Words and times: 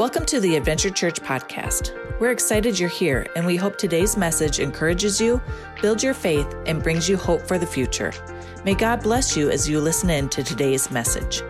Welcome 0.00 0.24
to 0.24 0.40
the 0.40 0.56
Adventure 0.56 0.88
Church 0.88 1.20
podcast. 1.20 1.92
We're 2.20 2.30
excited 2.30 2.78
you're 2.78 2.88
here, 2.88 3.26
and 3.36 3.44
we 3.44 3.56
hope 3.56 3.76
today's 3.76 4.16
message 4.16 4.58
encourages 4.58 5.20
you, 5.20 5.42
builds 5.82 6.02
your 6.02 6.14
faith, 6.14 6.46
and 6.64 6.82
brings 6.82 7.06
you 7.06 7.18
hope 7.18 7.42
for 7.42 7.58
the 7.58 7.66
future. 7.66 8.10
May 8.64 8.72
God 8.72 9.02
bless 9.02 9.36
you 9.36 9.50
as 9.50 9.68
you 9.68 9.78
listen 9.78 10.08
in 10.08 10.30
to 10.30 10.42
today's 10.42 10.90
message. 10.90 11.42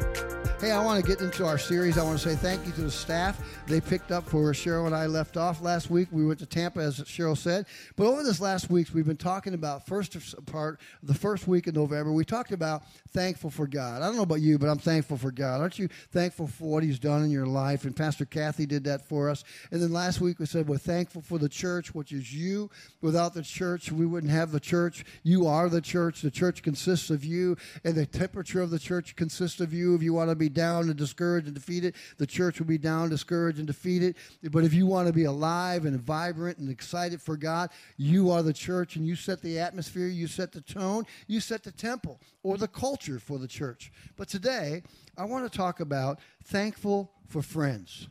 Hey, 0.61 0.72
I 0.72 0.84
want 0.84 1.02
to 1.02 1.11
get 1.11 1.22
into 1.22 1.46
our 1.46 1.56
series. 1.56 1.96
I 1.96 2.04
want 2.04 2.18
to 2.18 2.29
say 2.29 2.36
thank 2.36 2.66
you 2.66 2.72
to 2.72 2.82
the 2.82 2.90
staff. 2.90 3.40
They 3.66 3.80
picked 3.80 4.10
up 4.10 4.30
where 4.30 4.52
Cheryl 4.52 4.84
and 4.84 4.95
I 4.95 5.06
left 5.06 5.38
off 5.38 5.62
last 5.62 5.88
week. 5.88 6.09
We 6.12 6.27
went 6.27 6.38
to 6.40 6.46
Tampa, 6.46 6.80
as 6.80 7.00
Cheryl 7.00 7.34
said. 7.34 7.64
But 7.96 8.04
over 8.04 8.22
this 8.22 8.42
last 8.42 8.68
week, 8.68 8.88
we've 8.92 9.06
been 9.06 9.16
talking 9.16 9.54
about 9.54 9.86
first 9.86 10.14
part, 10.45 10.78
the 11.02 11.14
first 11.14 11.48
week 11.48 11.66
of 11.66 11.77
November. 11.77 12.12
We 12.12 12.27
talked 12.27 12.52
about 12.52 12.82
thankful 13.09 13.48
for 13.48 13.66
God. 13.66 14.02
I 14.02 14.06
don't 14.06 14.16
know 14.16 14.23
about 14.23 14.42
you, 14.42 14.59
but 14.59 14.68
I'm 14.68 14.78
thankful 14.78 15.16
for 15.16 15.30
God. 15.30 15.62
Aren't 15.62 15.78
you 15.78 15.88
thankful 16.12 16.46
for 16.46 16.64
what 16.64 16.83
He's 16.83 16.98
done 16.98 17.24
in 17.24 17.30
your 17.30 17.47
life? 17.47 17.86
And 17.86 17.97
Pastor 17.97 18.27
Kathy 18.27 18.66
did 18.66 18.84
that 18.84 19.08
for 19.08 19.30
us. 19.30 19.45
And 19.70 19.80
then 19.80 19.95
last 19.95 20.20
week 20.20 20.38
we 20.38 20.45
said 20.45 20.69
we're 20.69 20.77
thankful 20.77 21.22
for 21.22 21.38
the 21.38 21.48
church, 21.48 21.95
which 21.95 22.12
is 22.12 22.34
you. 22.34 22.69
Without 23.00 23.33
the 23.33 23.42
church, 23.42 23.91
we 23.91 24.05
wouldn't 24.05 24.33
have 24.33 24.52
the 24.52 24.61
church. 24.61 25.06
You 25.22 25.47
are 25.47 25.70
the 25.70 25.80
church. 25.80 26.20
The 26.20 26.30
church 26.30 26.62
consists 26.62 27.08
of 27.08 27.24
you, 27.24 27.56
and 27.83 27.95
the 27.95 28.05
temperature 28.05 28.61
of 28.61 28.69
the 28.69 28.78
church 28.78 29.16
consists 29.16 29.61
of 29.61 29.72
you. 29.72 29.95
If 29.95 30.02
you 30.02 30.12
want 30.12 30.28
to 30.28 30.36
be 30.36 30.49
down 30.50 30.88
and 30.88 30.96
discouraged 30.96 31.46
and 31.46 31.54
defeated, 31.54 31.95
the 32.18 32.27
church 32.27 32.58
will 32.58 32.66
be 32.66 32.78
down, 32.78 33.08
discouraged, 33.08 33.58
and 33.58 33.66
defeated. 33.66 34.16
But 34.50 34.64
if 34.64 34.74
you 34.74 34.86
want 34.86 35.06
to 35.06 35.12
be 35.12 35.24
alive 35.24 35.84
and 35.84 36.00
vibrant 36.00 36.58
and 36.58 36.70
excited 36.70 37.20
for 37.20 37.36
God, 37.36 37.70
you 37.96 38.30
are 38.30 38.42
the 38.42 38.52
church 38.52 38.96
and 38.96 39.06
you 39.06 39.16
set 39.16 39.42
the 39.42 39.58
atmosphere, 39.58 40.08
you 40.08 40.27
set 40.27 40.52
the 40.52 40.60
tone, 40.60 41.05
you 41.27 41.41
set 41.41 41.62
the 41.62 41.72
temple 41.72 42.20
or 42.42 42.56
the 42.56 42.68
culture 42.68 43.18
for 43.18 43.38
the 43.38 43.48
church. 43.48 43.92
But 44.16 44.28
today, 44.28 44.82
I 45.16 45.24
want 45.24 45.50
to 45.50 45.56
talk 45.56 45.80
about 45.80 46.20
thankful 46.44 47.12
for 47.27 47.42
friends. 47.42 48.08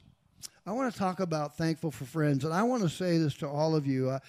I 0.66 0.71
want 0.71 0.94
to 0.94 0.99
talk 0.99 1.19
about 1.19 1.58
thankful 1.58 1.92
for 1.92 2.05
friends. 2.05 2.45
And 2.45 2.53
I 2.53 2.64
want 2.64 2.83
to 2.83 2.89
say 2.89 3.17
this 3.17 3.33
to 3.36 3.47
all 3.47 3.75
of 3.75 3.88
you. 3.88 4.09
Uh, 4.09 4.19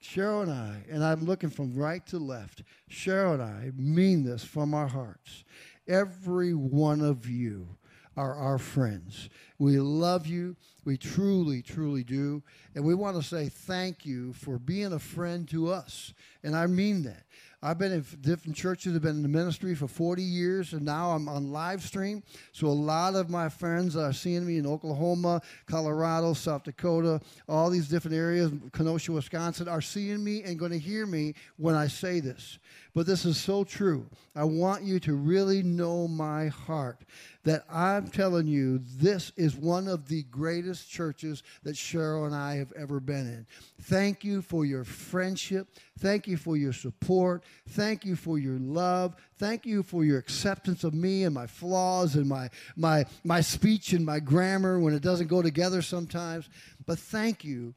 Cheryl 0.00 0.42
and 0.42 0.52
I, 0.52 0.82
and 0.90 1.04
I'm 1.04 1.24
looking 1.24 1.50
from 1.50 1.74
right 1.74 2.04
to 2.06 2.18
left, 2.18 2.62
Cheryl 2.90 3.34
and 3.34 3.42
I 3.42 3.72
mean 3.76 4.24
this 4.24 4.44
from 4.44 4.74
our 4.74 4.86
hearts. 4.86 5.44
Every 5.92 6.54
one 6.54 7.02
of 7.02 7.28
you 7.28 7.68
are 8.16 8.34
our 8.34 8.56
friends. 8.56 9.28
We 9.58 9.78
love 9.78 10.26
you. 10.26 10.56
We 10.86 10.96
truly, 10.96 11.60
truly 11.60 12.02
do. 12.02 12.42
And 12.74 12.82
we 12.82 12.94
want 12.94 13.16
to 13.16 13.22
say 13.22 13.50
thank 13.50 14.06
you 14.06 14.32
for 14.32 14.58
being 14.58 14.94
a 14.94 14.98
friend 14.98 15.46
to 15.50 15.70
us. 15.70 16.14
And 16.42 16.56
I 16.56 16.66
mean 16.66 17.02
that. 17.02 17.24
I've 17.64 17.78
been 17.78 17.92
in 17.92 18.04
different 18.22 18.56
churches, 18.56 18.96
I've 18.96 19.02
been 19.02 19.16
in 19.16 19.22
the 19.22 19.28
ministry 19.28 19.76
for 19.76 19.86
40 19.86 20.20
years, 20.20 20.72
and 20.72 20.84
now 20.84 21.12
I'm 21.12 21.28
on 21.28 21.52
live 21.52 21.80
stream. 21.82 22.24
So 22.50 22.66
a 22.66 22.68
lot 22.68 23.14
of 23.14 23.30
my 23.30 23.48
friends 23.48 23.94
are 23.94 24.12
seeing 24.12 24.44
me 24.44 24.58
in 24.58 24.66
Oklahoma, 24.66 25.40
Colorado, 25.66 26.32
South 26.32 26.64
Dakota, 26.64 27.20
all 27.48 27.70
these 27.70 27.86
different 27.86 28.16
areas, 28.16 28.50
Kenosha, 28.72 29.12
Wisconsin, 29.12 29.68
are 29.68 29.80
seeing 29.80 30.24
me 30.24 30.42
and 30.42 30.58
going 30.58 30.72
to 30.72 30.78
hear 30.78 31.06
me 31.06 31.34
when 31.56 31.76
I 31.76 31.86
say 31.86 32.18
this. 32.18 32.58
But 32.94 33.06
this 33.06 33.24
is 33.24 33.38
so 33.38 33.64
true. 33.64 34.06
I 34.36 34.44
want 34.44 34.82
you 34.82 35.00
to 35.00 35.14
really 35.14 35.62
know 35.62 36.06
my 36.06 36.48
heart 36.48 37.00
that 37.44 37.64
I'm 37.70 38.08
telling 38.08 38.46
you, 38.46 38.80
this 38.98 39.32
is 39.34 39.56
one 39.56 39.88
of 39.88 40.08
the 40.08 40.24
greatest 40.24 40.90
churches 40.90 41.42
that 41.62 41.74
Cheryl 41.74 42.26
and 42.26 42.34
I 42.34 42.56
have 42.56 42.70
ever 42.72 43.00
been 43.00 43.26
in. 43.26 43.46
Thank 43.80 44.24
you 44.24 44.42
for 44.42 44.66
your 44.66 44.84
friendship. 44.84 45.68
Thank 46.00 46.26
you 46.26 46.36
for 46.36 46.54
your 46.54 46.74
support. 46.74 47.44
Thank 47.70 48.04
you 48.04 48.14
for 48.14 48.38
your 48.38 48.58
love. 48.58 49.16
Thank 49.38 49.64
you 49.64 49.82
for 49.82 50.04
your 50.04 50.18
acceptance 50.18 50.84
of 50.84 50.92
me 50.92 51.24
and 51.24 51.34
my 51.34 51.46
flaws 51.46 52.14
and 52.14 52.28
my, 52.28 52.50
my, 52.76 53.06
my 53.24 53.40
speech 53.40 53.94
and 53.94 54.04
my 54.04 54.20
grammar 54.20 54.78
when 54.78 54.92
it 54.92 55.02
doesn't 55.02 55.28
go 55.28 55.40
together 55.40 55.80
sometimes. 55.80 56.50
But 56.84 56.98
thank 56.98 57.42
you 57.42 57.74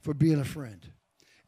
for 0.00 0.14
being 0.14 0.40
a 0.40 0.44
friend. 0.44 0.80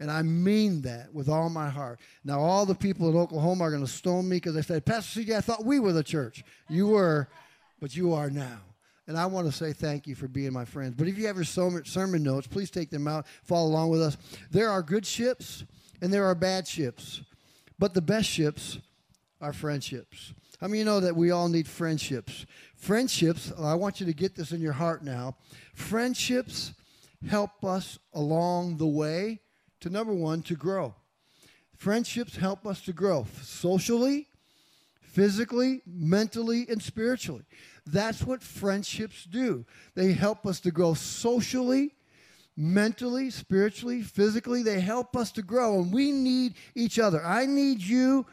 And 0.00 0.10
I 0.10 0.22
mean 0.22 0.80
that 0.82 1.12
with 1.12 1.28
all 1.28 1.50
my 1.50 1.68
heart. 1.68 2.00
Now, 2.24 2.40
all 2.40 2.64
the 2.64 2.74
people 2.74 3.10
in 3.10 3.16
Oklahoma 3.16 3.64
are 3.64 3.70
going 3.70 3.84
to 3.84 3.90
stone 3.90 4.28
me 4.28 4.36
because 4.36 4.54
they 4.54 4.62
said, 4.62 4.86
Pastor 4.86 5.20
CJ, 5.20 5.36
I 5.36 5.40
thought 5.42 5.64
we 5.64 5.78
were 5.78 5.92
the 5.92 6.02
church. 6.02 6.42
You 6.70 6.88
were, 6.88 7.28
but 7.80 7.94
you 7.94 8.14
are 8.14 8.30
now. 8.30 8.60
And 9.06 9.18
I 9.18 9.26
want 9.26 9.46
to 9.46 9.52
say 9.52 9.74
thank 9.74 10.06
you 10.06 10.14
for 10.14 10.26
being 10.26 10.52
my 10.52 10.64
friends. 10.64 10.94
But 10.96 11.08
if 11.08 11.18
you 11.18 11.26
have 11.26 11.36
your 11.36 11.44
sermon 11.44 12.22
notes, 12.22 12.46
please 12.46 12.70
take 12.70 12.88
them 12.90 13.06
out, 13.06 13.26
follow 13.42 13.68
along 13.68 13.90
with 13.90 14.00
us. 14.00 14.16
There 14.50 14.70
are 14.70 14.82
good 14.82 15.04
ships 15.04 15.64
and 16.00 16.12
there 16.12 16.24
are 16.24 16.34
bad 16.34 16.66
ships, 16.66 17.20
but 17.78 17.92
the 17.92 18.00
best 18.00 18.28
ships 18.28 18.78
are 19.40 19.52
friendships. 19.52 20.32
How 20.60 20.66
I 20.66 20.68
many 20.68 20.78
you 20.78 20.84
know 20.84 21.00
that 21.00 21.16
we 21.16 21.30
all 21.30 21.48
need 21.48 21.66
friendships? 21.66 22.46
Friendships, 22.76 23.52
I 23.58 23.74
want 23.74 24.00
you 24.00 24.06
to 24.06 24.12
get 24.12 24.34
this 24.34 24.52
in 24.52 24.60
your 24.60 24.72
heart 24.74 25.02
now. 25.02 25.36
Friendships 25.74 26.72
help 27.28 27.64
us 27.64 27.98
along 28.14 28.76
the 28.76 28.86
way 28.86 29.40
to 29.80 29.90
number 29.90 30.12
one, 30.12 30.42
to 30.42 30.54
grow. 30.54 30.94
Friendships 31.76 32.36
help 32.36 32.66
us 32.66 32.80
to 32.82 32.92
grow 32.92 33.26
socially, 33.42 34.26
physically, 35.00 35.82
mentally, 35.86 36.66
and 36.68 36.82
spiritually. 36.82 37.44
That's 37.86 38.22
what 38.22 38.42
friendships 38.42 39.24
do. 39.24 39.64
They 39.94 40.12
help 40.12 40.46
us 40.46 40.60
to 40.60 40.70
grow 40.70 40.94
socially, 40.94 41.94
mentally, 42.56 43.30
spiritually, 43.30 44.02
physically. 44.02 44.62
They 44.62 44.80
help 44.80 45.16
us 45.16 45.32
to 45.32 45.42
grow, 45.42 45.80
and 45.80 45.92
we 45.92 46.12
need 46.12 46.54
each 46.74 46.98
other. 46.98 47.24
I 47.24 47.46
need 47.46 47.80
you 47.80 48.26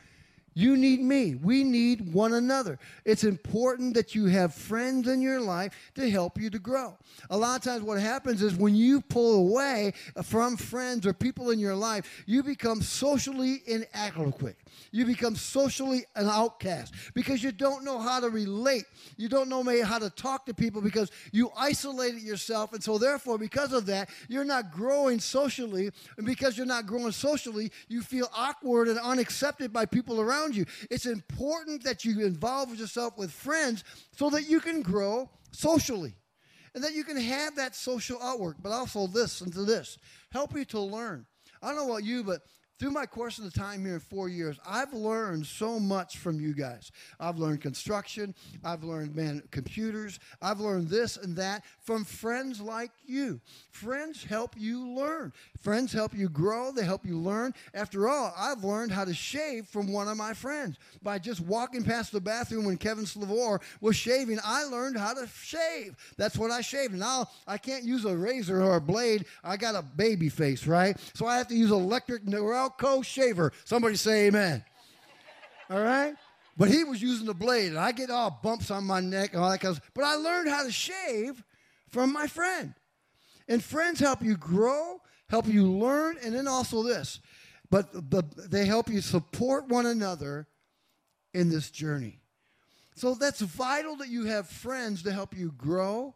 you 0.57 0.75
need 0.75 1.01
me. 1.01 1.35
We 1.35 1.63
need 1.63 2.11
one 2.11 2.33
another. 2.33 2.79
It's 3.05 3.23
important 3.23 3.93
that 3.93 4.15
you 4.15 4.25
have 4.25 4.55
friends 4.55 5.07
in 5.07 5.21
your 5.21 5.39
life 5.39 5.71
to 5.93 6.09
help 6.09 6.41
you 6.41 6.49
to 6.49 6.57
grow. 6.57 6.97
A 7.29 7.37
lot 7.37 7.57
of 7.57 7.63
times, 7.63 7.83
what 7.83 7.99
happens 7.99 8.41
is 8.41 8.55
when 8.55 8.73
you 8.73 9.01
pull 9.01 9.35
away 9.35 9.93
from 10.23 10.57
friends 10.57 11.05
or 11.05 11.13
people 11.13 11.51
in 11.51 11.59
your 11.59 11.75
life, 11.75 12.23
you 12.25 12.41
become 12.41 12.81
socially 12.81 13.61
inadequate. 13.67 14.57
You 14.91 15.05
become 15.05 15.35
socially 15.35 16.05
an 16.15 16.27
outcast 16.27 16.93
because 17.13 17.43
you 17.43 17.51
don't 17.51 17.83
know 17.83 17.99
how 17.99 18.19
to 18.19 18.29
relate. 18.29 18.85
You 19.15 19.29
don't 19.29 19.49
know 19.49 19.63
how 19.83 19.99
to 19.99 20.09
talk 20.09 20.47
to 20.47 20.55
people 20.55 20.81
because 20.81 21.11
you 21.31 21.51
isolated 21.55 22.21
yourself. 22.21 22.73
And 22.73 22.83
so, 22.83 22.97
therefore, 22.97 23.37
because 23.37 23.73
of 23.73 23.85
that, 23.87 24.09
you're 24.27 24.45
not 24.45 24.71
growing 24.71 25.19
socially. 25.19 25.91
And 26.17 26.25
because 26.25 26.57
you're 26.57 26.65
not 26.65 26.87
growing 26.87 27.11
socially, 27.11 27.71
you 27.87 28.01
feel 28.01 28.29
awkward 28.35 28.87
and 28.87 28.97
unaccepted 28.97 29.71
by 29.71 29.85
people 29.85 30.19
around 30.19 30.46
you. 30.55 30.65
It's 30.89 31.05
important 31.05 31.83
that 31.83 32.05
you 32.05 32.25
involve 32.25 32.75
yourself 32.75 33.17
with 33.17 33.31
friends 33.31 33.83
so 34.15 34.29
that 34.29 34.49
you 34.49 34.59
can 34.59 34.81
grow 34.81 35.29
socially 35.51 36.13
and 36.73 36.83
that 36.83 36.93
you 36.93 37.03
can 37.03 37.17
have 37.17 37.55
that 37.55 37.75
social 37.75 38.21
outwork. 38.21 38.57
But 38.61 38.71
also, 38.71 39.07
this 39.07 39.41
and 39.41 39.51
to 39.53 39.63
this 39.63 39.97
help 40.31 40.55
you 40.55 40.65
to 40.65 40.79
learn. 40.79 41.25
I 41.61 41.67
don't 41.67 41.77
know 41.77 41.89
about 41.91 42.03
you, 42.03 42.23
but 42.23 42.41
through 42.79 42.91
my 42.91 43.05
course 43.05 43.37
of 43.37 43.43
the 43.43 43.51
time 43.51 43.85
here 43.85 43.95
in 43.95 43.99
four 43.99 44.29
years, 44.29 44.59
I've 44.67 44.93
learned 44.93 45.45
so 45.45 45.79
much 45.79 46.17
from 46.17 46.39
you 46.39 46.53
guys. 46.53 46.91
I've 47.19 47.37
learned 47.37 47.61
construction, 47.61 48.35
I've 48.63 48.83
learned 48.83 49.15
man 49.15 49.43
computers, 49.51 50.19
I've 50.41 50.59
learned 50.59 50.89
this 50.89 51.17
and 51.17 51.35
that 51.37 51.63
from 51.81 52.05
friends 52.05 52.61
like 52.61 52.91
you. 53.05 53.41
Friends 53.71 54.23
help 54.23 54.55
you 54.57 54.87
learn. 54.89 55.33
Friends 55.59 55.91
help 55.91 56.13
you 56.13 56.29
grow, 56.29 56.71
they 56.71 56.83
help 56.83 57.05
you 57.05 57.17
learn. 57.17 57.53
After 57.73 58.07
all, 58.07 58.33
I've 58.37 58.63
learned 58.63 58.91
how 58.91 59.05
to 59.05 59.13
shave 59.13 59.67
from 59.67 59.91
one 59.91 60.07
of 60.07 60.17
my 60.17 60.33
friends. 60.33 60.77
By 61.01 61.19
just 61.19 61.41
walking 61.41 61.83
past 61.83 62.11
the 62.11 62.21
bathroom 62.21 62.65
when 62.65 62.77
Kevin 62.77 63.05
Slavor 63.05 63.59
was 63.81 63.95
shaving, 63.95 64.39
I 64.43 64.65
learned 64.65 64.97
how 64.97 65.13
to 65.13 65.27
shave. 65.27 65.95
That's 66.17 66.37
what 66.37 66.51
I 66.51 66.61
shaved. 66.61 66.93
Now 66.93 67.29
I 67.47 67.57
can't 67.57 67.83
use 67.83 68.05
a 68.05 68.15
razor 68.15 68.61
or 68.61 68.75
a 68.75 68.81
blade. 68.81 69.25
I 69.43 69.57
got 69.57 69.75
a 69.75 69.81
baby 69.81 70.29
face, 70.29 70.67
right? 70.67 70.97
So 71.13 71.25
I 71.25 71.37
have 71.37 71.47
to 71.47 71.55
use 71.55 71.71
electric 71.71 72.25
Velcro 72.69 73.03
shaver. 73.03 73.51
Somebody 73.65 73.95
say 73.95 74.27
amen. 74.27 74.63
All 75.69 75.81
right? 75.81 76.15
But 76.57 76.69
he 76.69 76.83
was 76.83 77.01
using 77.01 77.27
the 77.27 77.33
blade, 77.33 77.67
and 77.67 77.77
I 77.77 77.91
get 77.91 78.09
all 78.09 78.39
bumps 78.41 78.71
on 78.71 78.83
my 78.83 78.99
neck 78.99 79.33
and 79.33 79.43
all 79.43 79.51
that 79.51 79.59
kind 79.59 79.77
of 79.77 79.81
But 79.93 80.05
I 80.05 80.15
learned 80.15 80.49
how 80.49 80.63
to 80.63 80.71
shave 80.71 81.43
from 81.87 82.11
my 82.11 82.27
friend. 82.27 82.73
And 83.47 83.63
friends 83.63 83.99
help 83.99 84.23
you 84.23 84.35
grow, 84.35 85.01
help 85.29 85.47
you 85.47 85.71
learn, 85.71 86.17
and 86.23 86.33
then 86.33 86.47
also 86.47 86.81
this. 86.83 87.19
But, 87.69 88.09
but 88.09 88.49
they 88.49 88.65
help 88.65 88.89
you 88.89 89.01
support 89.01 89.67
one 89.67 89.85
another 89.85 90.47
in 91.33 91.49
this 91.49 91.69
journey. 91.69 92.21
So 92.95 93.13
that's 93.13 93.41
vital 93.41 93.97
that 93.97 94.07
you 94.07 94.25
have 94.25 94.47
friends 94.47 95.03
to 95.03 95.11
help 95.11 95.37
you 95.37 95.53
grow, 95.55 96.15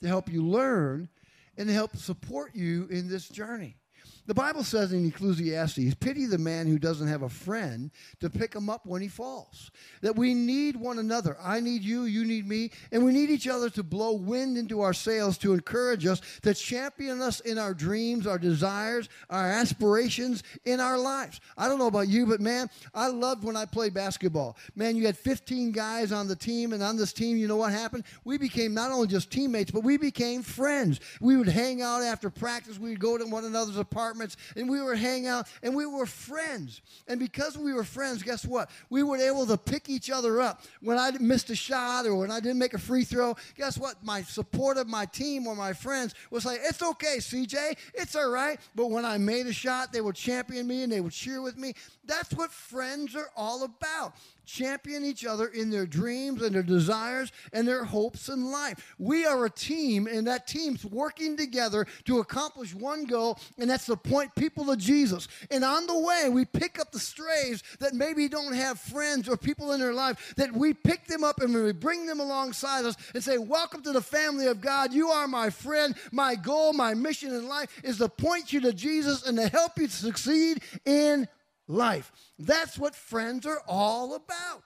to 0.00 0.08
help 0.08 0.32
you 0.32 0.42
learn, 0.42 1.10
and 1.58 1.68
to 1.68 1.74
help 1.74 1.96
support 1.96 2.54
you 2.54 2.88
in 2.90 3.08
this 3.08 3.28
journey. 3.28 3.76
The 4.26 4.32
Bible 4.32 4.64
says 4.64 4.94
in 4.94 5.04
Ecclesiastes, 5.04 5.96
pity 5.96 6.24
the 6.24 6.38
man 6.38 6.66
who 6.66 6.78
doesn't 6.78 7.08
have 7.08 7.22
a 7.22 7.28
friend 7.28 7.90
to 8.20 8.30
pick 8.30 8.54
him 8.54 8.70
up 8.70 8.86
when 8.86 9.02
he 9.02 9.08
falls. 9.08 9.70
That 10.00 10.16
we 10.16 10.32
need 10.32 10.76
one 10.76 10.98
another. 10.98 11.36
I 11.42 11.60
need 11.60 11.82
you, 11.82 12.04
you 12.04 12.24
need 12.24 12.48
me, 12.48 12.70
and 12.90 13.04
we 13.04 13.12
need 13.12 13.28
each 13.28 13.46
other 13.46 13.68
to 13.70 13.82
blow 13.82 14.12
wind 14.12 14.56
into 14.56 14.80
our 14.80 14.94
sails 14.94 15.36
to 15.38 15.52
encourage 15.52 16.06
us, 16.06 16.22
to 16.40 16.54
champion 16.54 17.20
us 17.20 17.40
in 17.40 17.58
our 17.58 17.74
dreams, 17.74 18.26
our 18.26 18.38
desires, 18.38 19.10
our 19.28 19.46
aspirations 19.46 20.42
in 20.64 20.80
our 20.80 20.96
lives. 20.96 21.40
I 21.58 21.68
don't 21.68 21.78
know 21.78 21.88
about 21.88 22.08
you, 22.08 22.24
but 22.24 22.40
man, 22.40 22.70
I 22.94 23.08
loved 23.08 23.44
when 23.44 23.56
I 23.56 23.66
played 23.66 23.92
basketball. 23.92 24.56
Man, 24.74 24.96
you 24.96 25.04
had 25.04 25.18
15 25.18 25.70
guys 25.70 26.12
on 26.12 26.28
the 26.28 26.36
team, 26.36 26.72
and 26.72 26.82
on 26.82 26.96
this 26.96 27.12
team, 27.12 27.36
you 27.36 27.46
know 27.46 27.56
what 27.56 27.72
happened? 27.72 28.04
We 28.24 28.38
became 28.38 28.72
not 28.72 28.90
only 28.90 29.06
just 29.06 29.30
teammates, 29.30 29.70
but 29.70 29.84
we 29.84 29.98
became 29.98 30.42
friends. 30.42 31.00
We 31.20 31.36
would 31.36 31.48
hang 31.48 31.82
out 31.82 32.00
after 32.00 32.30
practice, 32.30 32.78
we 32.78 32.90
would 32.90 33.00
go 33.00 33.18
to 33.18 33.26
one 33.26 33.44
another's 33.44 33.76
apartments 33.76 34.13
apartments 34.14 34.36
and 34.56 34.68
we 34.68 34.80
were 34.80 34.94
hanging 34.94 35.26
out 35.26 35.48
and 35.62 35.74
we 35.74 35.86
were 35.86 36.06
friends. 36.06 36.80
And 37.08 37.18
because 37.18 37.58
we 37.58 37.72
were 37.72 37.84
friends, 37.84 38.22
guess 38.22 38.44
what? 38.44 38.70
We 38.90 39.02
were 39.02 39.16
able 39.16 39.46
to 39.46 39.56
pick 39.56 39.88
each 39.88 40.10
other 40.10 40.40
up. 40.40 40.62
When 40.80 40.98
I 40.98 41.10
missed 41.20 41.50
a 41.50 41.56
shot 41.56 42.06
or 42.06 42.14
when 42.14 42.30
I 42.30 42.40
didn't 42.40 42.58
make 42.58 42.74
a 42.74 42.78
free 42.78 43.04
throw, 43.04 43.36
guess 43.56 43.76
what? 43.76 43.96
My 44.02 44.22
support 44.22 44.76
of 44.76 44.88
my 44.88 45.06
team 45.06 45.46
or 45.46 45.56
my 45.56 45.72
friends 45.72 46.14
was 46.30 46.44
like, 46.44 46.60
it's 46.62 46.82
okay, 46.82 47.16
CJ, 47.18 47.76
it's 47.94 48.14
all 48.16 48.30
right. 48.30 48.58
But 48.74 48.90
when 48.90 49.04
I 49.04 49.18
made 49.18 49.46
a 49.46 49.52
shot, 49.52 49.92
they 49.92 50.00
would 50.00 50.16
champion 50.16 50.66
me 50.66 50.82
and 50.82 50.92
they 50.92 51.00
would 51.00 51.12
cheer 51.12 51.42
with 51.42 51.58
me. 51.58 51.74
That's 52.06 52.32
what 52.34 52.50
friends 52.50 53.16
are 53.16 53.30
all 53.36 53.64
about 53.64 54.14
champion 54.44 55.04
each 55.04 55.24
other 55.24 55.46
in 55.46 55.70
their 55.70 55.86
dreams 55.86 56.42
and 56.42 56.54
their 56.54 56.62
desires 56.62 57.32
and 57.52 57.66
their 57.66 57.84
hopes 57.84 58.28
in 58.28 58.50
life. 58.50 58.94
We 58.98 59.26
are 59.26 59.44
a 59.44 59.50
team, 59.50 60.06
and 60.06 60.26
that 60.26 60.46
team's 60.46 60.84
working 60.84 61.36
together 61.36 61.86
to 62.04 62.20
accomplish 62.20 62.74
one 62.74 63.04
goal, 63.04 63.38
and 63.58 63.68
that's 63.68 63.86
to 63.86 63.96
point 63.96 64.34
people 64.34 64.66
to 64.66 64.76
Jesus. 64.76 65.28
And 65.50 65.64
on 65.64 65.86
the 65.86 65.98
way, 65.98 66.28
we 66.30 66.44
pick 66.44 66.78
up 66.78 66.92
the 66.92 66.98
strays 66.98 67.62
that 67.80 67.94
maybe 67.94 68.28
don't 68.28 68.54
have 68.54 68.78
friends 68.78 69.28
or 69.28 69.36
people 69.36 69.72
in 69.72 69.80
their 69.80 69.94
life, 69.94 70.34
that 70.36 70.52
we 70.52 70.74
pick 70.74 71.06
them 71.06 71.24
up 71.24 71.40
and 71.40 71.54
we 71.54 71.72
bring 71.72 72.06
them 72.06 72.20
alongside 72.20 72.84
us 72.84 72.96
and 73.14 73.22
say, 73.22 73.38
Welcome 73.38 73.82
to 73.82 73.92
the 73.92 74.00
family 74.00 74.46
of 74.46 74.60
God. 74.60 74.92
You 74.92 75.08
are 75.08 75.28
my 75.28 75.50
friend. 75.50 75.94
My 76.12 76.34
goal, 76.34 76.72
my 76.72 76.94
mission 76.94 77.32
in 77.32 77.48
life 77.48 77.80
is 77.84 77.98
to 77.98 78.08
point 78.08 78.52
you 78.52 78.60
to 78.60 78.72
Jesus 78.72 79.26
and 79.26 79.36
to 79.38 79.48
help 79.48 79.78
you 79.78 79.88
succeed 79.88 80.62
in 80.84 81.28
life. 81.66 82.12
That's 82.38 82.78
what 82.78 82.94
friends 82.94 83.46
are 83.46 83.62
all 83.66 84.14
about, 84.14 84.64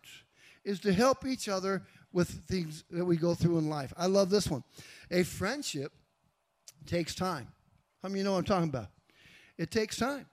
is 0.64 0.80
to 0.80 0.92
help 0.92 1.26
each 1.26 1.48
other 1.48 1.82
with 2.12 2.28
things 2.28 2.84
that 2.90 3.04
we 3.04 3.16
go 3.16 3.34
through 3.34 3.58
in 3.58 3.68
life. 3.68 3.92
I 3.96 4.06
love 4.06 4.30
this 4.30 4.48
one. 4.48 4.64
A 5.10 5.22
friendship 5.22 5.92
takes 6.86 7.14
time. 7.14 7.48
How 8.02 8.08
many 8.08 8.20
you 8.20 8.24
know 8.24 8.32
what 8.32 8.38
I'm 8.38 8.44
talking 8.44 8.68
about? 8.68 8.88
It 9.56 9.70
takes 9.70 9.96
time. 9.96 10.26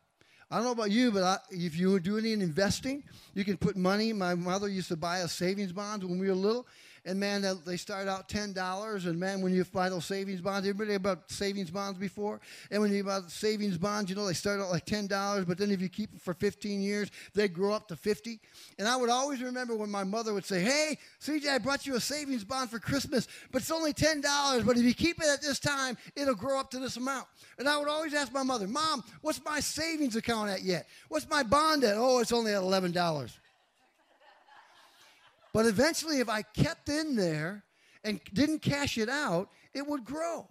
I 0.50 0.58
don't 0.58 0.66
know 0.66 0.72
about 0.72 0.92
you, 0.92 1.12
but 1.12 1.24
I, 1.24 1.38
if 1.50 1.78
you 1.78 2.00
do 2.00 2.18
any 2.18 2.32
investing, 2.32 3.04
you 3.34 3.44
can 3.44 3.58
put 3.58 3.76
money. 3.76 4.14
My 4.14 4.36
mother 4.36 4.68
used 4.68 4.90
to 4.90 4.96
buy 4.96 5.22
us 5.22 5.34
savings 5.34 5.74
bonds 5.74 6.06
when 6.06 6.20
we 6.20 6.30
were 6.30 6.36
little, 6.36 6.68
and 7.06 7.19
man, 7.19 7.46
they 7.66 7.78
start 7.78 8.07
out 8.07 8.28
ten 8.28 8.52
dollars. 8.52 9.06
And 9.06 9.19
man, 9.19 9.42
when 9.42 9.54
you 9.54 9.63
buy 9.63 9.90
those 9.90 10.06
savings 10.06 10.42
bonds, 10.42 10.68
everybody 10.68 10.96
about 10.96 11.30
savings 11.31 11.69
bonds 11.69 12.00
before. 12.00 12.42
And 12.72 12.81
when 12.81 12.92
you 12.92 13.04
buy 13.04 13.22
savings 13.28 13.78
bonds, 13.78 14.10
you 14.10 14.16
know 14.16 14.25
they 14.25 14.34
start 14.34 14.60
out 14.60 14.72
like 14.72 14.86
ten 14.86 15.06
dollars, 15.06 15.46
but 15.46 15.57
then 15.60 15.69
if 15.69 15.81
you 15.81 15.90
keep 15.90 16.10
them 16.10 16.19
for 16.19 16.34
fifteen 16.34 16.81
years, 16.81 17.12
they 17.36 17.48
grow 17.48 17.74
up 17.74 17.88
to 17.90 17.96
fifty. 17.96 18.40
And 18.80 18.88
I 18.88 18.96
would 18.96 19.12
always 19.12 19.42
remember 19.42 19.75
when 19.75 19.92
my 19.92 20.04
mother 20.04 20.34
would 20.34 20.46
say, 20.46 20.62
"Hey, 20.62 20.98
CJ, 21.22 21.48
I 21.48 21.57
brought 21.60 21.86
you 21.86 21.96
a 21.96 22.00
savings 22.00 22.44
bond 22.44 22.72
for 22.72 22.80
Christmas, 22.80 23.28
but 23.51 23.62
it's 23.62 23.72
only 23.72 23.94
ten 23.94 24.19
dollars. 24.19 24.63
But 24.63 24.78
if 24.78 24.84
you 24.84 24.96
keep 24.96 25.22
it 25.22 25.28
at 25.28 25.44
this 25.44 25.60
time, 25.60 25.98
it'll 26.16 26.34
grow 26.34 26.60
up 26.60 26.72
to 26.72 26.80
this 26.80 26.98
amount." 26.98 27.28
And 27.60 27.69
I 27.69 27.78
would 27.78 27.88
always 27.88 28.16
ask 28.16 28.34
my 28.34 28.44
mother, 28.44 28.68
"Mom, 28.68 29.04
what's 29.22 29.44
my 29.46 29.60
savings 29.60 30.16
account 30.16 30.50
at 30.50 30.63
yet? 30.63 30.88
What's 31.10 31.30
my 31.30 31.44
bond 31.44 31.84
at? 31.84 31.98
Oh, 31.98 32.19
it's 32.19 32.31
only 32.31 32.51
at 32.51 32.63
eleven 32.63 32.92
dollars." 32.92 33.38
But 35.56 35.68
eventually, 35.68 36.19
if 36.19 36.28
I 36.28 36.42
kept 36.42 36.90
in 36.90 37.16
there 37.16 37.63
and 38.04 38.19
didn't 38.34 38.60
cash 38.60 38.98
it 38.98 39.07
out, 39.07 39.48
it 39.74 39.88
would 39.88 40.04
grow. 40.04 40.50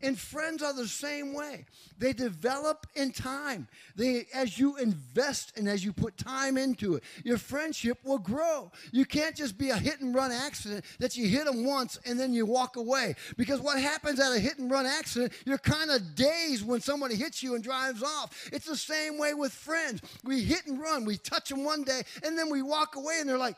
And 0.00 0.16
friends 0.16 0.62
are 0.62 0.72
the 0.72 0.86
same 0.86 1.34
way. 1.34 1.66
They 1.98 2.12
develop 2.12 2.86
in 2.94 3.10
time. 3.10 3.66
They, 3.96 4.26
as 4.32 4.56
you 4.56 4.76
invest 4.76 5.58
and 5.58 5.68
as 5.68 5.84
you 5.84 5.92
put 5.92 6.16
time 6.16 6.56
into 6.56 6.94
it, 6.94 7.02
your 7.24 7.36
friendship 7.36 7.98
will 8.04 8.20
grow. 8.20 8.70
You 8.92 9.04
can't 9.04 9.34
just 9.34 9.58
be 9.58 9.70
a 9.70 9.76
hit 9.76 10.00
and 10.00 10.14
run 10.14 10.30
accident 10.30 10.84
that 11.00 11.16
you 11.16 11.26
hit 11.26 11.46
them 11.46 11.66
once 11.66 11.98
and 12.06 12.18
then 12.18 12.32
you 12.32 12.46
walk 12.46 12.76
away. 12.76 13.16
Because 13.36 13.60
what 13.60 13.80
happens 13.80 14.20
at 14.20 14.36
a 14.36 14.38
hit 14.38 14.58
and 14.58 14.70
run 14.70 14.86
accident, 14.86 15.32
you're 15.44 15.58
kind 15.58 15.90
of 15.90 16.14
dazed 16.14 16.64
when 16.64 16.80
somebody 16.80 17.16
hits 17.16 17.42
you 17.42 17.56
and 17.56 17.64
drives 17.64 18.04
off. 18.04 18.48
It's 18.52 18.66
the 18.66 18.76
same 18.76 19.18
way 19.18 19.34
with 19.34 19.50
friends. 19.52 20.00
We 20.22 20.44
hit 20.44 20.64
and 20.68 20.80
run, 20.80 21.04
we 21.04 21.16
touch 21.16 21.48
them 21.48 21.64
one 21.64 21.82
day, 21.82 22.02
and 22.22 22.38
then 22.38 22.50
we 22.50 22.62
walk 22.62 22.94
away 22.94 23.16
and 23.18 23.28
they're 23.28 23.36
like, 23.36 23.56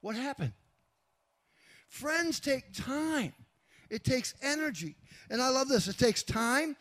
what 0.00 0.16
happened? 0.16 0.52
Friends 1.88 2.40
take 2.40 2.72
time, 2.72 3.32
it 3.90 4.04
takes 4.04 4.34
energy. 4.42 4.96
And 5.30 5.40
I 5.40 5.48
love 5.48 5.68
this 5.68 5.88
it 5.88 5.98
takes 5.98 6.22
time, 6.22 6.76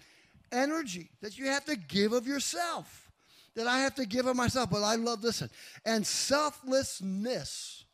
energy 0.51 1.09
that 1.21 1.37
you 1.37 1.47
have 1.47 1.65
to 1.65 1.75
give 1.75 2.13
of 2.13 2.27
yourself, 2.27 3.09
that 3.55 3.67
I 3.67 3.79
have 3.79 3.95
to 3.95 4.05
give 4.05 4.25
of 4.25 4.35
myself. 4.35 4.69
But 4.69 4.83
I 4.83 4.95
love 4.95 5.21
this 5.21 5.43
and 5.85 6.05
selflessness 6.05 7.85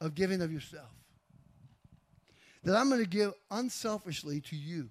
of 0.00 0.14
giving 0.14 0.42
of 0.42 0.52
yourself. 0.52 0.90
That 2.64 2.76
I'm 2.76 2.88
going 2.88 3.02
to 3.02 3.08
give 3.08 3.32
unselfishly 3.50 4.40
to 4.42 4.56
you. 4.56 4.90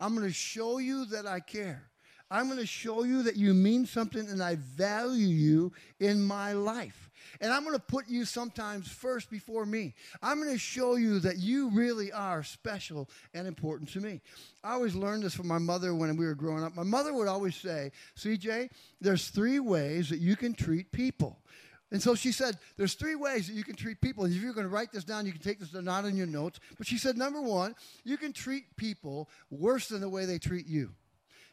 I'm 0.00 0.14
going 0.14 0.26
to 0.26 0.32
show 0.32 0.78
you 0.78 1.04
that 1.06 1.26
I 1.26 1.40
care. 1.40 1.87
I'm 2.30 2.46
going 2.46 2.58
to 2.58 2.66
show 2.66 3.04
you 3.04 3.22
that 3.24 3.36
you 3.36 3.54
mean 3.54 3.86
something 3.86 4.28
and 4.28 4.42
I 4.42 4.56
value 4.56 5.26
you 5.26 5.72
in 5.98 6.22
my 6.22 6.52
life. 6.52 7.08
And 7.40 7.52
I'm 7.52 7.62
going 7.62 7.76
to 7.76 7.82
put 7.82 8.08
you 8.08 8.24
sometimes 8.24 8.88
first 8.88 9.30
before 9.30 9.64
me. 9.64 9.94
I'm 10.22 10.42
going 10.42 10.52
to 10.52 10.58
show 10.58 10.96
you 10.96 11.20
that 11.20 11.38
you 11.38 11.70
really 11.70 12.10
are 12.10 12.42
special 12.42 13.08
and 13.34 13.46
important 13.46 13.90
to 13.90 14.00
me. 14.00 14.20
I 14.64 14.72
always 14.72 14.94
learned 14.94 15.22
this 15.22 15.34
from 15.34 15.46
my 15.46 15.58
mother 15.58 15.94
when 15.94 16.16
we 16.16 16.26
were 16.26 16.34
growing 16.34 16.64
up. 16.64 16.74
My 16.74 16.82
mother 16.82 17.14
would 17.14 17.28
always 17.28 17.54
say, 17.56 17.92
CJ, 18.16 18.70
there's 19.00 19.28
three 19.28 19.60
ways 19.60 20.08
that 20.08 20.18
you 20.18 20.36
can 20.36 20.54
treat 20.54 20.90
people. 20.90 21.38
And 21.90 22.02
so 22.02 22.14
she 22.14 22.32
said, 22.32 22.58
There's 22.76 22.94
three 22.94 23.14
ways 23.14 23.46
that 23.46 23.54
you 23.54 23.64
can 23.64 23.74
treat 23.74 24.00
people. 24.00 24.26
If 24.26 24.34
you're 24.34 24.52
going 24.52 24.66
to 24.66 24.72
write 24.72 24.92
this 24.92 25.04
down, 25.04 25.24
you 25.24 25.32
can 25.32 25.40
take 25.40 25.58
this 25.58 25.72
not 25.72 26.04
in 26.04 26.16
your 26.16 26.26
notes. 26.26 26.60
But 26.76 26.86
she 26.86 26.98
said, 26.98 27.16
Number 27.16 27.40
one, 27.40 27.74
you 28.04 28.18
can 28.18 28.32
treat 28.32 28.76
people 28.76 29.30
worse 29.50 29.88
than 29.88 30.02
the 30.02 30.08
way 30.08 30.26
they 30.26 30.38
treat 30.38 30.66
you. 30.66 30.90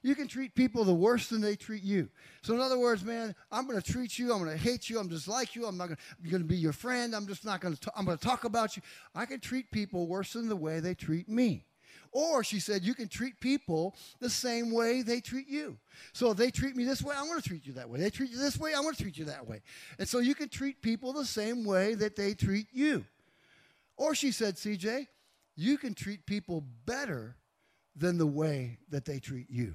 You 0.06 0.14
can 0.14 0.28
treat 0.28 0.54
people 0.54 0.84
the 0.84 0.94
worse 0.94 1.30
than 1.30 1.42
they 1.42 1.56
treat 1.56 1.82
you. 1.82 2.10
So, 2.44 2.54
in 2.54 2.60
other 2.60 2.78
words, 2.78 3.04
man, 3.04 3.34
I'm 3.52 3.66
going 3.66 3.82
to 3.82 3.92
treat 3.92 4.20
you. 4.20 4.32
I'm 4.32 4.38
going 4.38 4.52
to 4.52 4.64
hate 4.64 4.88
you. 4.88 5.00
I'm 5.00 5.10
just 5.10 5.28
like 5.28 5.56
you. 5.56 5.66
I'm 5.66 5.78
not 5.78 5.88
going 5.88 6.44
to 6.44 6.48
be 6.48 6.58
your 6.58 6.74
friend. 6.74 7.16
I'm 7.16 7.26
just 7.26 7.44
not 7.44 7.60
going 7.60 7.76
to. 7.76 7.92
I'm 7.96 8.06
going 8.06 8.16
to 8.16 8.24
talk 8.24 8.44
about 8.44 8.78
you. 8.78 8.84
I 9.16 9.26
can 9.26 9.40
treat 9.40 9.72
people 9.72 10.06
worse 10.06 10.34
than 10.34 10.48
the 10.48 10.56
way 10.56 10.80
they 10.80 10.94
treat 10.94 11.28
me. 11.28 11.66
Or 12.12 12.44
she 12.44 12.60
said, 12.60 12.84
you 12.84 12.94
can 12.94 13.08
treat 13.08 13.40
people 13.40 13.96
the 14.20 14.30
same 14.30 14.72
way 14.72 15.02
they 15.02 15.22
treat 15.22 15.48
you. 15.48 15.80
So 16.14 16.30
if 16.30 16.38
they 16.38 16.52
treat 16.52 16.76
me 16.76 16.84
this 16.84 17.02
way, 17.02 17.16
I'm 17.18 17.26
going 17.26 17.42
to 17.42 17.50
treat 17.50 17.66
you 17.66 17.74
that 17.74 17.90
way. 17.90 18.00
They 18.00 18.12
treat 18.12 18.30
you 18.30 18.38
this 18.38 18.60
way, 18.60 18.76
I'm 18.76 18.84
going 18.84 18.94
to 18.94 19.02
treat 19.02 19.18
you 19.18 19.26
that 19.26 19.48
way. 19.48 19.64
And 19.98 20.08
so 20.08 20.20
you 20.20 20.36
can 20.36 20.50
treat 20.50 20.84
people 20.84 21.14
the 21.14 21.26
same 21.26 21.66
way 21.66 21.96
that 21.96 22.16
they 22.16 22.36
treat 22.36 22.68
you. 22.72 23.06
Or 23.98 24.14
she 24.14 24.32
said, 24.32 24.56
CJ, 24.56 25.08
you 25.56 25.80
can 25.80 25.96
treat 25.96 26.28
people 26.28 26.64
better 26.86 27.38
than 27.96 28.20
the 28.20 28.28
way 28.28 28.78
that 28.92 29.06
they 29.06 29.18
treat 29.18 29.50
you. 29.50 29.74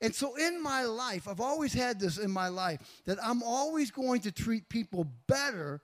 And 0.00 0.14
so 0.14 0.36
in 0.36 0.62
my 0.62 0.84
life, 0.84 1.26
I've 1.26 1.40
always 1.40 1.72
had 1.72 1.98
this 1.98 2.18
in 2.18 2.30
my 2.30 2.48
life 2.48 2.80
that 3.04 3.18
I'm 3.22 3.42
always 3.42 3.90
going 3.90 4.20
to 4.22 4.32
treat 4.32 4.68
people 4.68 5.06
better 5.26 5.80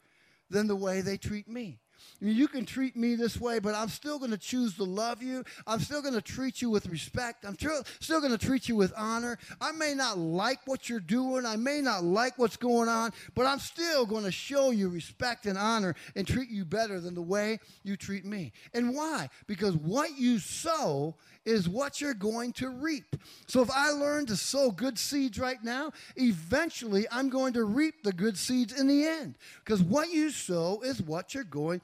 than 0.51 0.69
the 0.69 0.77
way 0.77 1.01
they 1.01 1.17
treat 1.17 1.49
me. 1.49 1.81
I 2.21 2.25
mean, 2.27 2.37
you 2.37 2.49
can 2.49 2.65
treat 2.65 2.97
me 2.97 3.17
this 3.17 3.41
way, 3.41 3.59
but 3.59 3.75
I'm 3.75 3.89
still 3.89 4.19
going 4.19 4.31
to 4.31 4.39
choose 4.39 4.77
to 4.77 4.85
love 4.85 5.23
you. 5.23 5.45
I'm 5.67 5.81
still 5.81 6.01
going 6.01 6.15
to 6.15 6.23
treat 6.23 6.63
you 6.63 6.71
with 6.71 6.87
respect. 6.87 7.45
I'm 7.45 7.57
tr- 7.57 7.83
still 8.01 8.21
going 8.21 8.37
to 8.37 8.47
treat 8.47 8.69
you 8.69 8.77
with 8.77 8.93
honor. 8.97 9.39
I 9.61 9.73
may 9.73 9.95
not 9.95 10.17
like 10.19 10.61
what 10.67 10.89
you're 10.89 11.01
doing. 11.01 11.45
I 11.45 11.57
may 11.57 11.81
not 11.81 12.05
like 12.05 12.39
what's 12.39 12.57
going 12.57 12.89
on, 12.89 13.13
but 13.35 13.47
I'm 13.47 13.59
still 13.59 14.07
going 14.07 14.25
to 14.25 14.33
show 14.33 14.71
you 14.71 14.89
respect 14.89 15.47
and 15.47 15.59
honor 15.59 15.95
and 16.15 16.27
treat 16.27 16.51
you 16.51 16.65
better 16.65 17.01
than 17.01 17.15
the 17.15 17.23
way 17.23 17.59
you 17.83 17.97
treat 17.97 18.25
me. 18.25 18.53
And 18.73 18.95
why? 18.95 19.29
Because 19.47 19.75
what 19.77 20.17
you 20.17 20.39
sow 20.39 21.17
is 21.45 21.69
what 21.69 22.01
you're 22.01 22.15
going 22.15 22.53
to 22.55 22.71
reap. 22.71 23.17
So 23.47 23.61
if 23.61 23.71
I 23.71 23.91
learn 23.91 24.27
to 24.27 24.37
sow 24.37 24.71
good 24.71 24.99
seeds 24.99 25.39
right 25.39 25.63
now, 25.63 25.93
eventually 26.17 27.07
I'm 27.11 27.29
going 27.29 27.53
to 27.55 27.65
reap 27.65 28.03
the 28.03 28.13
good 28.13 28.39
seeds 28.39 28.79
in 28.79 28.87
the 28.87 29.07
end. 29.07 29.35
Because 29.65 29.83
what 29.83 30.11
you 30.11 30.31
sow 30.31 30.81
is 30.83 31.03
what 31.03 31.35
you're 31.35 31.45
going 31.45 31.81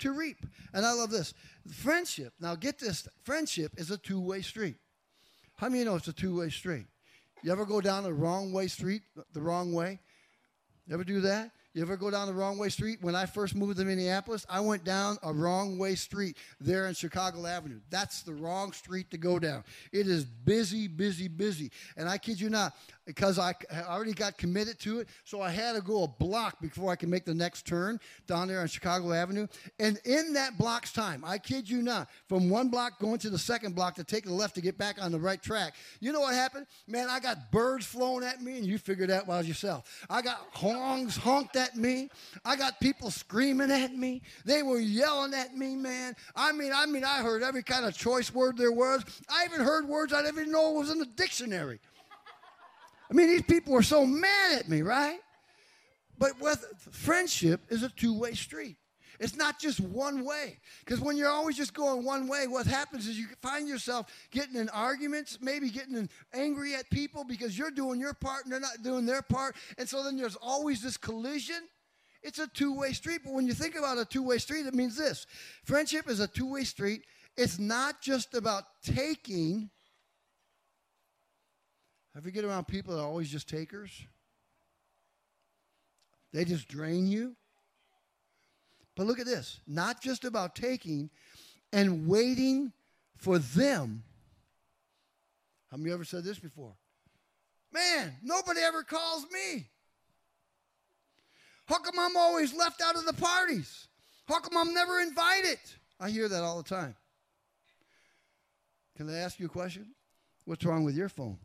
to 0.00 0.12
reap. 0.12 0.38
And 0.72 0.84
I 0.84 0.92
love 0.92 1.10
this. 1.10 1.34
Friendship, 1.72 2.32
now 2.40 2.54
get 2.54 2.78
this 2.78 3.08
friendship 3.22 3.72
is 3.76 3.90
a 3.90 3.98
two 3.98 4.20
way 4.20 4.42
street. 4.42 4.76
How 5.56 5.68
many 5.68 5.80
of 5.80 5.84
you 5.84 5.90
know 5.90 5.96
it's 5.96 6.08
a 6.08 6.12
two 6.12 6.38
way 6.38 6.50
street? 6.50 6.86
You 7.42 7.52
ever 7.52 7.64
go 7.64 7.80
down 7.80 8.02
the 8.02 8.12
wrong 8.12 8.52
way 8.52 8.66
street, 8.66 9.02
the 9.32 9.40
wrong 9.40 9.72
way? 9.72 10.00
You 10.86 10.94
ever 10.94 11.04
do 11.04 11.20
that? 11.20 11.52
You 11.72 11.82
ever 11.82 11.96
go 11.96 12.10
down 12.10 12.26
the 12.26 12.34
wrong 12.34 12.58
way 12.58 12.68
street? 12.68 12.98
When 13.00 13.14
I 13.14 13.26
first 13.26 13.54
moved 13.54 13.78
to 13.78 13.84
Minneapolis, 13.84 14.44
I 14.50 14.58
went 14.58 14.82
down 14.82 15.18
a 15.22 15.32
wrong 15.32 15.78
way 15.78 15.94
street 15.94 16.36
there 16.60 16.88
in 16.88 16.94
Chicago 16.94 17.46
Avenue. 17.46 17.78
That's 17.90 18.22
the 18.22 18.34
wrong 18.34 18.72
street 18.72 19.08
to 19.12 19.18
go 19.18 19.38
down. 19.38 19.62
It 19.92 20.08
is 20.08 20.24
busy, 20.24 20.88
busy, 20.88 21.28
busy. 21.28 21.70
And 21.96 22.08
I 22.08 22.18
kid 22.18 22.40
you 22.40 22.50
not, 22.50 22.74
because 23.10 23.40
I 23.40 23.56
already 23.88 24.12
got 24.12 24.38
committed 24.38 24.78
to 24.80 25.00
it. 25.00 25.08
So 25.24 25.42
I 25.42 25.50
had 25.50 25.74
to 25.74 25.80
go 25.80 26.04
a 26.04 26.08
block 26.08 26.60
before 26.60 26.92
I 26.92 26.94
could 26.94 27.08
make 27.08 27.24
the 27.24 27.34
next 27.34 27.66
turn 27.66 27.98
down 28.28 28.46
there 28.46 28.60
on 28.60 28.68
Chicago 28.68 29.12
Avenue. 29.12 29.48
And 29.80 29.98
in 30.04 30.34
that 30.34 30.56
block's 30.56 30.92
time, 30.92 31.24
I 31.26 31.38
kid 31.38 31.68
you 31.68 31.82
not, 31.82 32.08
from 32.28 32.48
one 32.48 32.68
block 32.68 33.00
going 33.00 33.18
to 33.18 33.28
the 33.28 33.38
second 33.38 33.74
block 33.74 33.96
to 33.96 34.04
take 34.04 34.26
the 34.26 34.32
left 34.32 34.54
to 34.54 34.60
get 34.60 34.78
back 34.78 35.02
on 35.02 35.10
the 35.10 35.18
right 35.18 35.42
track, 35.42 35.74
you 35.98 36.12
know 36.12 36.20
what 36.20 36.34
happened? 36.34 36.66
Man, 36.86 37.08
I 37.10 37.18
got 37.18 37.50
birds 37.50 37.84
flowing 37.84 38.22
at 38.22 38.40
me, 38.40 38.58
and 38.58 38.64
you 38.64 38.78
figured 38.78 39.10
that 39.10 39.28
out 39.28 39.44
yourself. 39.44 40.06
I 40.08 40.22
got 40.22 40.46
honks 40.52 41.16
honked 41.16 41.56
at 41.56 41.76
me. 41.76 42.10
I 42.44 42.54
got 42.54 42.78
people 42.78 43.10
screaming 43.10 43.72
at 43.72 43.92
me. 43.92 44.22
They 44.44 44.62
were 44.62 44.78
yelling 44.78 45.34
at 45.34 45.56
me, 45.56 45.74
man. 45.74 46.14
I 46.36 46.52
mean, 46.52 46.70
I 46.72 46.86
mean, 46.86 47.04
I 47.04 47.22
heard 47.22 47.42
every 47.42 47.64
kind 47.64 47.84
of 47.84 47.96
choice 47.96 48.32
word 48.32 48.56
there 48.56 48.70
was. 48.70 49.04
I 49.28 49.46
even 49.46 49.66
heard 49.66 49.88
words 49.88 50.12
I 50.12 50.22
didn't 50.22 50.38
even 50.38 50.52
know 50.52 50.70
was 50.70 50.90
in 50.90 51.00
the 51.00 51.06
dictionary. 51.06 51.80
I 53.10 53.14
mean, 53.14 53.28
these 53.28 53.42
people 53.42 53.72
were 53.72 53.82
so 53.82 54.06
mad 54.06 54.58
at 54.58 54.68
me, 54.68 54.82
right? 54.82 55.18
But 56.18 56.40
with 56.40 56.64
friendship 56.92 57.62
is 57.70 57.82
a 57.82 57.88
two-way 57.88 58.34
street. 58.34 58.76
It's 59.18 59.36
not 59.36 59.60
just 59.60 59.80
one 59.80 60.24
way. 60.24 60.58
Because 60.84 60.98
when 60.98 61.16
you're 61.16 61.30
always 61.30 61.56
just 61.56 61.74
going 61.74 62.04
one 62.04 62.26
way, 62.26 62.46
what 62.46 62.66
happens 62.66 63.06
is 63.06 63.18
you 63.18 63.26
find 63.42 63.68
yourself 63.68 64.06
getting 64.30 64.56
in 64.56 64.70
arguments, 64.70 65.38
maybe 65.42 65.68
getting 65.68 66.08
angry 66.32 66.74
at 66.74 66.88
people 66.90 67.24
because 67.24 67.56
you're 67.58 67.70
doing 67.70 68.00
your 68.00 68.14
part 68.14 68.44
and 68.44 68.52
they're 68.52 68.60
not 68.60 68.82
doing 68.82 69.04
their 69.04 69.20
part. 69.20 69.56
And 69.76 69.86
so 69.86 70.02
then 70.02 70.16
there's 70.16 70.36
always 70.36 70.82
this 70.82 70.96
collision. 70.96 71.68
It's 72.22 72.38
a 72.38 72.46
two 72.46 72.74
way 72.74 72.92
street. 72.92 73.20
But 73.24 73.34
when 73.34 73.46
you 73.46 73.52
think 73.52 73.76
about 73.76 73.98
a 73.98 74.06
two 74.06 74.22
way 74.22 74.38
street, 74.38 74.66
it 74.66 74.74
means 74.74 74.96
this 74.96 75.26
friendship 75.64 76.08
is 76.08 76.20
a 76.20 76.26
two 76.26 76.50
way 76.50 76.64
street. 76.64 77.02
It's 77.36 77.58
not 77.58 78.00
just 78.00 78.34
about 78.34 78.64
taking, 78.82 79.70
have 82.14 82.26
you 82.26 82.32
get 82.32 82.44
around 82.44 82.66
people 82.66 82.94
that 82.94 83.00
are 83.00 83.06
always 83.06 83.30
just 83.30 83.48
takers? 83.48 83.90
They 86.32 86.44
just 86.44 86.68
drain 86.68 87.06
you. 87.06 87.36
But 88.96 89.06
look 89.06 89.18
at 89.18 89.26
this 89.26 89.60
not 89.66 90.00
just 90.00 90.24
about 90.24 90.54
taking 90.54 91.10
and 91.72 92.06
waiting 92.06 92.72
for 93.16 93.38
them. 93.38 94.02
Have 95.70 95.80
you 95.80 95.92
ever 95.92 96.04
said 96.04 96.24
this 96.24 96.38
before? 96.38 96.74
Man, 97.72 98.16
nobody 98.22 98.60
ever 98.60 98.82
calls 98.82 99.24
me. 99.32 99.66
How 101.66 101.78
come 101.78 101.98
I'm 102.00 102.16
always 102.16 102.52
left 102.52 102.82
out 102.82 102.96
of 102.96 103.06
the 103.06 103.12
parties? 103.12 103.86
How 104.26 104.40
come 104.40 104.56
I'm 104.56 104.74
never 104.74 105.00
invited? 105.00 105.58
I 106.00 106.10
hear 106.10 106.28
that 106.28 106.42
all 106.42 106.56
the 106.60 106.68
time. 106.68 106.96
Can 108.96 109.08
I 109.08 109.18
ask 109.18 109.38
you 109.38 109.46
a 109.46 109.50
question? 109.50 109.86
What's 110.44 110.64
wrong 110.64 110.82
with 110.82 110.96
your 110.96 111.08
phone? 111.08 111.38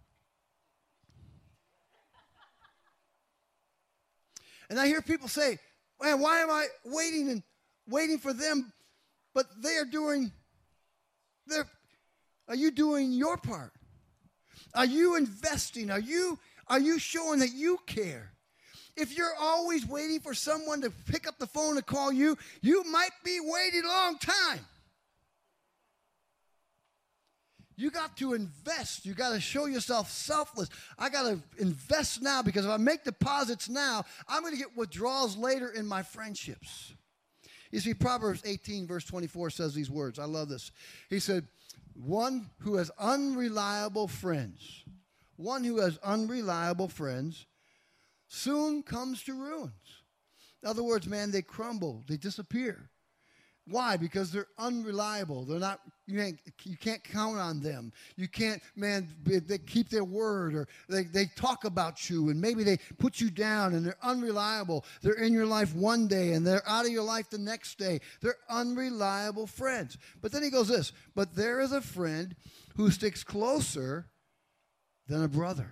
And 4.69 4.79
I 4.79 4.87
hear 4.87 5.01
people 5.01 5.27
say, 5.27 5.59
man, 6.01 6.19
why 6.19 6.39
am 6.39 6.49
I 6.49 6.67
waiting 6.85 7.29
and 7.29 7.43
waiting 7.87 8.17
for 8.17 8.33
them? 8.33 8.71
But 9.33 9.45
they 9.61 9.75
are 9.77 9.85
doing 9.85 10.31
their, 11.47 11.67
are 12.47 12.55
you 12.55 12.71
doing 12.71 13.11
your 13.11 13.37
part? 13.37 13.71
Are 14.73 14.85
you 14.85 15.15
investing? 15.15 15.91
Are 15.91 15.99
you, 15.99 16.39
are 16.67 16.79
you 16.79 16.99
showing 16.99 17.39
that 17.39 17.53
you 17.53 17.79
care? 17.85 18.31
If 18.97 19.17
you're 19.17 19.35
always 19.39 19.85
waiting 19.85 20.21
for 20.21 20.33
someone 20.33 20.81
to 20.81 20.91
pick 21.11 21.27
up 21.27 21.37
the 21.37 21.47
phone 21.47 21.75
to 21.75 21.81
call 21.81 22.11
you, 22.11 22.37
you 22.61 22.83
might 22.85 23.11
be 23.23 23.39
waiting 23.41 23.83
a 23.83 23.87
long 23.87 24.17
time. 24.17 24.65
You 27.77 27.91
got 27.91 28.15
to 28.17 28.33
invest. 28.33 29.05
You 29.05 29.13
got 29.13 29.33
to 29.33 29.39
show 29.41 29.65
yourself 29.65 30.09
selfless. 30.09 30.69
I 30.97 31.09
got 31.09 31.23
to 31.23 31.41
invest 31.57 32.21
now 32.21 32.41
because 32.41 32.65
if 32.65 32.71
I 32.71 32.77
make 32.77 33.03
deposits 33.03 33.67
now, 33.67 34.05
I'm 34.27 34.41
going 34.41 34.53
to 34.53 34.59
get 34.59 34.77
withdrawals 34.77 35.35
later 35.35 35.69
in 35.69 35.85
my 35.85 36.03
friendships. 36.03 36.93
You 37.71 37.79
see, 37.81 37.93
Proverbs 37.93 38.41
18, 38.45 38.87
verse 38.87 39.03
24 39.03 39.49
says 39.49 39.73
these 39.73 39.91
words. 39.91 40.19
I 40.19 40.25
love 40.25 40.47
this. 40.47 40.71
He 41.09 41.19
said, 41.19 41.47
One 41.93 42.49
who 42.59 42.75
has 42.75 42.89
unreliable 42.97 44.07
friends, 44.07 44.83
one 45.35 45.63
who 45.65 45.79
has 45.79 45.97
unreliable 45.97 46.87
friends 46.87 47.45
soon 48.27 48.83
comes 48.83 49.23
to 49.23 49.33
ruins. 49.33 49.71
In 50.63 50.69
other 50.69 50.83
words, 50.83 51.07
man, 51.07 51.31
they 51.31 51.41
crumble, 51.41 52.03
they 52.07 52.17
disappear. 52.17 52.89
Why? 53.67 53.97
Because 53.97 54.31
they're 54.31 54.47
unreliable. 54.59 55.43
They're 55.43 55.59
not. 55.59 55.79
You 56.05 56.19
can't, 56.19 56.39
you 56.63 56.77
can't 56.77 57.03
count 57.03 57.39
on 57.39 57.61
them. 57.61 57.91
You 58.15 58.27
can't, 58.27 58.61
man. 58.75 59.07
They 59.23 59.57
keep 59.57 59.89
their 59.89 60.03
word, 60.03 60.53
or 60.53 60.67
they, 60.87 61.03
they 61.03 61.25
talk 61.35 61.65
about 61.65 62.07
you, 62.07 62.29
and 62.29 62.39
maybe 62.39 62.63
they 62.63 62.77
put 62.99 63.19
you 63.19 63.31
down, 63.31 63.73
and 63.73 63.83
they're 63.83 63.97
unreliable. 64.03 64.85
They're 65.01 65.13
in 65.13 65.33
your 65.33 65.47
life 65.47 65.73
one 65.73 66.07
day, 66.07 66.33
and 66.33 66.45
they're 66.45 66.67
out 66.67 66.85
of 66.85 66.91
your 66.91 67.03
life 67.03 67.31
the 67.31 67.39
next 67.39 67.79
day. 67.79 68.01
They're 68.21 68.37
unreliable 68.49 69.47
friends. 69.47 69.97
But 70.21 70.31
then 70.31 70.43
he 70.43 70.51
goes 70.51 70.67
this. 70.67 70.91
But 71.15 71.33
there 71.35 71.59
is 71.59 71.71
a 71.71 71.81
friend 71.81 72.35
who 72.75 72.91
sticks 72.91 73.23
closer 73.23 74.05
than 75.07 75.23
a 75.23 75.27
brother, 75.27 75.71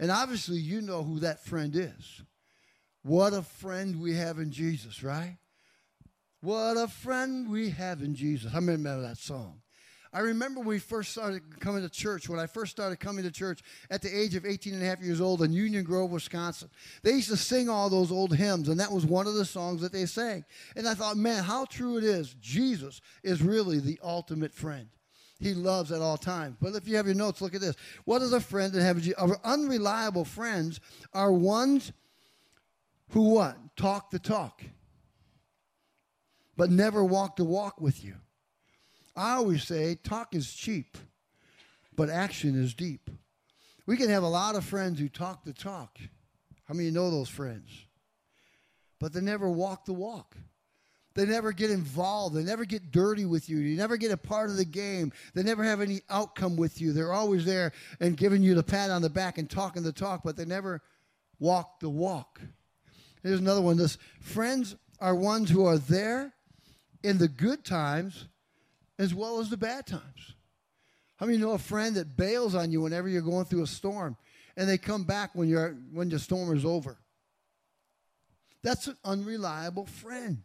and 0.00 0.10
obviously 0.10 0.58
you 0.58 0.80
know 0.80 1.04
who 1.04 1.20
that 1.20 1.44
friend 1.44 1.76
is. 1.76 2.22
What 3.02 3.32
a 3.34 3.42
friend 3.42 4.00
we 4.00 4.16
have 4.16 4.40
in 4.40 4.50
Jesus, 4.50 5.04
right? 5.04 5.36
What 6.40 6.76
a 6.76 6.86
friend 6.86 7.50
we 7.50 7.70
have 7.70 8.00
in 8.00 8.14
Jesus. 8.14 8.52
I 8.52 8.56
remember 8.56 9.02
that 9.02 9.18
song. 9.18 9.60
I 10.12 10.20
remember 10.20 10.60
when 10.60 10.68
we 10.68 10.78
first 10.78 11.10
started 11.10 11.60
coming 11.60 11.82
to 11.82 11.88
church, 11.88 12.28
when 12.28 12.40
I 12.40 12.46
first 12.46 12.70
started 12.70 12.98
coming 12.98 13.24
to 13.24 13.30
church 13.30 13.60
at 13.90 14.00
the 14.00 14.08
age 14.08 14.34
of 14.36 14.46
18 14.46 14.72
and 14.72 14.82
a 14.82 14.86
half 14.86 15.02
years 15.02 15.20
old 15.20 15.42
in 15.42 15.52
Union 15.52 15.84
Grove, 15.84 16.10
Wisconsin. 16.10 16.70
They 17.02 17.12
used 17.12 17.28
to 17.28 17.36
sing 17.36 17.68
all 17.68 17.90
those 17.90 18.10
old 18.10 18.34
hymns, 18.34 18.68
and 18.68 18.80
that 18.80 18.90
was 18.90 19.04
one 19.04 19.26
of 19.26 19.34
the 19.34 19.44
songs 19.44 19.82
that 19.82 19.92
they 19.92 20.06
sang. 20.06 20.44
And 20.76 20.88
I 20.88 20.94
thought, 20.94 21.18
man, 21.18 21.42
how 21.42 21.66
true 21.66 21.98
it 21.98 22.04
is. 22.04 22.34
Jesus 22.40 23.02
is 23.22 23.42
really 23.42 23.80
the 23.80 24.00
ultimate 24.02 24.54
friend. 24.54 24.88
He 25.40 25.52
loves 25.52 25.92
at 25.92 26.00
all 26.00 26.16
times. 26.16 26.56
But 26.60 26.74
if 26.74 26.88
you 26.88 26.96
have 26.96 27.06
your 27.06 27.14
notes, 27.14 27.42
look 27.42 27.54
at 27.54 27.60
this. 27.60 27.76
What 28.04 28.22
is 28.22 28.32
a 28.32 28.40
friend 28.40 28.72
that 28.72 28.82
have 28.82 29.06
our 29.18 29.38
unreliable 29.44 30.24
friends 30.24 30.80
are 31.12 31.32
ones 31.32 31.92
who 33.10 33.34
what? 33.34 33.56
Talk 33.76 34.10
the 34.10 34.18
talk 34.18 34.62
but 36.58 36.70
never 36.72 37.04
walk 37.04 37.36
the 37.36 37.44
walk 37.44 37.80
with 37.80 38.04
you. 38.04 38.16
I 39.16 39.34
always 39.34 39.62
say 39.62 39.94
talk 39.94 40.34
is 40.34 40.52
cheap, 40.52 40.98
but 41.96 42.10
action 42.10 42.60
is 42.60 42.74
deep. 42.74 43.08
We 43.86 43.96
can 43.96 44.10
have 44.10 44.24
a 44.24 44.28
lot 44.28 44.56
of 44.56 44.64
friends 44.64 44.98
who 44.98 45.08
talk 45.08 45.44
the 45.44 45.52
talk. 45.52 45.98
How 46.64 46.74
many 46.74 46.90
know 46.90 47.12
those 47.12 47.28
friends? 47.28 47.70
But 48.98 49.12
they 49.12 49.20
never 49.20 49.48
walk 49.48 49.84
the 49.84 49.92
walk. 49.92 50.36
They 51.14 51.26
never 51.26 51.52
get 51.52 51.70
involved. 51.70 52.34
They 52.34 52.42
never 52.42 52.64
get 52.64 52.90
dirty 52.90 53.24
with 53.24 53.48
you. 53.48 53.58
You 53.58 53.76
never 53.76 53.96
get 53.96 54.10
a 54.10 54.16
part 54.16 54.50
of 54.50 54.56
the 54.56 54.64
game. 54.64 55.12
They 55.34 55.44
never 55.44 55.62
have 55.62 55.80
any 55.80 56.00
outcome 56.10 56.56
with 56.56 56.80
you. 56.80 56.92
They're 56.92 57.12
always 57.12 57.44
there 57.44 57.72
and 58.00 58.16
giving 58.16 58.42
you 58.42 58.56
the 58.56 58.64
pat 58.64 58.90
on 58.90 59.02
the 59.02 59.10
back 59.10 59.38
and 59.38 59.48
talking 59.48 59.84
the 59.84 59.92
talk, 59.92 60.22
but 60.24 60.36
they 60.36 60.44
never 60.44 60.82
walk 61.38 61.78
the 61.78 61.88
walk. 61.88 62.40
Here's 63.22 63.38
another 63.38 63.62
one. 63.62 63.76
This 63.76 63.96
friends 64.20 64.74
are 65.00 65.14
ones 65.14 65.50
who 65.50 65.64
are 65.64 65.78
there 65.78 66.34
in 67.02 67.18
the 67.18 67.28
good 67.28 67.64
times 67.64 68.26
as 68.98 69.14
well 69.14 69.40
as 69.40 69.48
the 69.48 69.56
bad 69.56 69.86
times. 69.86 70.34
How 71.16 71.26
many 71.26 71.38
know 71.38 71.52
a 71.52 71.58
friend 71.58 71.96
that 71.96 72.16
bails 72.16 72.54
on 72.54 72.70
you 72.70 72.80
whenever 72.80 73.08
you're 73.08 73.22
going 73.22 73.44
through 73.44 73.62
a 73.62 73.66
storm 73.66 74.16
and 74.56 74.68
they 74.68 74.78
come 74.78 75.04
back 75.04 75.30
when 75.34 75.48
you're 75.48 75.76
when 75.92 76.08
the 76.08 76.18
storm 76.18 76.56
is 76.56 76.64
over? 76.64 76.98
That's 78.62 78.86
an 78.86 78.96
unreliable 79.04 79.86
friend. 79.86 80.42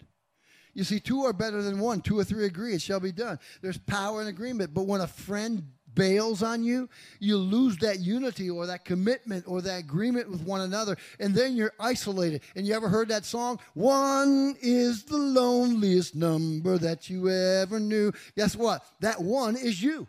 You 0.73 0.83
see, 0.83 0.99
two 0.99 1.23
are 1.23 1.33
better 1.33 1.61
than 1.61 1.79
one. 1.79 2.01
Two 2.01 2.17
or 2.17 2.23
three 2.23 2.45
agree, 2.45 2.73
it 2.73 2.81
shall 2.81 2.99
be 2.99 3.11
done. 3.11 3.39
There's 3.61 3.77
power 3.77 4.21
in 4.21 4.27
agreement. 4.27 4.73
But 4.73 4.87
when 4.87 5.01
a 5.01 5.07
friend 5.07 5.72
bails 5.95 6.43
on 6.43 6.63
you, 6.63 6.89
you 7.19 7.37
lose 7.37 7.77
that 7.77 7.99
unity 7.99 8.49
or 8.49 8.65
that 8.67 8.85
commitment 8.85 9.45
or 9.47 9.61
that 9.61 9.79
agreement 9.79 10.29
with 10.29 10.41
one 10.41 10.61
another, 10.61 10.97
and 11.19 11.33
then 11.35 11.55
you're 11.55 11.73
isolated. 11.79 12.41
And 12.55 12.65
you 12.65 12.73
ever 12.73 12.89
heard 12.89 13.09
that 13.09 13.25
song? 13.25 13.59
One 13.73 14.55
is 14.61 15.03
the 15.03 15.17
loneliest 15.17 16.15
number 16.15 16.77
that 16.77 17.09
you 17.09 17.29
ever 17.29 17.79
knew. 17.79 18.11
Guess 18.35 18.55
what? 18.55 18.83
That 19.01 19.21
one 19.21 19.55
is 19.55 19.81
you. 19.81 20.07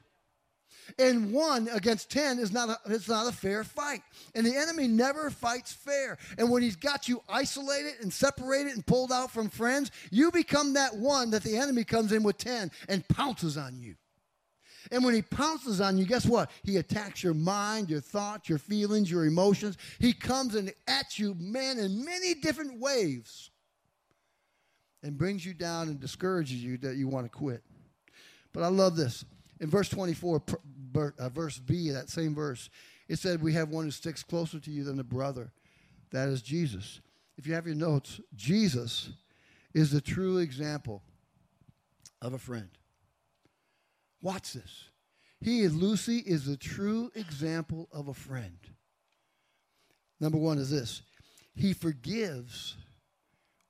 And 0.98 1.32
one 1.32 1.68
against 1.72 2.10
ten 2.10 2.38
is 2.38 2.52
not 2.52 2.68
a, 2.68 2.78
it's 2.92 3.08
not 3.08 3.26
a 3.26 3.32
fair 3.32 3.64
fight. 3.64 4.02
And 4.34 4.46
the 4.46 4.54
enemy 4.54 4.86
never 4.86 5.30
fights 5.30 5.72
fair. 5.72 6.18
And 6.36 6.50
when 6.50 6.62
he's 6.62 6.76
got 6.76 7.08
you 7.08 7.22
isolated 7.28 7.94
and 8.02 8.12
separated 8.12 8.74
and 8.74 8.86
pulled 8.86 9.10
out 9.10 9.30
from 9.30 9.48
friends, 9.48 9.90
you 10.10 10.30
become 10.30 10.74
that 10.74 10.94
one 10.94 11.30
that 11.30 11.42
the 11.42 11.56
enemy 11.56 11.84
comes 11.84 12.12
in 12.12 12.22
with 12.22 12.36
ten 12.36 12.70
and 12.86 13.06
pounces 13.08 13.56
on 13.56 13.80
you. 13.80 13.94
And 14.90 15.04
when 15.04 15.14
he 15.14 15.22
pounces 15.22 15.80
on 15.80 15.96
you, 15.96 16.04
guess 16.04 16.26
what? 16.26 16.50
He 16.62 16.76
attacks 16.76 17.22
your 17.22 17.34
mind, 17.34 17.90
your 17.90 18.00
thoughts, 18.00 18.48
your 18.48 18.58
feelings, 18.58 19.10
your 19.10 19.24
emotions. 19.24 19.78
He 19.98 20.12
comes 20.12 20.54
and 20.54 20.72
at 20.86 21.18
you, 21.18 21.34
man, 21.38 21.78
in 21.78 22.04
many 22.04 22.34
different 22.34 22.80
ways 22.80 23.50
and 25.02 25.18
brings 25.18 25.44
you 25.44 25.54
down 25.54 25.88
and 25.88 26.00
discourages 26.00 26.62
you 26.62 26.78
that 26.78 26.96
you 26.96 27.08
want 27.08 27.26
to 27.26 27.30
quit. 27.30 27.62
But 28.52 28.62
I 28.62 28.68
love 28.68 28.96
this. 28.96 29.24
In 29.60 29.68
verse 29.68 29.88
24, 29.88 30.42
uh, 31.18 31.28
verse 31.28 31.58
B, 31.58 31.90
that 31.90 32.08
same 32.08 32.34
verse, 32.34 32.70
it 33.08 33.18
said, 33.18 33.42
We 33.42 33.52
have 33.54 33.68
one 33.68 33.84
who 33.84 33.90
sticks 33.90 34.22
closer 34.22 34.58
to 34.58 34.70
you 34.70 34.84
than 34.84 34.98
a 34.98 35.04
brother. 35.04 35.52
That 36.10 36.28
is 36.28 36.42
Jesus. 36.42 37.00
If 37.36 37.46
you 37.46 37.54
have 37.54 37.66
your 37.66 37.76
notes, 37.76 38.20
Jesus 38.34 39.10
is 39.74 39.90
the 39.90 40.00
true 40.00 40.38
example 40.38 41.02
of 42.22 42.32
a 42.32 42.38
friend. 42.38 42.68
Watch 44.24 44.54
this. 44.54 44.88
He 45.42 45.60
Lucy 45.68 46.16
is 46.16 46.46
the 46.46 46.56
true 46.56 47.10
example 47.14 47.90
of 47.92 48.08
a 48.08 48.14
friend. 48.14 48.56
Number 50.18 50.38
one 50.38 50.56
is 50.56 50.70
this. 50.70 51.02
He 51.54 51.74
forgives 51.74 52.74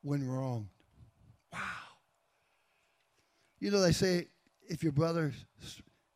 when 0.02 0.24
wronged. 0.24 0.68
Wow. 1.52 1.58
You 3.58 3.72
know, 3.72 3.80
they 3.80 3.90
say 3.90 4.28
if 4.68 4.84
your 4.84 4.92
brother 4.92 5.32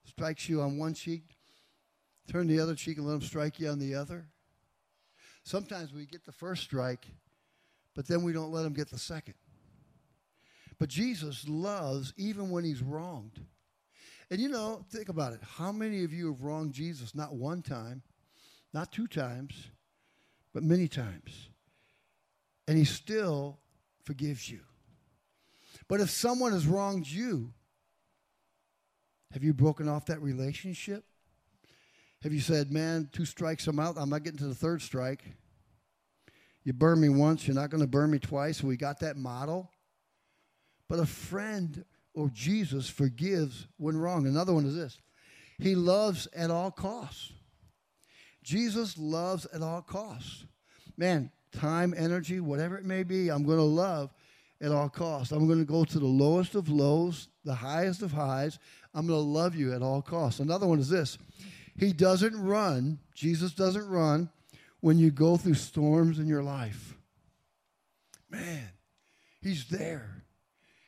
strikes 0.04 0.48
you 0.48 0.62
on 0.62 0.78
one 0.78 0.94
cheek, 0.94 1.24
turn 2.30 2.46
the 2.46 2.60
other 2.60 2.76
cheek 2.76 2.98
and 2.98 3.08
let 3.08 3.14
him 3.14 3.22
strike 3.22 3.58
you 3.58 3.68
on 3.70 3.80
the 3.80 3.96
other. 3.96 4.28
Sometimes 5.42 5.92
we 5.92 6.06
get 6.06 6.24
the 6.24 6.30
first 6.30 6.62
strike, 6.62 7.08
but 7.96 8.06
then 8.06 8.22
we 8.22 8.32
don't 8.32 8.52
let 8.52 8.64
him 8.64 8.72
get 8.72 8.88
the 8.88 8.98
second. 8.98 9.34
But 10.78 10.90
Jesus 10.90 11.48
loves 11.48 12.14
even 12.16 12.50
when 12.50 12.62
he's 12.62 12.84
wronged. 12.84 13.40
And 14.30 14.40
you 14.40 14.48
know, 14.48 14.84
think 14.90 15.08
about 15.08 15.32
it. 15.32 15.40
How 15.56 15.72
many 15.72 16.04
of 16.04 16.12
you 16.12 16.26
have 16.32 16.42
wronged 16.42 16.72
Jesus? 16.72 17.14
Not 17.14 17.34
one 17.34 17.62
time, 17.62 18.02
not 18.74 18.92
two 18.92 19.06
times, 19.06 19.70
but 20.52 20.62
many 20.62 20.88
times. 20.88 21.48
And 22.66 22.76
he 22.76 22.84
still 22.84 23.58
forgives 24.04 24.50
you. 24.50 24.60
But 25.88 26.00
if 26.00 26.10
someone 26.10 26.52
has 26.52 26.66
wronged 26.66 27.06
you, 27.06 27.54
have 29.32 29.42
you 29.42 29.54
broken 29.54 29.88
off 29.88 30.06
that 30.06 30.20
relationship? 30.20 31.04
Have 32.22 32.32
you 32.32 32.40
said, 32.40 32.70
man, 32.70 33.08
two 33.12 33.24
strikes, 33.24 33.66
I'm 33.66 33.78
out. 33.78 33.96
I'm 33.98 34.10
not 34.10 34.24
getting 34.24 34.38
to 34.40 34.48
the 34.48 34.54
third 34.54 34.82
strike. 34.82 35.24
You 36.64 36.72
burn 36.74 37.00
me 37.00 37.08
once, 37.08 37.46
you're 37.46 37.54
not 37.54 37.70
going 37.70 37.80
to 37.80 37.86
burn 37.86 38.10
me 38.10 38.18
twice. 38.18 38.62
We 38.62 38.76
got 38.76 39.00
that 39.00 39.16
model. 39.16 39.70
But 40.88 40.98
a 40.98 41.06
friend 41.06 41.84
or 42.18 42.28
Jesus 42.34 42.90
forgives 42.90 43.68
when 43.76 43.96
wrong. 43.96 44.26
Another 44.26 44.52
one 44.52 44.66
is 44.66 44.74
this 44.74 44.98
He 45.58 45.76
loves 45.76 46.26
at 46.34 46.50
all 46.50 46.72
costs. 46.72 47.32
Jesus 48.42 48.98
loves 48.98 49.46
at 49.46 49.62
all 49.62 49.82
costs. 49.82 50.44
Man, 50.96 51.30
time, 51.52 51.94
energy, 51.96 52.40
whatever 52.40 52.76
it 52.76 52.84
may 52.84 53.04
be, 53.04 53.28
I'm 53.28 53.44
going 53.44 53.58
to 53.58 53.64
love 53.64 54.12
at 54.60 54.72
all 54.72 54.88
costs. 54.88 55.32
I'm 55.32 55.46
going 55.46 55.60
to 55.60 55.64
go 55.64 55.84
to 55.84 55.98
the 55.98 56.06
lowest 56.06 56.56
of 56.56 56.68
lows, 56.68 57.28
the 57.44 57.54
highest 57.54 58.02
of 58.02 58.10
highs. 58.10 58.58
I'm 58.94 59.06
going 59.06 59.18
to 59.20 59.24
love 59.24 59.54
you 59.54 59.72
at 59.72 59.82
all 59.82 60.02
costs. 60.02 60.40
Another 60.40 60.66
one 60.66 60.80
is 60.80 60.88
this 60.88 61.18
He 61.76 61.92
doesn't 61.92 62.36
run, 62.36 62.98
Jesus 63.14 63.52
doesn't 63.52 63.88
run 63.88 64.28
when 64.80 64.98
you 64.98 65.12
go 65.12 65.36
through 65.36 65.54
storms 65.54 66.18
in 66.18 66.26
your 66.26 66.42
life. 66.42 66.96
Man, 68.28 68.70
He's 69.40 69.68
there. 69.68 70.24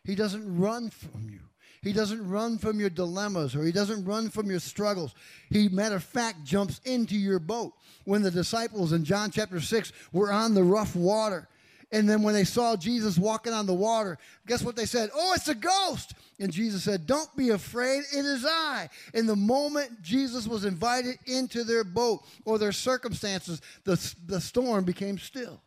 He 0.04 0.14
doesn't 0.14 0.58
run 0.58 0.90
from 0.90 1.28
you. 1.30 1.40
He 1.82 1.92
doesn't 1.92 2.28
run 2.28 2.58
from 2.58 2.78
your 2.78 2.90
dilemmas 2.90 3.56
or 3.56 3.64
he 3.64 3.72
doesn't 3.72 4.04
run 4.04 4.28
from 4.28 4.50
your 4.50 4.60
struggles. 4.60 5.14
He, 5.48 5.68
matter 5.68 5.96
of 5.96 6.04
fact, 6.04 6.44
jumps 6.44 6.80
into 6.84 7.16
your 7.16 7.38
boat. 7.38 7.72
When 8.04 8.22
the 8.22 8.30
disciples 8.30 8.92
in 8.92 9.04
John 9.04 9.30
chapter 9.30 9.60
6 9.60 9.92
were 10.12 10.30
on 10.30 10.54
the 10.54 10.62
rough 10.62 10.94
water, 10.94 11.48
and 11.92 12.08
then 12.08 12.22
when 12.22 12.34
they 12.34 12.44
saw 12.44 12.76
Jesus 12.76 13.18
walking 13.18 13.52
on 13.52 13.66
the 13.66 13.74
water, 13.74 14.18
guess 14.46 14.62
what 14.62 14.76
they 14.76 14.86
said? 14.86 15.10
Oh, 15.14 15.32
it's 15.34 15.48
a 15.48 15.54
ghost. 15.54 16.14
And 16.38 16.52
Jesus 16.52 16.84
said, 16.84 17.06
Don't 17.06 17.34
be 17.36 17.50
afraid, 17.50 18.04
it 18.12 18.24
is 18.24 18.46
I. 18.46 18.88
And 19.12 19.28
the 19.28 19.36
moment 19.36 20.00
Jesus 20.00 20.46
was 20.46 20.64
invited 20.64 21.18
into 21.26 21.64
their 21.64 21.82
boat 21.82 22.20
or 22.44 22.58
their 22.58 22.72
circumstances, 22.72 23.60
the, 23.84 24.14
the 24.26 24.40
storm 24.40 24.84
became 24.84 25.18
still. 25.18 25.60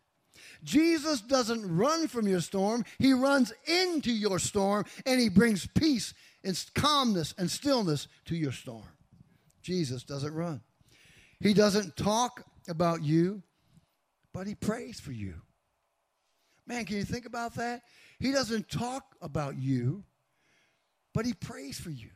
Jesus 0.64 1.20
doesn't 1.20 1.76
run 1.76 2.08
from 2.08 2.26
your 2.26 2.40
storm, 2.40 2.84
He 2.98 3.12
runs 3.12 3.52
into 3.66 4.10
your 4.10 4.38
storm 4.38 4.84
and 5.06 5.20
He 5.20 5.28
brings 5.28 5.66
peace 5.66 6.14
and 6.42 6.62
calmness 6.74 7.34
and 7.38 7.50
stillness 7.50 8.08
to 8.26 8.34
your 8.36 8.52
storm. 8.52 8.88
Jesus 9.62 10.02
doesn't 10.02 10.34
run. 10.34 10.62
He 11.40 11.54
doesn't 11.54 11.96
talk 11.96 12.44
about 12.68 13.02
you, 13.02 13.42
but 14.32 14.46
He 14.46 14.54
prays 14.54 14.98
for 14.98 15.12
you. 15.12 15.34
Man, 16.66 16.84
can 16.86 16.96
you 16.96 17.04
think 17.04 17.26
about 17.26 17.54
that? 17.56 17.82
He 18.18 18.32
doesn't 18.32 18.70
talk 18.70 19.16
about 19.20 19.56
you, 19.56 20.04
but 21.12 21.26
He 21.26 21.34
prays 21.34 21.78
for 21.78 21.90
you. 21.90 22.10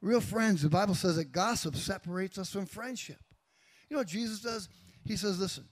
Real 0.00 0.20
friends, 0.20 0.62
the 0.62 0.68
Bible 0.68 0.94
says 0.94 1.16
that 1.16 1.32
gossip 1.32 1.76
separates 1.76 2.38
us 2.38 2.50
from 2.50 2.66
friendship. 2.66 3.20
You 3.88 3.94
know 3.94 4.00
what 4.00 4.08
Jesus 4.08 4.40
does? 4.40 4.68
He 5.04 5.16
says, 5.16 5.38
Listen, 5.38 5.64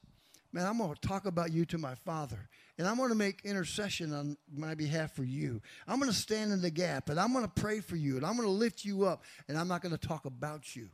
man, 0.53 0.67
I'm 0.67 0.79
going 0.79 0.95
to 0.95 1.01
talk 1.09 1.27
about 1.27 1.53
you 1.53 1.65
to 1.67 1.79
my 1.79 1.95
Father, 1.95 2.49
and 2.79 2.87
I'm 2.87 2.97
going 2.97 3.11
to 3.11 3.15
make 3.15 3.45
intercession 3.45 4.13
on 4.13 4.37
my 4.53 4.75
behalf 4.75 5.15
for 5.15 5.25
you. 5.25 5.61
I'm 5.87 5.99
going 5.99 6.11
to 6.11 6.17
stand 6.17 6.53
in 6.53 6.61
the 6.61 6.71
gap, 6.71 7.09
and 7.09 7.21
I'm 7.21 7.33
going 7.33 7.45
to 7.45 7.51
pray 7.51 7.81
for 7.81 7.97
you, 7.97 8.17
and 8.17 8.27
I'm 8.27 8.37
going 8.37 8.49
to 8.49 8.53
lift 8.53 8.85
you 8.85 9.05
up, 9.05 9.23
and 9.49 9.59
I'm 9.59 9.69
not 9.69 9.83
going 9.83 9.97
to 9.97 10.09
talk 10.09 10.25
about 10.25 10.75
you. 10.75 10.89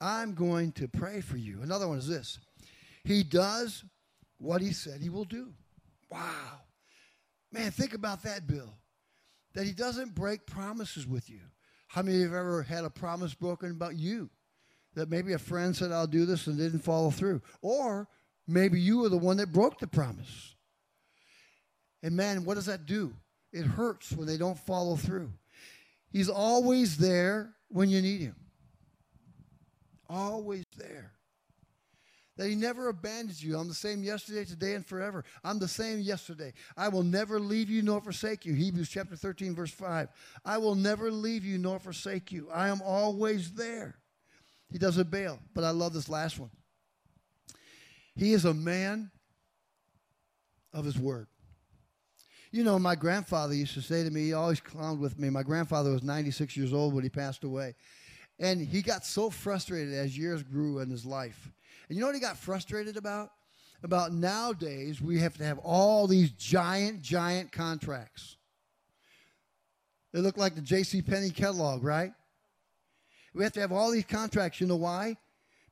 I'm 0.00 0.34
going 0.34 0.72
to 0.72 0.88
pray 0.88 1.20
for 1.20 1.36
you. 1.36 1.62
Another 1.62 1.88
one 1.88 1.98
is 1.98 2.08
this 2.08 2.38
He 3.04 3.22
does 3.22 3.84
what 4.38 4.60
He 4.60 4.72
said 4.72 5.00
He 5.00 5.08
will 5.08 5.24
do. 5.24 5.52
Wow. 6.10 6.60
Man, 7.50 7.70
think 7.70 7.94
about 7.94 8.22
that, 8.24 8.46
Bill. 8.46 8.74
That 9.54 9.64
He 9.64 9.72
doesn't 9.72 10.14
break 10.14 10.46
promises 10.46 11.06
with 11.06 11.30
you. 11.30 11.40
How 11.88 12.02
many 12.02 12.16
of 12.16 12.20
you 12.20 12.26
have 12.26 12.36
ever 12.36 12.62
had 12.62 12.84
a 12.84 12.90
promise 12.90 13.32
broken 13.32 13.70
about 13.70 13.96
you? 13.96 14.28
That 14.96 15.10
maybe 15.10 15.34
a 15.34 15.38
friend 15.38 15.76
said, 15.76 15.92
I'll 15.92 16.06
do 16.06 16.24
this 16.24 16.46
and 16.46 16.58
didn't 16.58 16.80
follow 16.80 17.10
through. 17.10 17.42
Or 17.60 18.08
maybe 18.48 18.80
you 18.80 18.98
were 18.98 19.10
the 19.10 19.18
one 19.18 19.36
that 19.36 19.52
broke 19.52 19.78
the 19.78 19.86
promise. 19.86 20.54
And 22.02 22.16
man, 22.16 22.44
what 22.44 22.54
does 22.54 22.66
that 22.66 22.86
do? 22.86 23.12
It 23.52 23.64
hurts 23.64 24.10
when 24.12 24.26
they 24.26 24.38
don't 24.38 24.58
follow 24.58 24.96
through. 24.96 25.30
He's 26.10 26.30
always 26.30 26.96
there 26.96 27.54
when 27.68 27.90
you 27.90 28.00
need 28.00 28.22
him. 28.22 28.36
Always 30.08 30.64
there. 30.76 31.12
That 32.38 32.48
he 32.48 32.54
never 32.54 32.88
abandons 32.88 33.42
you. 33.42 33.58
I'm 33.58 33.68
the 33.68 33.74
same 33.74 34.02
yesterday, 34.02 34.44
today, 34.44 34.74
and 34.74 34.86
forever. 34.86 35.24
I'm 35.44 35.58
the 35.58 35.68
same 35.68 36.00
yesterday. 36.00 36.52
I 36.76 36.88
will 36.88 37.02
never 37.02 37.38
leave 37.38 37.68
you 37.68 37.82
nor 37.82 38.00
forsake 38.00 38.46
you. 38.46 38.54
Hebrews 38.54 38.88
chapter 38.88 39.16
13, 39.16 39.54
verse 39.54 39.70
5. 39.70 40.08
I 40.44 40.58
will 40.58 40.74
never 40.74 41.10
leave 41.10 41.44
you 41.44 41.58
nor 41.58 41.78
forsake 41.78 42.32
you. 42.32 42.48
I 42.50 42.68
am 42.68 42.80
always 42.82 43.52
there. 43.52 43.96
He 44.76 44.78
doesn't 44.78 45.10
bail. 45.10 45.38
But 45.54 45.64
I 45.64 45.70
love 45.70 45.94
this 45.94 46.10
last 46.10 46.38
one. 46.38 46.50
He 48.14 48.34
is 48.34 48.44
a 48.44 48.52
man 48.52 49.10
of 50.74 50.84
his 50.84 50.98
word. 50.98 51.28
You 52.50 52.62
know, 52.62 52.78
my 52.78 52.94
grandfather 52.94 53.54
used 53.54 53.72
to 53.72 53.80
say 53.80 54.04
to 54.04 54.10
me, 54.10 54.26
he 54.26 54.32
always 54.34 54.60
clowned 54.60 54.98
with 54.98 55.18
me. 55.18 55.30
My 55.30 55.42
grandfather 55.42 55.92
was 55.92 56.02
96 56.02 56.58
years 56.58 56.74
old 56.74 56.92
when 56.92 57.04
he 57.04 57.08
passed 57.08 57.42
away. 57.42 57.74
And 58.38 58.60
he 58.60 58.82
got 58.82 59.06
so 59.06 59.30
frustrated 59.30 59.94
as 59.94 60.18
years 60.18 60.42
grew 60.42 60.80
in 60.80 60.90
his 60.90 61.06
life. 61.06 61.50
And 61.88 61.96
you 61.96 62.02
know 62.02 62.08
what 62.08 62.14
he 62.14 62.20
got 62.20 62.36
frustrated 62.36 62.98
about? 62.98 63.30
About 63.82 64.12
nowadays, 64.12 65.00
we 65.00 65.20
have 65.20 65.38
to 65.38 65.44
have 65.44 65.56
all 65.60 66.06
these 66.06 66.32
giant, 66.32 67.00
giant 67.00 67.50
contracts. 67.50 68.36
They 70.12 70.20
look 70.20 70.36
like 70.36 70.54
the 70.54 70.60
J.C. 70.60 71.00
Penney 71.00 71.30
catalog, 71.30 71.82
right? 71.82 72.12
We 73.36 73.44
have 73.44 73.52
to 73.52 73.60
have 73.60 73.70
all 73.70 73.90
these 73.90 74.06
contracts. 74.06 74.62
You 74.62 74.66
know 74.66 74.76
why? 74.76 75.18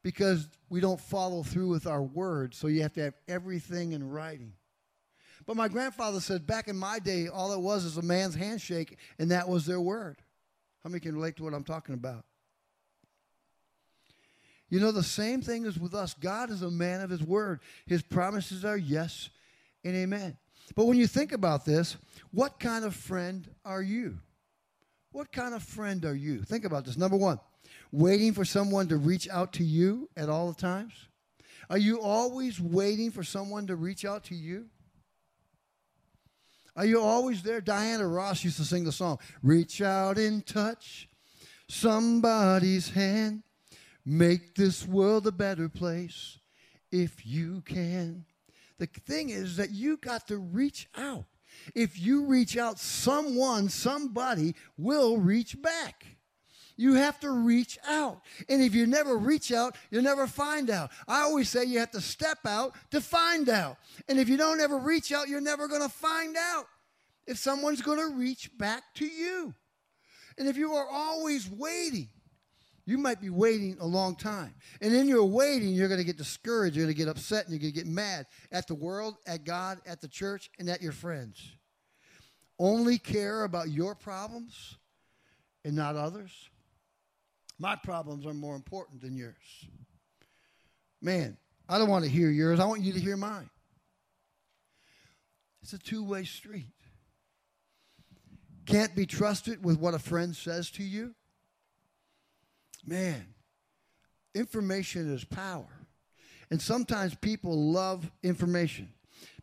Because 0.03 0.48
we 0.68 0.81
don't 0.81 1.00
follow 1.00 1.42
through 1.42 1.68
with 1.68 1.87
our 1.87 2.03
word. 2.03 2.55
So 2.55 2.66
you 2.66 2.83
have 2.83 2.92
to 2.92 3.00
have 3.00 3.14
everything 3.27 3.92
in 3.92 4.11
writing. 4.11 4.53
But 5.46 5.57
my 5.57 5.68
grandfather 5.68 6.20
said 6.20 6.46
back 6.46 6.68
in 6.68 6.77
my 6.77 6.98
day, 6.98 7.29
all 7.29 7.53
it 7.53 7.61
was 7.61 7.87
is 7.87 7.96
a 7.96 8.03
man's 8.03 8.35
handshake, 8.35 8.98
and 9.18 9.31
that 9.31 9.48
was 9.48 9.64
their 9.64 9.81
word. 9.81 10.18
How 10.83 10.90
many 10.90 11.00
can 11.00 11.14
relate 11.14 11.37
to 11.37 11.42
what 11.42 11.55
I'm 11.55 11.64
talking 11.64 11.94
about? 11.94 12.24
You 14.68 14.81
know, 14.81 14.92
the 14.92 15.03
same 15.03 15.40
thing 15.40 15.64
is 15.64 15.79
with 15.79 15.94
us. 15.94 16.14
God 16.14 16.50
is 16.50 16.62
a 16.62 16.70
man 16.70 17.00
of 17.00 17.09
his 17.09 17.22
word. 17.22 17.61
His 17.87 18.03
promises 18.03 18.64
are 18.64 18.77
yes 18.77 19.31
and 19.85 19.94
amen. 19.96 20.37
But 20.74 20.85
when 20.85 20.98
you 20.98 21.07
think 21.07 21.33
about 21.33 21.64
this, 21.64 21.96
what 22.31 22.59
kind 22.59 22.85
of 22.85 22.94
friend 22.94 23.48
are 23.64 23.83
you? 23.83 24.18
What 25.12 25.33
kind 25.33 25.55
of 25.55 25.62
friend 25.62 26.05
are 26.05 26.14
you? 26.14 26.42
Think 26.42 26.64
about 26.64 26.85
this. 26.85 26.96
Number 26.96 27.16
one, 27.16 27.38
waiting 27.92 28.33
for 28.33 28.44
someone 28.44 28.88
to 28.88 28.96
reach 28.96 29.29
out 29.29 29.53
to 29.55 29.64
you 29.64 30.09
at 30.16 30.29
all 30.29 30.48
the 30.48 30.61
times? 30.61 30.92
Are 31.70 31.79
you 31.79 32.00
always 32.00 32.61
waiting 32.61 33.11
for 33.11 33.22
someone 33.22 33.66
to 33.68 33.77
reach 33.77 34.05
out 34.05 34.24
to 34.24 34.35
you? 34.35 34.66
Are 36.77 36.85
you 36.85 37.00
always 37.00 37.42
there? 37.42 37.61
Diana 37.61 38.07
Ross 38.07 38.42
used 38.44 38.57
to 38.57 38.64
sing 38.64 38.85
the 38.85 38.92
song, 38.92 39.18
Reach 39.42 39.81
out 39.81 40.18
and 40.18 40.44
touch 40.44 41.09
somebody's 41.68 42.90
hand. 42.90 43.42
Make 44.05 44.55
this 44.55 44.87
world 44.87 45.27
a 45.27 45.33
better 45.33 45.68
place 45.68 46.38
if 46.90 47.24
you 47.24 47.62
can. 47.62 48.24
The 48.79 48.87
thing 48.87 49.31
is 49.31 49.57
that 49.57 49.70
you 49.70 49.96
got 49.96 50.29
to 50.29 50.37
reach 50.37 50.88
out. 50.96 51.24
If 51.74 51.98
you 51.98 52.27
reach 52.27 52.57
out, 52.57 52.79
someone, 52.79 53.68
somebody 53.68 54.55
will 54.77 55.18
reach 55.18 55.61
back. 55.62 56.05
You 56.77 56.95
have 56.95 57.21
to 57.21 57.31
reach 57.31 57.79
out. 57.87 58.21
And 58.49 58.63
if 58.63 58.75
you 58.75 58.87
never 58.87 59.17
reach 59.17 59.53
out, 59.53 59.77
you'll 59.91 60.03
never 60.03 60.27
find 60.27 60.71
out. 60.71 60.91
I 61.07 61.21
always 61.21 61.49
say 61.49 61.65
you 61.65 61.79
have 61.79 61.93
to 61.93 62.01
step 62.01 62.39
out 62.47 62.75
to 62.91 63.01
find 63.01 63.49
out. 63.49 63.77
And 64.09 64.19
if 64.19 64.29
you 64.29 64.37
don't 64.37 64.61
ever 64.61 64.79
reach 64.79 65.13
out, 65.13 65.29
you're 65.29 65.41
never 65.41 65.69
going 65.69 65.83
to 65.83 65.89
find 65.89 66.37
out 66.37 66.67
if 67.27 67.39
someone's 67.39 67.81
going 67.81 67.99
to 67.99 68.17
reach 68.17 68.51
back 68.59 68.83
to 68.95 69.07
you. 69.07 69.55
And 70.37 70.49
if 70.49 70.57
you 70.57 70.73
are 70.73 70.89
always 70.91 71.49
waiting, 71.49 72.09
you 72.87 72.99
might 72.99 73.21
be 73.21 73.31
waiting 73.31 73.77
a 73.81 73.87
long 73.87 74.17
time. 74.17 74.55
And 74.81 74.93
in 74.93 75.09
your 75.09 75.25
waiting, 75.25 75.71
you're 75.71 75.89
going 75.89 76.01
to 76.01 76.05
get 76.05 76.19
discouraged, 76.19 76.77
you're 76.77 76.85
going 76.85 76.95
to 76.95 76.99
get 76.99 77.09
upset, 77.09 77.45
and 77.45 77.53
you're 77.53 77.61
going 77.61 77.73
to 77.73 77.79
get 77.79 77.87
mad 77.87 78.27
at 78.53 78.67
the 78.67 78.75
world, 78.75 79.17
at 79.27 79.45
God, 79.45 79.79
at 79.87 80.01
the 80.01 80.09
church, 80.09 80.51
and 80.59 80.69
at 80.69 80.83
your 80.83 80.93
friends. 80.93 81.41
Only 82.59 82.99
care 82.99 83.45
about 83.45 83.71
your 83.71 83.95
problems 83.95 84.77
and 85.65 85.75
not 85.75 85.97
others. 85.97 86.51
My 87.59 87.77
problems 87.77 88.27
are 88.27 88.35
more 88.35 88.57
important 88.57 89.01
than 89.01 89.17
yours. 89.17 89.35
Man, 91.01 91.37
I 91.69 91.79
don't 91.79 91.88
want 91.88 92.05
to 92.05 92.11
hear 92.11 92.31
yours. 92.31 92.61
I 92.61 92.64
want 92.64 92.83
you 92.83 92.93
to 92.93 93.01
hear 93.01 93.17
mine. 93.17 93.49
It's 95.62 95.73
a 95.73 95.79
two 95.79 96.05
way 96.05 96.25
street. 96.25 96.73
Can't 98.67 98.95
be 98.95 99.07
trusted 99.07 99.64
with 99.64 99.79
what 99.79 99.95
a 99.95 99.99
friend 99.99 100.35
says 100.35 100.71
to 100.73 100.83
you. 100.83 101.14
Man, 102.87 103.27
information 104.35 105.12
is 105.12 105.25
power. 105.25 105.69
And 106.51 106.61
sometimes 106.61 107.14
people 107.14 107.73
love 107.73 108.11
information 108.23 108.93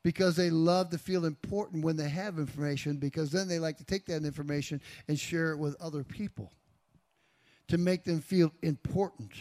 because 0.03 0.35
they 0.35 0.49
love 0.49 0.89
to 0.91 0.97
feel 0.97 1.25
important 1.25 1.83
when 1.83 1.95
they 1.95 2.09
have 2.09 2.39
information 2.39 2.97
because 2.97 3.31
then 3.31 3.47
they 3.47 3.59
like 3.59 3.77
to 3.77 3.83
take 3.83 4.05
that 4.07 4.23
information 4.23 4.81
and 5.07 5.19
share 5.19 5.51
it 5.51 5.57
with 5.57 5.75
other 5.81 6.03
people 6.03 6.51
to 7.71 7.77
make 7.77 8.03
them 8.03 8.19
feel 8.19 8.51
important. 8.61 9.31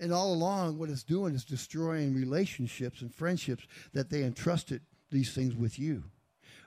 And 0.00 0.12
all 0.12 0.34
along, 0.34 0.76
what 0.76 0.90
it's 0.90 1.04
doing 1.04 1.36
is 1.36 1.44
destroying 1.44 2.12
relationships 2.12 3.00
and 3.00 3.14
friendships 3.14 3.64
that 3.92 4.10
they 4.10 4.24
entrusted 4.24 4.82
these 5.12 5.32
things 5.32 5.54
with 5.54 5.78
you. 5.78 6.02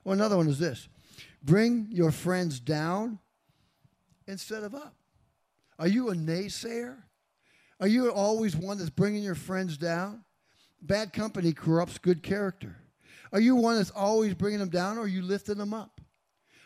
Well, 0.06 0.14
another 0.14 0.38
one 0.38 0.48
is 0.48 0.58
this 0.58 0.88
bring 1.44 1.90
your 1.92 2.12
friends 2.12 2.62
down 2.62 3.20
instead 4.28 4.64
of 4.64 4.74
up. 4.74 4.96
Are 5.78 5.90
you 5.90 6.10
a 6.10 6.16
naysayer? 6.16 6.96
Are 7.82 7.88
you 7.88 8.10
always 8.10 8.56
one 8.56 8.78
that's 8.78 8.90
bringing 8.90 9.24
your 9.24 9.36
friends 9.36 9.78
down? 9.78 10.24
Bad 10.82 11.12
company 11.12 11.52
corrupts 11.52 11.98
good 11.98 12.24
character. 12.24 12.78
Are 13.34 13.42
you 13.42 13.58
one 13.58 13.76
that's 13.76 13.92
always 13.92 14.36
bringing 14.36 14.60
them 14.60 14.70
down 14.70 14.98
or 14.98 15.02
are 15.02 15.08
you 15.08 15.22
lifting 15.22 15.58
them 15.58 15.74
up? 15.74 15.99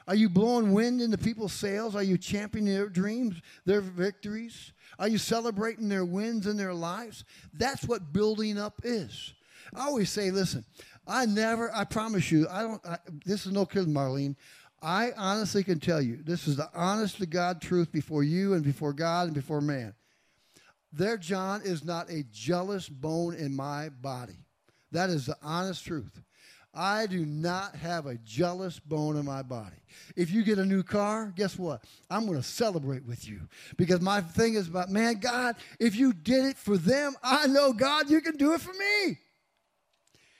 Are 0.08 0.16
you 0.16 0.30
blowing 0.30 0.74
wind 0.74 1.02
into 1.02 1.18
people's 1.18 1.54
sails? 1.54 1.96
Are 1.96 2.04
you 2.04 2.18
championing 2.18 2.74
their 2.74 2.90
dreams, 2.90 3.36
their 3.66 3.82
victories? 3.82 4.74
Are 5.00 5.08
you 5.08 5.18
celebrating 5.18 5.90
their 5.90 6.06
wins 6.06 6.48
in 6.48 6.58
their 6.58 6.74
lives? 6.74 7.24
That's 7.54 7.86
what 7.86 8.14
building 8.14 8.58
up 8.58 8.82
is. 8.84 9.34
I 9.74 9.86
always 9.86 10.10
say, 10.10 10.30
listen, 10.30 10.66
I 11.08 11.26
never, 11.26 11.74
I 11.74 11.84
promise 11.86 12.32
you, 12.32 12.48
I 12.50 12.62
don't, 12.62 12.86
I, 12.86 12.98
this 13.26 13.46
is 13.46 13.52
no 13.52 13.66
kidding, 13.66 13.94
Marlene. 13.94 14.36
I 14.82 15.12
honestly 15.16 15.64
can 15.64 15.80
tell 15.80 16.02
you, 16.02 16.20
this 16.24 16.48
is 16.48 16.58
the 16.58 16.70
honest 16.76 17.18
to 17.20 17.26
God 17.26 17.62
truth 17.62 17.92
before 17.92 18.24
you 18.24 18.54
and 18.54 18.64
before 18.64 18.92
God 18.92 19.28
and 19.28 19.34
before 19.34 19.62
man. 19.62 19.94
There, 20.92 21.18
John, 21.18 21.62
is 21.64 21.84
not 21.84 22.10
a 22.10 22.24
jealous 22.32 22.90
bone 22.90 23.34
in 23.34 23.56
my 23.56 23.90
body. 23.90 24.46
That 24.92 25.10
is 25.10 25.26
the 25.26 25.38
honest 25.42 25.86
truth. 25.86 26.22
I 26.74 27.06
do 27.06 27.24
not 27.26 27.76
have 27.76 28.08
a 28.08 28.16
jealous 28.16 28.80
bone 28.80 29.16
in 29.16 29.26
my 29.26 29.44
body. 29.44 29.76
If 30.16 30.32
you 30.32 30.44
get 30.44 30.58
a 30.58 30.66
new 30.66 30.82
car, 30.82 31.32
guess 31.36 31.58
what? 31.58 31.84
I'm 32.10 32.26
going 32.26 32.38
to 32.38 32.44
celebrate 32.44 33.06
with 33.06 33.28
you 33.28 33.42
because 33.78 34.02
my 34.02 34.22
thing 34.22 34.56
is 34.56 34.68
about, 34.68 34.90
man, 34.90 35.20
God, 35.20 35.56
if 35.80 35.96
you 35.96 36.14
did 36.14 36.46
it 36.46 36.58
for 36.58 36.78
them, 36.78 37.16
I 37.22 37.46
know, 37.46 37.74
God, 37.74 38.10
you 38.10 38.22
can 38.22 38.38
do 38.38 38.54
it 38.54 38.62
for 38.62 38.74
me. 38.74 39.20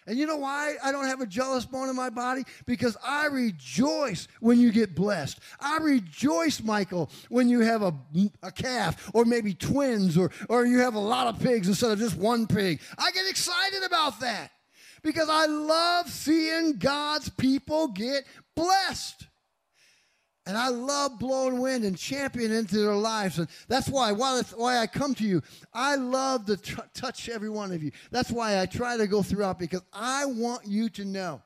And 0.08 0.18
you 0.18 0.26
know 0.26 0.38
why 0.38 0.76
I 0.84 0.92
don't 0.92 1.06
have 1.06 1.22
a 1.22 1.26
jealous 1.26 1.66
bone 1.66 1.88
in 1.88 1.96
my 1.96 2.10
body? 2.10 2.44
Because 2.66 2.98
I 3.06 3.28
rejoice 3.28 4.28
when 4.42 4.60
you 4.60 4.72
get 4.72 4.96
blessed. 4.96 5.40
I 5.62 5.78
rejoice, 5.78 6.62
Michael, 6.62 7.10
when 7.30 7.48
you 7.48 7.62
have 7.62 7.84
a, 7.84 7.94
a 8.42 8.52
calf 8.52 9.12
or 9.14 9.24
maybe 9.24 9.54
twins 9.54 10.18
or, 10.18 10.32
or 10.50 10.66
you 10.66 10.80
have 10.80 10.96
a 10.96 11.00
lot 11.00 11.28
of 11.28 11.40
pigs 11.42 11.68
instead 11.68 11.92
of 11.92 12.00
just 12.00 12.18
one 12.18 12.48
pig. 12.48 12.82
I 12.98 13.12
get 13.12 13.30
excited 13.30 13.84
about 13.84 14.20
that 14.20 14.52
because 15.04 15.30
I 15.30 15.46
love 15.46 16.10
seeing 16.10 16.78
God's 16.78 17.30
people 17.30 17.90
get 17.90 18.26
blessed. 18.56 19.28
And 20.46 20.58
I 20.58 20.68
love 20.68 21.20
blowing 21.20 21.60
wind 21.60 21.86
and 21.86 21.98
championing 21.98 22.58
into 22.58 22.76
their 22.76 22.96
lives. 22.96 23.40
And 23.40 23.48
that's 23.70 23.88
why, 23.88 24.12
why, 24.12 24.42
why 24.56 24.78
I 24.78 24.88
come 24.88 25.16
to 25.16 25.24
you. 25.24 25.42
I 25.74 25.96
love 25.96 26.46
to 26.48 26.58
t- 26.58 26.76
touch 26.94 27.30
every 27.30 27.50
one 27.50 27.72
of 27.72 27.82
you. 27.82 27.92
That's 28.12 28.30
why 28.30 28.60
I 28.60 28.66
try 28.66 28.98
to 28.98 29.08
go 29.08 29.22
throughout 29.22 29.58
because 29.58 29.84
I 29.94 30.26
want 30.26 30.68
you 30.68 30.90
to 30.90 31.06
know 31.06 31.42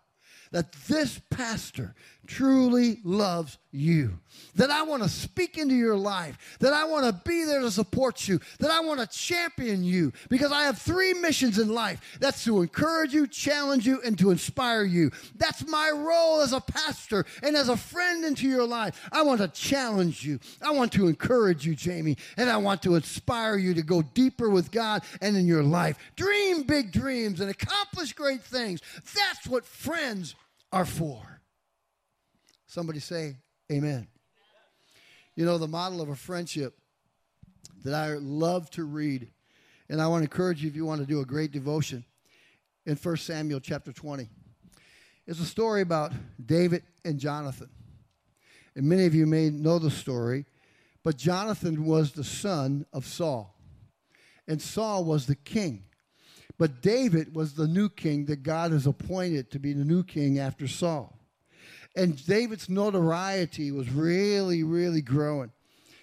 that 0.51 0.71
this 0.87 1.21
pastor 1.29 1.93
truly 2.27 2.99
loves 3.03 3.57
you. 3.71 4.19
That 4.55 4.69
I 4.69 4.83
want 4.83 5.03
to 5.03 5.09
speak 5.09 5.57
into 5.57 5.75
your 5.75 5.95
life. 5.95 6.57
That 6.59 6.73
I 6.73 6.85
want 6.85 7.05
to 7.05 7.29
be 7.29 7.43
there 7.45 7.61
to 7.61 7.71
support 7.71 8.27
you. 8.27 8.39
That 8.59 8.71
I 8.71 8.81
want 8.81 8.99
to 8.99 9.07
champion 9.07 9.83
you. 9.83 10.13
Because 10.29 10.51
I 10.51 10.63
have 10.63 10.77
three 10.77 11.13
missions 11.13 11.57
in 11.59 11.69
life 11.69 12.17
that's 12.19 12.43
to 12.45 12.61
encourage 12.61 13.13
you, 13.13 13.27
challenge 13.27 13.85
you, 13.85 14.01
and 14.03 14.17
to 14.19 14.31
inspire 14.31 14.83
you. 14.83 15.11
That's 15.35 15.65
my 15.67 15.91
role 15.93 16.41
as 16.41 16.53
a 16.53 16.61
pastor 16.61 17.25
and 17.43 17.55
as 17.55 17.69
a 17.69 17.77
friend 17.77 18.25
into 18.25 18.47
your 18.47 18.65
life. 18.65 19.07
I 19.11 19.21
want 19.23 19.41
to 19.41 19.47
challenge 19.47 20.23
you. 20.25 20.39
I 20.61 20.71
want 20.71 20.91
to 20.93 21.07
encourage 21.07 21.65
you, 21.65 21.75
Jamie. 21.75 22.17
And 22.35 22.49
I 22.49 22.57
want 22.57 22.81
to 22.83 22.95
inspire 22.95 23.57
you 23.57 23.73
to 23.75 23.81
go 23.81 24.01
deeper 24.01 24.49
with 24.49 24.71
God 24.71 25.03
and 25.21 25.37
in 25.37 25.47
your 25.47 25.63
life. 25.63 25.97
Dream 26.15 26.63
big 26.63 26.91
dreams 26.91 27.39
and 27.39 27.49
accomplish 27.49 28.13
great 28.13 28.43
things. 28.43 28.81
That's 29.15 29.47
what 29.47 29.65
friends 29.65 30.35
are 30.71 30.85
for. 30.85 31.36
Somebody 32.67 32.99
say, 32.99 33.37
Amen. 33.71 34.07
You 35.35 35.45
know, 35.45 35.57
the 35.57 35.67
model 35.67 36.01
of 36.01 36.09
a 36.09 36.15
friendship 36.15 36.77
that 37.83 37.93
I 37.93 38.13
love 38.15 38.69
to 38.71 38.83
read, 38.83 39.29
and 39.89 40.01
I 40.01 40.07
want 40.07 40.21
to 40.21 40.25
encourage 40.25 40.63
you 40.63 40.69
if 40.69 40.75
you 40.75 40.85
want 40.85 41.01
to 41.01 41.07
do 41.07 41.21
a 41.21 41.25
great 41.25 41.51
devotion 41.51 42.03
in 42.85 42.95
1 42.95 43.17
Samuel 43.17 43.59
chapter 43.59 43.91
20. 43.91 44.29
It's 45.25 45.39
a 45.39 45.45
story 45.45 45.81
about 45.81 46.13
David 46.43 46.83
and 47.03 47.19
Jonathan. 47.19 47.69
And 48.75 48.85
many 48.85 49.05
of 49.05 49.13
you 49.13 49.25
may 49.25 49.49
know 49.49 49.79
the 49.79 49.91
story, 49.91 50.45
but 51.03 51.17
Jonathan 51.17 51.85
was 51.85 52.11
the 52.11 52.23
son 52.23 52.85
of 52.93 53.05
Saul, 53.05 53.55
and 54.47 54.61
Saul 54.61 55.03
was 55.05 55.25
the 55.25 55.35
king. 55.35 55.83
But 56.57 56.81
David 56.81 57.35
was 57.35 57.53
the 57.53 57.67
new 57.67 57.89
king 57.89 58.25
that 58.25 58.43
God 58.43 58.71
has 58.71 58.87
appointed 58.87 59.51
to 59.51 59.59
be 59.59 59.73
the 59.73 59.85
new 59.85 60.03
king 60.03 60.39
after 60.39 60.67
Saul. 60.67 61.16
And 61.97 62.23
David's 62.27 62.69
notoriety 62.69 63.71
was 63.71 63.89
really, 63.89 64.61
really 64.61 65.01
growing. 65.01 65.51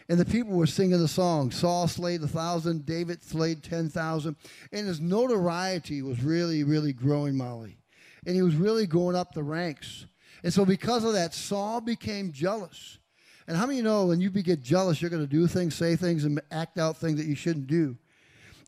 And 0.09 0.19
the 0.19 0.25
people 0.25 0.53
were 0.53 0.67
singing 0.67 0.99
the 0.99 1.09
song 1.09 1.53
Saul 1.53 1.87
slayed 1.87 2.21
a 2.23 2.27
thousand, 2.27 2.85
David 2.85 3.23
slayed 3.23 3.63
10,000. 3.63 4.37
And 4.73 4.87
his 4.87 5.01
notoriety 5.01 6.03
was 6.03 6.23
really, 6.23 6.65
really 6.65 6.93
growing, 6.93 7.37
Molly. 7.37 7.79
And 8.27 8.35
he 8.35 8.43
was 8.43 8.57
really 8.57 8.89
going 8.89 9.15
up 9.15 9.33
the 9.33 9.45
ranks. 9.45 10.07
And 10.43 10.53
so, 10.53 10.65
because 10.67 11.05
of 11.05 11.13
that, 11.13 11.33
Saul 11.33 11.81
became 11.81 12.33
jealous. 12.33 12.99
And 13.47 13.57
how 13.57 13.65
many 13.65 13.79
you 13.79 13.85
know 13.85 14.07
when 14.07 14.21
you 14.21 14.31
get 14.31 14.63
jealous, 14.63 15.01
you're 15.01 15.11
going 15.11 15.23
to 15.23 15.29
do 15.29 15.47
things, 15.47 15.77
say 15.77 15.95
things, 15.95 16.25
and 16.25 16.41
act 16.51 16.77
out 16.77 16.97
things 16.97 17.19
that 17.19 17.27
you 17.27 17.37
shouldn't 17.37 17.69
do? 17.69 17.97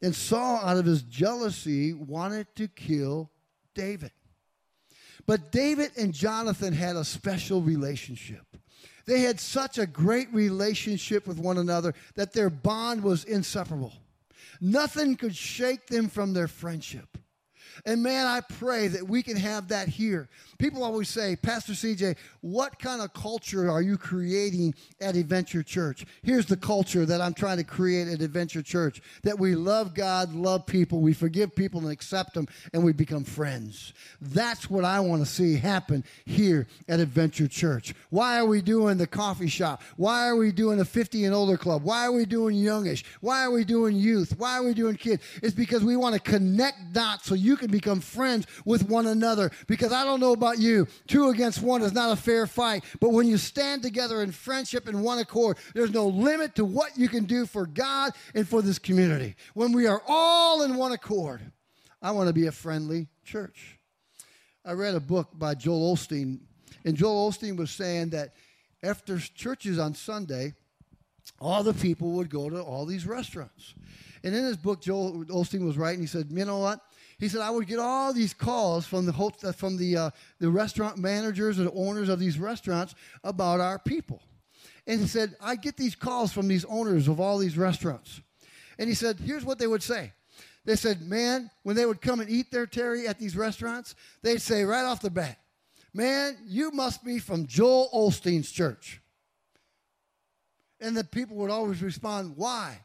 And 0.01 0.15
Saul, 0.15 0.61
out 0.63 0.77
of 0.77 0.85
his 0.85 1.03
jealousy, 1.03 1.93
wanted 1.93 2.55
to 2.55 2.69
kill 2.69 3.31
David. 3.75 4.13
But 5.27 5.51
David 5.51 5.91
and 5.97 6.15
Jonathan 6.15 6.73
had 6.73 6.97
a 6.97 7.05
special 7.05 7.61
relationship. 7.61 8.45
They 9.07 9.21
had 9.21 9.39
such 9.39 9.79
a 9.79 9.87
great 9.87 10.33
relationship 10.33 11.27
with 11.27 11.39
one 11.39 11.59
another 11.59 11.95
that 12.15 12.33
their 12.33 12.51
bond 12.51 13.03
was 13.03 13.25
inseparable. 13.25 13.93
Nothing 14.61 15.17
could 15.17 15.37
shake 15.37 15.87
them 15.87 16.09
from 16.09 16.33
their 16.33 16.49
friendship. 16.49 17.19
And 17.85 18.03
man, 18.03 18.27
I 18.27 18.41
pray 18.41 18.89
that 18.89 19.07
we 19.07 19.23
can 19.23 19.37
have 19.37 19.69
that 19.69 19.89
here. 19.89 20.29
People 20.59 20.83
always 20.83 21.09
say, 21.09 21.37
Pastor 21.37 21.73
CJ, 21.73 22.17
what 22.41 22.79
kind 22.79 23.03
of 23.03 23.13
culture 23.13 23.71
are 23.71 23.83
you 23.83 23.99
creating 23.99 24.75
at 25.01 25.17
Adventure 25.17 25.63
Church? 25.63 26.07
Here's 26.23 26.47
the 26.47 26.57
culture 26.57 27.05
that 27.05 27.21
I'm 27.21 27.35
trying 27.35 27.59
to 27.59 27.65
create 27.65 28.09
at 28.09 28.21
Adventure 28.21 28.63
Church 28.63 29.03
that 29.23 29.39
we 29.39 29.55
love 29.55 29.95
God, 29.95 30.35
love 30.35 30.65
people, 30.67 31.01
we 31.01 31.13
forgive 31.13 31.55
people 31.55 31.81
and 31.81 31.91
accept 31.91 32.35
them, 32.35 32.47
and 32.73 32.85
we 32.85 32.93
become 32.93 33.25
friends. 33.25 33.93
That's 34.21 34.71
what 34.71 34.85
I 34.85 35.01
want 35.01 35.23
to 35.23 35.31
see 35.31 35.57
happen 35.57 36.05
here 36.25 36.67
at 36.89 37.01
Adventure 37.01 37.49
Church. 37.49 37.95
Why 38.11 38.39
are 38.39 38.47
we 38.47 38.63
doing 38.63 38.97
the 38.97 39.07
coffee 39.07 39.49
shop? 39.49 39.83
Why 39.97 40.27
are 40.27 40.37
we 40.37 40.53
doing 40.53 40.79
the 40.79 40.85
50 40.85 41.25
and 41.25 41.35
older 41.35 41.57
club? 41.57 41.83
Why 41.83 42.07
are 42.07 42.13
we 42.13 42.25
doing 42.25 42.57
youngish? 42.57 43.05
Why 43.21 43.43
are 43.45 43.51
we 43.51 43.65
doing 43.65 43.97
youth? 43.97 44.35
Why 44.39 44.59
are 44.59 44.63
we 44.63 44.75
doing 44.75 44.97
kids? 44.97 45.23
It's 45.43 45.55
because 45.55 45.85
we 45.85 45.97
want 45.97 46.15
to 46.15 46.21
connect 46.21 46.93
dots 46.93 47.27
so 47.27 47.35
you 47.35 47.57
can 47.57 47.66
become 47.71 48.01
friends 48.01 48.47
with 48.65 48.89
one 48.89 49.07
another. 49.07 49.51
Because 49.67 49.93
I 49.93 50.05
don't 50.05 50.21
know 50.21 50.33
about 50.33 50.59
you. 50.59 50.87
Two 51.07 51.29
against 51.31 51.63
one 51.63 51.83
is 51.83 51.93
not 51.93 52.13
a 52.13 52.17
fair 52.17 52.47
fight. 52.47 52.85
But 53.01 53.11
when 53.11 53.27
you 53.27 53.39
stand 53.39 53.83
together 53.83 54.23
in 54.23 54.33
friendship 54.33 54.89
and 54.89 55.03
one 55.03 55.19
accord, 55.19 55.59
there's 55.75 55.93
no 55.93 56.07
limit 56.07 56.55
to 56.57 56.65
what 56.65 56.97
you 56.97 57.09
can 57.09 57.25
do 57.25 57.47
for 57.47 57.67
God 57.67 58.13
and 58.35 58.49
for 58.49 58.63
this 58.63 58.79
community. 58.79 59.37
When 59.55 59.73
we 59.73 59.87
are 59.87 60.03
all 60.07 60.63
in 60.63 60.77
one 60.77 60.93
accord, 60.93 61.41
I 62.03 62.11
want 62.11 62.29
to 62.29 62.35
be 62.35 62.47
a 62.47 62.53
friendly 62.53 63.09
church. 63.25 63.79
I 64.65 64.73
read 64.73 64.95
a 64.95 65.01
book 65.01 65.31
by 65.33 65.55
Joel 65.55 65.95
Osteen, 65.95 66.41
and 66.85 66.97
Joel 66.97 67.31
Osteen 67.31 67.57
was 67.57 67.71
saying 67.71 68.11
that 68.11 68.35
after 68.83 69.19
churches 69.19 69.79
on 69.79 69.95
Sunday, 69.95 70.55
all 71.41 71.63
the 71.63 71.75
people 71.75 72.13
would 72.13 72.31
go 72.31 72.49
to 72.51 72.61
all 72.61 72.87
these 72.87 73.07
restaurants. 73.07 73.75
And 74.23 74.35
in 74.35 74.45
his 74.45 74.57
book, 74.57 74.81
Joel 74.81 75.25
Osteen 75.27 75.65
was 75.65 75.77
writing, 75.77 76.01
he 76.01 76.07
said, 76.07 76.29
You 76.31 76.45
know 76.45 76.59
what? 76.59 76.81
He 77.19 77.29
said, 77.29 77.41
I 77.41 77.51
would 77.51 77.67
get 77.67 77.79
all 77.79 78.13
these 78.13 78.35
calls 78.35 78.87
from 78.87 79.07
the, 79.07 79.13
uh, 79.13 79.53
from 79.53 79.77
the, 79.79 79.97
uh, 79.97 80.11
the 80.39 80.51
restaurant 80.51 80.99
managers 80.99 81.59
and 81.59 81.71
owners 81.75 82.09
of 82.11 82.19
these 82.19 82.39
restaurants 82.39 82.95
about 83.25 83.61
our 83.61 83.79
people. 83.79 84.23
And 84.87 85.01
he 85.01 85.07
said, 85.07 85.35
I 85.41 85.57
get 85.57 85.77
these 85.77 85.95
calls 85.95 86.33
from 86.33 86.47
these 86.47 86.65
owners 86.67 87.09
of 87.09 87.19
all 87.19 87.39
these 87.39 87.57
restaurants. 87.57 88.21
And 88.79 88.89
he 88.89 88.95
said, 88.95 89.19
here's 89.19 89.45
what 89.45 89.59
they 89.59 89.67
would 89.67 89.83
say. 89.83 90.13
They 90.67 90.77
said, 90.77 91.01
man, 91.01 91.51
when 91.63 91.75
they 91.75 91.87
would 91.87 92.01
come 92.01 92.21
and 92.21 92.29
eat 92.29 92.51
their 92.51 92.67
Terry 92.67 93.09
at 93.09 93.19
these 93.19 93.37
restaurants, 93.37 93.95
they'd 94.23 94.43
say 94.43 94.65
right 94.65 94.85
off 94.85 95.01
the 95.01 95.11
bat, 95.11 95.39
man, 95.95 96.37
you 96.47 96.71
must 96.71 97.05
be 97.05 97.19
from 97.19 97.47
Joel 97.47 97.89
Osteen's 97.95 98.51
church. 98.51 99.01
And 100.81 100.97
the 100.97 101.05
people 101.05 101.37
would 101.37 101.51
always 101.51 101.83
respond, 101.83 102.37
why? 102.37 102.81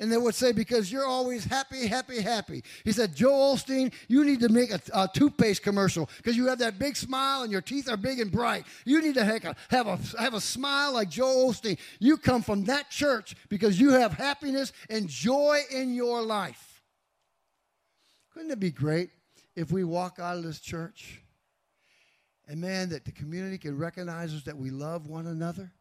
And 0.00 0.10
they 0.10 0.16
would 0.16 0.34
say, 0.34 0.52
because 0.52 0.90
you're 0.90 1.04
always 1.04 1.44
happy, 1.44 1.86
happy, 1.86 2.22
happy. 2.22 2.64
He 2.84 2.92
said, 2.92 3.14
Joe 3.14 3.52
Osteen, 3.54 3.92
you 4.08 4.24
need 4.24 4.40
to 4.40 4.48
make 4.48 4.72
a, 4.72 4.80
a 4.94 5.10
toothpaste 5.12 5.62
commercial 5.62 6.08
because 6.16 6.38
you 6.38 6.46
have 6.46 6.58
that 6.60 6.78
big 6.78 6.96
smile 6.96 7.42
and 7.42 7.52
your 7.52 7.60
teeth 7.60 7.86
are 7.86 7.98
big 7.98 8.18
and 8.18 8.32
bright. 8.32 8.64
You 8.86 9.02
need 9.02 9.12
to 9.16 9.24
have 9.24 9.44
a, 9.44 9.54
have 9.68 9.86
a, 9.86 9.98
have 10.18 10.32
a 10.32 10.40
smile 10.40 10.94
like 10.94 11.10
Joe 11.10 11.46
Osteen. 11.46 11.78
You 11.98 12.16
come 12.16 12.40
from 12.40 12.64
that 12.64 12.88
church 12.88 13.36
because 13.50 13.78
you 13.78 13.90
have 13.90 14.14
happiness 14.14 14.72
and 14.88 15.06
joy 15.06 15.60
in 15.70 15.92
your 15.92 16.22
life. 16.22 16.82
Couldn't 18.32 18.52
it 18.52 18.60
be 18.60 18.70
great 18.70 19.10
if 19.54 19.70
we 19.70 19.84
walk 19.84 20.18
out 20.18 20.38
of 20.38 20.44
this 20.44 20.60
church 20.60 21.20
and, 22.48 22.58
man, 22.58 22.88
that 22.88 23.04
the 23.04 23.12
community 23.12 23.58
can 23.58 23.76
recognize 23.76 24.34
us 24.34 24.44
that 24.44 24.56
we 24.56 24.70
love 24.70 25.08
one 25.08 25.26
another 25.26 25.72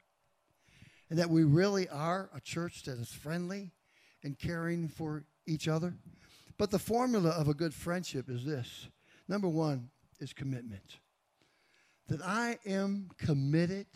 and 1.10 1.20
that 1.20 1.30
we 1.30 1.46
really 1.46 1.88
are 1.88 2.30
a 2.36 2.42
church 2.42 2.84
that 2.84 3.00
is 3.00 3.14
friendly? 3.14 3.72
And 4.24 4.38
caring 4.38 4.88
for 4.88 5.24
each 5.48 5.68
other. 5.68 5.94
But 6.58 6.72
the 6.72 6.80
formula 6.80 7.30
of 7.30 7.48
a 7.48 7.54
good 7.54 7.74
friendship 7.74 8.30
is 8.30 8.46
this 8.46 8.88
number 9.28 9.48
one 9.48 9.90
is 10.20 10.34
commitment. 10.34 10.98
That 12.08 12.22
I 12.22 12.58
am 12.66 13.10
committed 13.18 13.88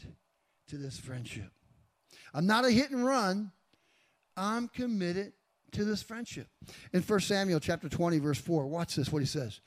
to 0.67 0.77
this 0.77 0.99
friendship. 0.99 1.51
I'm 2.33 2.45
not 2.45 2.65
a 2.65 2.71
hit 2.71 2.91
and 2.91 3.05
run. 3.05 3.51
I'm 4.37 4.67
committed 4.67 5.33
to 5.71 5.83
this 5.83 6.01
friendship. 6.01 6.47
In 6.93 7.01
1 7.01 7.19
Samuel 7.19 7.59
chapter 7.59 7.89
20, 7.89 8.19
verse 8.19 8.39
4, 8.39 8.67
watch 8.67 8.95
this, 8.95 9.11
what 9.11 9.21
he 9.21 9.25
says. 9.25 9.59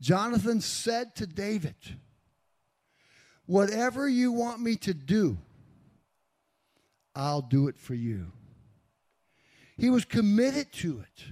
Jonathan 0.00 0.60
said 0.60 1.14
to 1.16 1.26
David, 1.26 1.74
Whatever 3.46 4.08
you 4.08 4.32
want 4.32 4.60
me 4.60 4.76
to 4.76 4.94
do, 4.94 5.36
I'll 7.14 7.42
do 7.42 7.68
it 7.68 7.78
for 7.78 7.94
you. 7.94 8.32
He 9.76 9.90
was 9.90 10.04
committed 10.04 10.72
to 10.74 11.00
it. 11.00 11.24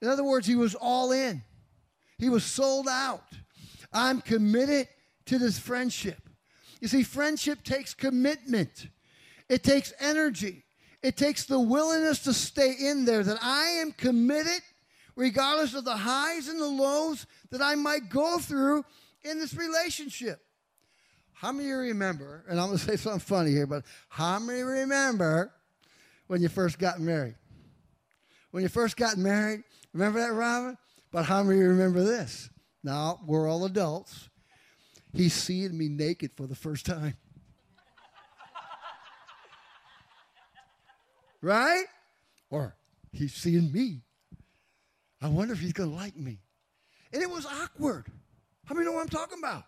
In 0.00 0.08
other 0.08 0.24
words, 0.24 0.46
he 0.46 0.56
was 0.56 0.74
all 0.74 1.12
in, 1.12 1.42
he 2.18 2.28
was 2.28 2.44
sold 2.44 2.88
out. 2.88 3.24
I'm 3.92 4.20
committed 4.20 4.88
to 5.26 5.38
this 5.38 5.58
friendship. 5.58 6.28
You 6.80 6.88
see, 6.88 7.02
friendship 7.02 7.62
takes 7.62 7.94
commitment, 7.94 8.88
it 9.48 9.62
takes 9.62 9.92
energy, 10.00 10.64
it 11.02 11.16
takes 11.16 11.44
the 11.44 11.60
willingness 11.60 12.20
to 12.24 12.32
stay 12.32 12.74
in 12.80 13.04
there 13.04 13.22
that 13.22 13.38
I 13.42 13.66
am 13.80 13.92
committed, 13.92 14.62
regardless 15.14 15.74
of 15.74 15.84
the 15.84 15.96
highs 15.96 16.48
and 16.48 16.60
the 16.60 16.66
lows 16.66 17.26
that 17.50 17.60
I 17.60 17.74
might 17.74 18.08
go 18.08 18.38
through 18.38 18.84
in 19.22 19.38
this 19.38 19.54
relationship. 19.54 20.40
How 21.32 21.50
many 21.52 21.64
of 21.64 21.70
you 21.70 21.76
remember, 21.78 22.44
and 22.48 22.58
I'm 22.58 22.68
going 22.68 22.78
to 22.78 22.84
say 22.84 22.96
something 22.96 23.20
funny 23.20 23.50
here, 23.50 23.66
but 23.66 23.84
how 24.08 24.38
many 24.38 24.62
remember 24.62 25.52
when 26.28 26.40
you 26.40 26.48
first 26.48 26.78
got 26.78 27.00
married? 27.00 27.34
When 28.52 28.62
you 28.62 28.68
first 28.68 28.96
got 28.96 29.16
married. 29.16 29.64
Remember 29.92 30.20
that, 30.20 30.32
Robin? 30.32 30.78
But 31.10 31.24
how 31.24 31.42
many 31.42 31.58
of 31.58 31.64
you 31.64 31.68
remember 31.70 32.02
this? 32.02 32.48
Now, 32.84 33.20
we're 33.26 33.50
all 33.50 33.64
adults. 33.64 34.28
He's 35.12 35.34
seeing 35.34 35.76
me 35.76 35.88
naked 35.88 36.32
for 36.36 36.46
the 36.46 36.54
first 36.54 36.86
time. 36.86 37.14
right? 41.42 41.84
Or 42.50 42.76
he's 43.12 43.34
seeing 43.34 43.72
me. 43.72 44.00
I 45.20 45.28
wonder 45.28 45.52
if 45.52 45.60
he's 45.60 45.72
going 45.72 45.90
to 45.90 45.96
like 45.96 46.16
me. 46.16 46.38
And 47.12 47.22
it 47.22 47.28
was 47.28 47.44
awkward. 47.44 48.06
How 48.64 48.74
many 48.74 48.86
know 48.86 48.92
what 48.92 49.02
I'm 49.02 49.08
talking 49.08 49.38
about? 49.38 49.64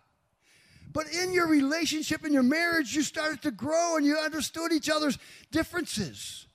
But 0.92 1.12
in 1.12 1.32
your 1.32 1.48
relationship, 1.48 2.24
in 2.24 2.32
your 2.32 2.42
marriage, 2.42 2.94
you 2.94 3.02
started 3.02 3.42
to 3.42 3.50
grow 3.50 3.96
and 3.96 4.06
you 4.06 4.16
understood 4.16 4.72
each 4.72 4.88
other's 4.88 5.18
differences. 5.50 6.46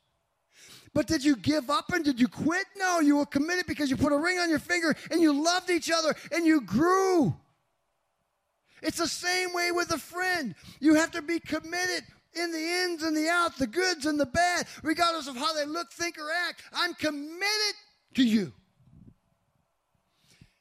But 0.94 1.08
did 1.08 1.24
you 1.24 1.36
give 1.36 1.70
up 1.70 1.92
and 1.92 2.04
did 2.04 2.20
you 2.20 2.28
quit? 2.28 2.66
No, 2.78 3.00
you 3.00 3.18
were 3.18 3.26
committed 3.26 3.66
because 3.68 3.90
you 3.90 3.98
put 3.98 4.12
a 4.12 4.18
ring 4.18 4.40
on 4.40 4.50
your 4.50 4.60
finger 4.60 4.96
and 5.12 5.22
you 5.22 5.32
loved 5.44 5.70
each 5.70 5.92
other 5.92 6.16
and 6.32 6.46
you 6.46 6.62
grew. 6.62 7.36
It's 8.82 8.98
the 8.98 9.08
same 9.08 9.54
way 9.54 9.72
with 9.72 9.92
a 9.92 9.98
friend. 9.98 10.56
You 10.80 10.96
have 10.96 11.12
to 11.12 11.22
be 11.22 11.40
committed 11.40 12.04
in 12.34 12.52
the 12.52 12.60
ins 12.60 13.04
and 13.04 13.16
the 13.16 13.28
outs, 13.30 13.58
the 13.58 13.68
goods 13.68 14.06
and 14.06 14.20
the 14.20 14.26
bad, 14.26 14.68
regardless 14.84 15.28
of 15.28 15.36
how 15.36 15.54
they 15.54 15.66
look, 15.66 15.92
think, 15.92 16.18
or 16.18 16.30
act. 16.48 16.64
I'm 16.74 16.94
committed 16.94 17.76
to 18.16 18.24
you. 18.24 18.54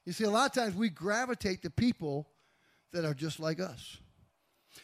You 0.05 0.13
see, 0.13 0.25
a 0.25 0.31
lot 0.31 0.47
of 0.47 0.53
times 0.53 0.75
we 0.75 0.89
gravitate 0.89 1.63
to 1.63 1.71
people 1.71 2.29
that 2.93 3.05
are 3.05 3.15
just 3.15 3.39
like 3.39 3.61
us. 3.61 3.99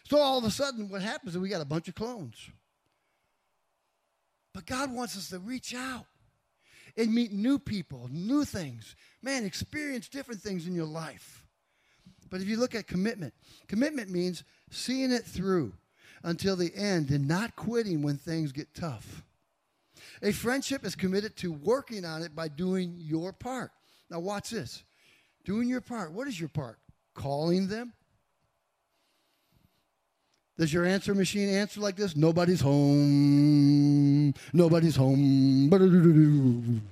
So 0.08 0.18
all 0.18 0.38
of 0.38 0.44
a 0.44 0.50
sudden, 0.50 0.90
what 0.90 1.02
happens 1.02 1.34
is 1.34 1.38
we 1.38 1.48
got 1.48 1.62
a 1.62 1.66
bunch 1.66 1.88
of 1.88 1.94
clones. 1.94 2.50
But 4.54 4.66
God 4.66 4.92
wants 4.92 5.16
us 5.16 5.28
to 5.30 5.38
reach 5.40 5.74
out 5.74 6.06
and 6.96 7.12
meet 7.12 7.32
new 7.32 7.58
people, 7.58 8.08
new 8.10 8.44
things. 8.44 8.94
Man, 9.20 9.44
experience 9.44 10.08
different 10.08 10.40
things 10.40 10.66
in 10.66 10.74
your 10.74 10.86
life. 10.86 11.44
But 12.30 12.40
if 12.40 12.48
you 12.48 12.56
look 12.56 12.74
at 12.74 12.86
commitment, 12.86 13.34
commitment 13.68 14.10
means 14.10 14.44
seeing 14.70 15.10
it 15.10 15.24
through 15.24 15.74
until 16.22 16.56
the 16.56 16.74
end 16.74 17.10
and 17.10 17.28
not 17.28 17.56
quitting 17.56 18.02
when 18.02 18.16
things 18.16 18.52
get 18.52 18.74
tough. 18.74 19.24
A 20.22 20.32
friendship 20.32 20.84
is 20.86 20.94
committed 20.94 21.36
to 21.36 21.52
working 21.52 22.04
on 22.04 22.22
it 22.22 22.34
by 22.34 22.48
doing 22.48 22.94
your 22.96 23.32
part. 23.32 23.72
Now, 24.10 24.20
watch 24.20 24.50
this. 24.50 24.84
Doing 25.44 25.68
your 25.68 25.80
part. 25.80 26.12
What 26.12 26.28
is 26.28 26.38
your 26.38 26.48
part? 26.48 26.78
Calling 27.14 27.68
them, 27.68 27.92
does 30.56 30.72
your 30.72 30.84
answer 30.84 31.14
machine 31.14 31.48
answer 31.48 31.80
like 31.80 31.96
this? 31.96 32.16
Nobody's 32.16 32.60
home. 32.60 34.34
Nobody's 34.52 34.96
home. 34.96 36.82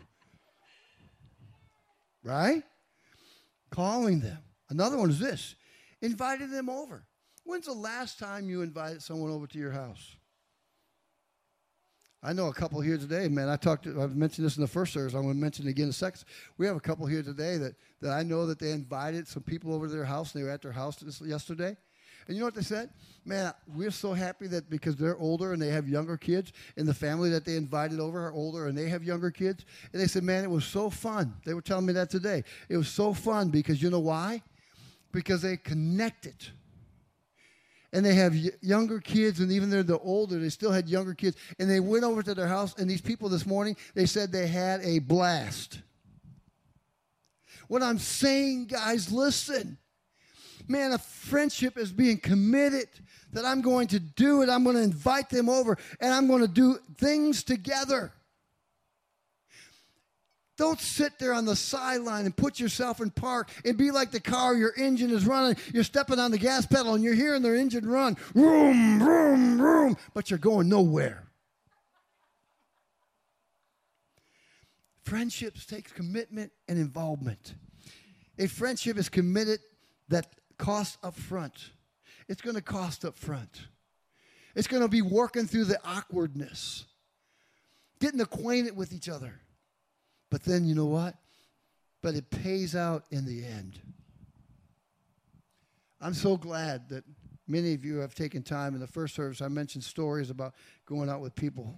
Right? 2.24 2.62
Calling 3.70 4.20
them. 4.20 4.38
Another 4.70 4.96
one 4.96 5.10
is 5.10 5.18
this 5.18 5.56
inviting 6.00 6.50
them 6.50 6.68
over. 6.68 7.02
When's 7.44 7.66
the 7.66 7.72
last 7.72 8.18
time 8.18 8.48
you 8.48 8.62
invited 8.62 9.02
someone 9.02 9.30
over 9.30 9.48
to 9.48 9.58
your 9.58 9.72
house? 9.72 10.16
I 12.22 12.32
know 12.32 12.46
a 12.46 12.54
couple 12.54 12.80
here 12.80 12.98
today, 12.98 13.26
man. 13.28 13.48
I 13.48 13.56
talked. 13.56 13.84
To, 13.84 14.00
I've 14.00 14.14
mentioned 14.14 14.46
this 14.46 14.56
in 14.56 14.60
the 14.60 14.68
first 14.68 14.92
service. 14.92 15.12
I'm 15.12 15.22
going 15.22 15.34
to 15.34 15.40
mention 15.40 15.66
it 15.66 15.70
again 15.70 15.84
in 15.84 15.90
a 15.90 15.92
second. 15.92 16.22
We 16.56 16.66
have 16.66 16.76
a 16.76 16.80
couple 16.80 17.04
here 17.06 17.22
today 17.22 17.56
that, 17.56 17.74
that 18.00 18.12
I 18.12 18.22
know 18.22 18.46
that 18.46 18.60
they 18.60 18.70
invited 18.70 19.26
some 19.26 19.42
people 19.42 19.74
over 19.74 19.88
to 19.88 19.92
their 19.92 20.04
house. 20.04 20.32
And 20.32 20.40
they 20.40 20.46
were 20.46 20.52
at 20.52 20.62
their 20.62 20.70
house 20.70 21.02
yesterday, 21.20 21.76
And 22.26 22.36
you 22.36 22.40
know 22.40 22.46
what 22.46 22.54
they 22.54 22.62
said? 22.62 22.90
Man, 23.24 23.52
we're 23.74 23.90
so 23.90 24.12
happy 24.12 24.46
that 24.48 24.68
because 24.68 24.96
they're 24.96 25.16
older 25.16 25.52
and 25.52 25.62
they 25.62 25.68
have 25.68 25.88
younger 25.88 26.16
kids, 26.16 26.52
and 26.76 26.86
the 26.86 26.94
family 26.94 27.30
that 27.30 27.44
they 27.44 27.56
invited 27.56 28.00
over 28.00 28.26
are 28.26 28.32
older 28.32 28.66
and 28.66 28.76
they 28.76 28.88
have 28.88 29.04
younger 29.04 29.30
kids. 29.30 29.64
And 29.92 30.02
they 30.02 30.06
said, 30.06 30.24
man, 30.24 30.44
it 30.44 30.50
was 30.50 30.64
so 30.64 30.90
fun. 30.90 31.34
They 31.44 31.54
were 31.54 31.62
telling 31.62 31.86
me 31.86 31.92
that 31.94 32.10
today. 32.10 32.44
It 32.68 32.76
was 32.76 32.88
so 32.88 33.14
fun 33.14 33.50
because 33.50 33.82
you 33.82 33.90
know 33.90 34.00
why? 34.00 34.42
Because 35.12 35.42
they 35.42 35.56
connected 35.56 36.36
and 37.92 38.04
they 38.04 38.14
have 38.14 38.34
younger 38.62 39.00
kids, 39.00 39.40
and 39.40 39.52
even 39.52 39.68
though 39.68 39.76
they're 39.76 39.98
the 39.98 39.98
older, 39.98 40.38
they 40.38 40.48
still 40.48 40.72
had 40.72 40.88
younger 40.88 41.14
kids. 41.14 41.36
And 41.58 41.68
they 41.70 41.80
went 41.80 42.04
over 42.04 42.22
to 42.22 42.34
their 42.34 42.48
house, 42.48 42.74
and 42.78 42.88
these 42.88 43.02
people 43.02 43.28
this 43.28 43.44
morning, 43.44 43.76
they 43.94 44.06
said 44.06 44.32
they 44.32 44.46
had 44.46 44.80
a 44.80 44.98
blast. 44.98 45.80
What 47.68 47.82
I'm 47.82 47.98
saying, 47.98 48.66
guys, 48.66 49.12
listen. 49.12 49.76
Man, 50.68 50.92
a 50.92 50.98
friendship 50.98 51.76
is 51.76 51.92
being 51.92 52.18
committed 52.18 52.88
that 53.32 53.44
I'm 53.44 53.62
going 53.62 53.88
to 53.88 54.00
do 54.00 54.42
it. 54.42 54.48
I'm 54.48 54.64
going 54.64 54.76
to 54.76 54.82
invite 54.82 55.30
them 55.30 55.48
over, 55.48 55.76
and 56.00 56.12
I'm 56.12 56.26
going 56.26 56.42
to 56.42 56.48
do 56.48 56.78
things 56.96 57.42
together. 57.42 58.12
Don't 60.58 60.78
sit 60.78 61.18
there 61.18 61.32
on 61.32 61.44
the 61.44 61.56
sideline 61.56 62.24
and 62.24 62.36
put 62.36 62.60
yourself 62.60 63.00
in 63.00 63.10
park 63.10 63.50
and 63.64 63.76
be 63.76 63.90
like 63.90 64.10
the 64.10 64.20
car. 64.20 64.54
Your 64.54 64.72
engine 64.76 65.10
is 65.10 65.26
running. 65.26 65.56
You're 65.72 65.82
stepping 65.82 66.18
on 66.18 66.30
the 66.30 66.38
gas 66.38 66.66
pedal 66.66 66.94
and 66.94 67.02
you're 67.02 67.14
hearing 67.14 67.42
their 67.42 67.56
engine 67.56 67.88
run. 67.88 68.16
Room, 68.34 69.02
room, 69.02 69.60
room. 69.60 69.96
But 70.14 70.30
you're 70.30 70.38
going 70.38 70.68
nowhere. 70.68 71.24
Friendships 75.04 75.66
takes 75.66 75.90
commitment 75.90 76.52
and 76.68 76.78
involvement. 76.78 77.54
A 78.38 78.46
friendship 78.46 78.98
is 78.98 79.08
committed 79.08 79.58
that 80.08 80.26
costs 80.62 80.96
up 81.02 81.16
front. 81.16 81.70
It's 82.28 82.40
going 82.40 82.54
to 82.54 82.62
cost 82.62 83.04
up 83.04 83.16
front. 83.16 83.62
It's 84.54 84.68
going 84.68 84.82
to 84.82 84.88
be 84.88 85.02
working 85.02 85.46
through 85.46 85.64
the 85.64 85.80
awkwardness, 85.84 86.84
getting 88.00 88.20
acquainted 88.20 88.76
with 88.76 88.92
each 88.92 89.08
other. 89.08 89.40
But 90.30 90.44
then 90.44 90.64
you 90.64 90.76
know 90.76 90.86
what? 90.86 91.16
But 92.00 92.14
it 92.14 92.30
pays 92.30 92.76
out 92.76 93.04
in 93.10 93.26
the 93.26 93.44
end. 93.44 93.80
I'm 96.00 96.14
so 96.14 96.36
glad 96.36 96.88
that 96.90 97.02
many 97.48 97.74
of 97.74 97.84
you 97.84 97.98
have 97.98 98.14
taken 98.14 98.44
time 98.44 98.74
in 98.74 98.80
the 98.80 98.86
first 98.86 99.16
service. 99.16 99.42
I 99.42 99.48
mentioned 99.48 99.82
stories 99.82 100.30
about 100.30 100.54
going 100.86 101.08
out 101.08 101.20
with 101.20 101.34
people. 101.34 101.76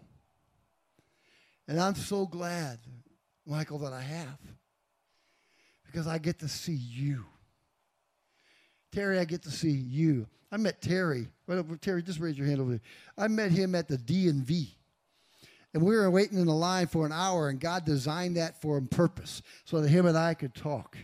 And 1.68 1.80
I'm 1.80 1.94
so 1.94 2.26
glad, 2.26 2.80
Michael, 3.46 3.78
that 3.78 3.94
I 3.94 4.02
have. 4.02 4.38
Because 5.86 6.06
I 6.06 6.18
get 6.18 6.40
to 6.40 6.48
see 6.48 6.74
you. 6.74 7.24
Terry, 8.94 9.18
I 9.18 9.24
get 9.24 9.42
to 9.42 9.50
see 9.50 9.70
you. 9.70 10.26
I 10.52 10.56
met 10.56 10.80
Terry. 10.80 11.26
Right 11.48 11.58
over, 11.58 11.76
Terry, 11.76 12.00
just 12.02 12.20
raise 12.20 12.38
your 12.38 12.46
hand 12.46 12.60
over 12.60 12.70
there. 12.70 12.80
I 13.18 13.26
met 13.26 13.50
him 13.50 13.74
at 13.74 13.88
the 13.88 13.98
DMV. 13.98 14.68
And 15.74 15.82
we 15.82 15.96
were 15.96 16.08
waiting 16.08 16.38
in 16.38 16.46
the 16.46 16.54
line 16.54 16.86
for 16.86 17.04
an 17.04 17.10
hour, 17.10 17.48
and 17.48 17.58
God 17.58 17.84
designed 17.84 18.36
that 18.36 18.60
for 18.62 18.78
a 18.78 18.82
purpose 18.82 19.42
so 19.64 19.80
that 19.80 19.88
him 19.88 20.06
and 20.06 20.16
I 20.16 20.34
could 20.34 20.54
talk. 20.54 20.96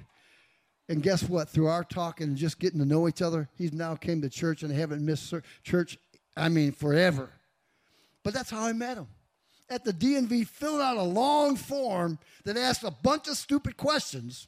And 0.88 1.02
guess 1.02 1.24
what? 1.24 1.48
Through 1.48 1.66
our 1.66 1.82
talking 1.82 2.28
and 2.28 2.36
just 2.36 2.60
getting 2.60 2.78
to 2.78 2.86
know 2.86 3.08
each 3.08 3.22
other, 3.22 3.48
he's 3.56 3.72
now 3.72 3.96
came 3.96 4.22
to 4.22 4.30
church 4.30 4.62
and 4.62 4.72
haven't 4.72 5.04
missed 5.04 5.34
church, 5.64 5.98
I 6.36 6.48
mean, 6.48 6.70
forever. 6.70 7.30
But 8.22 8.34
that's 8.34 8.50
how 8.50 8.62
I 8.62 8.72
met 8.72 8.98
him. 8.98 9.08
At 9.68 9.84
the 9.84 9.92
DMV, 9.92 10.46
filled 10.46 10.80
out 10.80 10.96
a 10.96 11.02
long 11.02 11.56
form 11.56 12.20
that 12.44 12.56
asked 12.56 12.84
a 12.84 12.92
bunch 12.92 13.26
of 13.26 13.36
stupid 13.36 13.76
questions. 13.76 14.46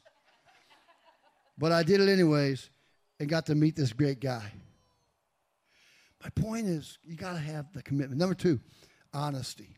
But 1.57 1.73
I 1.73 1.83
did 1.83 1.99
it 1.99 2.07
anyways 2.07 2.69
and 3.19 3.29
got 3.29 3.45
to 3.47 3.55
meet 3.55 3.75
this 3.75 3.93
great 3.93 4.19
guy. 4.19 4.51
My 6.23 6.29
point 6.29 6.67
is, 6.67 6.97
you 7.03 7.15
got 7.15 7.33
to 7.33 7.39
have 7.39 7.71
the 7.73 7.83
commitment. 7.83 8.19
Number 8.19 8.35
two, 8.35 8.59
honesty. 9.13 9.75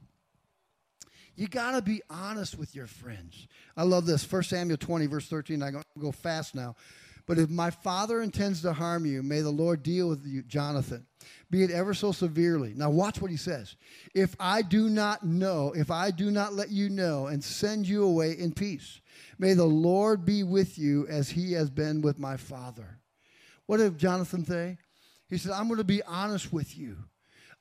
You 1.36 1.48
got 1.48 1.72
to 1.72 1.82
be 1.82 2.02
honest 2.10 2.58
with 2.58 2.76
your 2.76 2.88
friends. 2.88 3.48
I 3.76 3.84
love 3.84 4.06
this. 4.06 4.32
1 4.32 4.44
Samuel 4.44 4.78
20, 4.78 5.06
verse 5.08 5.28
13. 5.28 5.62
I 5.62 5.72
gonna 5.72 5.84
go 6.00 6.12
fast 6.12 6.56
now. 6.56 6.76
But 7.28 7.40
if 7.40 7.50
my 7.50 7.72
father 7.72 8.22
intends 8.22 8.62
to 8.62 8.74
harm 8.74 9.06
you, 9.06 9.24
may 9.24 9.42
the 9.42 9.50
Lord 9.50 9.82
deal 9.82 10.08
with 10.10 10.26
you, 10.26 10.44
Jonathan, 10.44 11.08
be 11.50 11.64
it 11.64 11.72
ever 11.72 11.96
so 11.96 12.12
severely. 12.12 12.74
Now, 12.76 12.92
watch 12.92 13.20
what 13.20 13.32
he 13.32 13.38
says. 13.38 13.76
If 14.14 14.36
I 14.40 14.62
do 14.62 14.90
not 14.90 15.24
know, 15.24 15.74
if 15.76 15.90
I 15.90 16.12
do 16.12 16.30
not 16.30 16.54
let 16.54 16.70
you 16.70 16.88
know 16.88 17.26
and 17.26 17.44
send 17.44 17.88
you 17.88 18.04
away 18.04 18.34
in 18.34 18.54
peace, 18.54 19.02
may 19.40 19.54
the 19.54 19.66
Lord 19.66 20.24
be 20.24 20.44
with 20.44 20.78
you 20.78 21.08
as 21.08 21.32
he 21.32 21.54
has 21.54 21.72
been 21.72 22.02
with 22.02 22.20
my 22.20 22.38
father. 22.38 23.00
What 23.68 23.78
did 23.78 23.98
Jonathan 23.98 24.46
say? 24.46 24.78
He 25.30 25.38
said, 25.38 25.54
I'm 25.54 25.68
going 25.68 25.80
to 25.80 25.84
be 25.84 26.04
honest 26.04 26.54
with 26.54 26.78
you. 26.78 26.98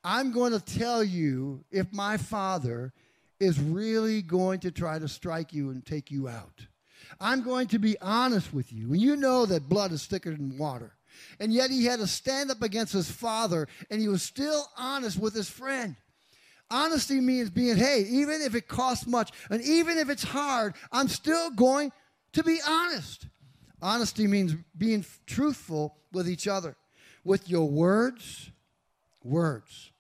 I'm 0.03 0.33
going 0.33 0.53
to 0.53 0.61
tell 0.61 1.03
you 1.03 1.65
if 1.71 1.93
my 1.93 2.19
father 2.19 2.93
is 3.41 3.59
really 3.59 4.21
going 4.23 4.61
to 4.61 4.71
try 4.71 4.99
to 4.99 5.09
strike 5.09 5.53
you 5.53 5.71
and 5.71 5.85
take 5.85 6.11
you 6.11 6.29
out. 6.29 6.67
I'm 7.21 7.43
going 7.43 7.69
to 7.69 7.79
be 7.79 7.97
honest 8.01 8.53
with 8.53 8.73
you. 8.73 8.93
And 8.93 9.01
you 9.01 9.17
know 9.17 9.47
that 9.47 9.69
blood 9.69 9.93
is 9.93 10.07
thicker 10.07 10.31
than 10.31 10.59
water. 10.59 10.93
And 11.41 11.53
yet 11.53 11.71
he 11.71 11.85
had 11.85 12.01
to 12.01 12.07
stand 12.07 12.51
up 12.51 12.63
against 12.63 12.93
his 12.93 13.11
father, 13.11 13.69
and 13.91 14.01
he 14.01 14.09
was 14.09 14.23
still 14.23 14.67
honest 14.77 15.19
with 15.19 15.35
his 15.35 15.49
friend. 15.49 15.97
Honesty 16.71 17.21
means 17.21 17.51
being, 17.51 17.77
hey, 17.77 18.05
even 18.09 18.41
if 18.43 18.55
it 18.55 18.69
costs 18.69 19.07
much, 19.07 19.31
and 19.49 19.63
even 19.63 19.97
if 19.99 20.11
it's 20.11 20.25
hard, 20.25 20.75
I'm 20.91 21.09
still 21.09 21.51
going 21.51 21.93
to 22.33 22.43
be 22.43 22.59
honest. 22.67 23.27
Honesty 23.85 24.27
means 24.27 24.57
being 24.79 25.05
truthful 25.27 25.95
with 26.11 26.27
each 26.27 26.49
other, 26.49 26.75
with 27.23 27.51
your 27.51 27.69
words, 27.69 28.51
words, 29.23 29.93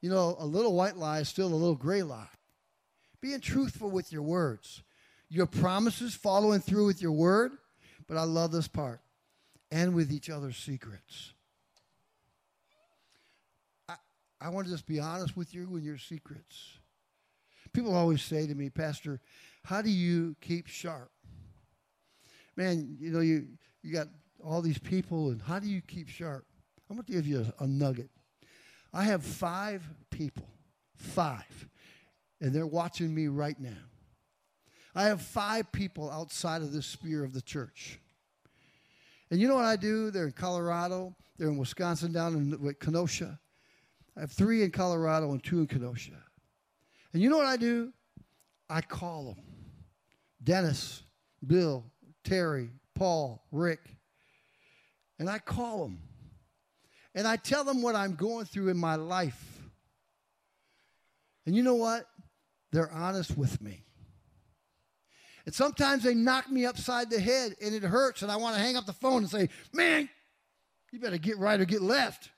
you 0.00 0.08
know, 0.08 0.36
a 0.38 0.46
little 0.46 0.74
white 0.74 0.96
lie 0.96 1.18
is 1.18 1.28
still 1.28 1.48
a 1.48 1.56
little 1.56 1.74
gray 1.74 2.04
lie. 2.04 2.28
Being 3.20 3.40
truthful 3.40 3.90
with 3.90 4.12
your 4.12 4.22
words, 4.22 4.82
your 5.28 5.46
promises, 5.46 6.14
following 6.14 6.60
through 6.60 6.86
with 6.86 7.02
your 7.02 7.10
word. 7.10 7.52
But 8.06 8.18
I 8.18 8.22
love 8.22 8.52
this 8.52 8.68
part 8.68 9.00
and 9.72 9.92
with 9.94 10.12
each 10.12 10.30
other's 10.30 10.58
secrets. 10.58 11.32
I, 13.88 13.94
I 14.40 14.50
want 14.50 14.66
to 14.66 14.72
just 14.72 14.86
be 14.86 15.00
honest 15.00 15.36
with 15.36 15.54
you 15.54 15.74
and 15.74 15.82
your 15.82 15.98
secrets. 15.98 16.78
People 17.72 17.96
always 17.96 18.22
say 18.22 18.46
to 18.46 18.54
me, 18.54 18.70
Pastor, 18.70 19.20
how 19.64 19.82
do 19.82 19.90
you 19.90 20.36
keep 20.40 20.68
sharp? 20.68 21.10
Man, 22.56 22.96
you 23.00 23.10
know, 23.10 23.20
you, 23.20 23.46
you 23.82 23.92
got 23.92 24.08
all 24.42 24.62
these 24.62 24.78
people, 24.78 25.30
and 25.30 25.42
how 25.42 25.58
do 25.58 25.66
you 25.66 25.80
keep 25.80 26.08
sharp? 26.08 26.44
I'm 26.88 26.96
going 26.96 27.06
to 27.06 27.12
give 27.12 27.26
you 27.26 27.46
a, 27.58 27.64
a 27.64 27.66
nugget. 27.66 28.10
I 28.92 29.04
have 29.04 29.24
five 29.24 29.82
people, 30.10 30.46
five, 30.96 31.68
and 32.40 32.52
they're 32.52 32.66
watching 32.66 33.12
me 33.12 33.26
right 33.26 33.58
now. 33.58 33.70
I 34.94 35.04
have 35.04 35.20
five 35.20 35.72
people 35.72 36.10
outside 36.10 36.62
of 36.62 36.72
this 36.72 36.86
sphere 36.86 37.24
of 37.24 37.32
the 37.32 37.42
church. 37.42 37.98
And 39.30 39.40
you 39.40 39.48
know 39.48 39.56
what 39.56 39.64
I 39.64 39.74
do? 39.74 40.12
They're 40.12 40.26
in 40.26 40.32
Colorado, 40.32 41.16
they're 41.36 41.48
in 41.48 41.56
Wisconsin, 41.56 42.12
down 42.12 42.34
in 42.34 42.74
Kenosha. 42.74 43.40
I 44.16 44.20
have 44.20 44.30
three 44.30 44.62
in 44.62 44.70
Colorado 44.70 45.32
and 45.32 45.42
two 45.42 45.58
in 45.58 45.66
Kenosha. 45.66 46.12
And 47.12 47.20
you 47.20 47.28
know 47.28 47.36
what 47.36 47.46
I 47.46 47.56
do? 47.56 47.92
I 48.70 48.80
call 48.80 49.24
them 49.24 49.44
Dennis, 50.42 51.02
Bill, 51.44 51.84
Terry, 52.24 52.70
Paul, 52.94 53.42
Rick. 53.52 53.80
And 55.18 55.30
I 55.30 55.38
call 55.38 55.82
them 55.82 56.00
and 57.14 57.28
I 57.28 57.36
tell 57.36 57.64
them 57.64 57.80
what 57.80 57.94
I'm 57.94 58.14
going 58.14 58.44
through 58.44 58.68
in 58.68 58.76
my 58.76 58.96
life. 58.96 59.60
And 61.46 61.54
you 61.54 61.62
know 61.62 61.76
what? 61.76 62.06
They're 62.72 62.90
honest 62.90 63.36
with 63.36 63.60
me. 63.60 63.84
And 65.46 65.54
sometimes 65.54 66.02
they 66.02 66.14
knock 66.14 66.50
me 66.50 66.64
upside 66.64 67.10
the 67.10 67.20
head 67.20 67.54
and 67.62 67.74
it 67.74 67.82
hurts, 67.82 68.22
and 68.22 68.32
I 68.32 68.36
want 68.36 68.56
to 68.56 68.62
hang 68.62 68.76
up 68.76 68.86
the 68.86 68.94
phone 68.94 69.18
and 69.18 69.30
say, 69.30 69.48
Man, 69.72 70.08
you 70.90 70.98
better 70.98 71.18
get 71.18 71.38
right 71.38 71.60
or 71.60 71.66
get 71.66 71.82
left. 71.82 72.30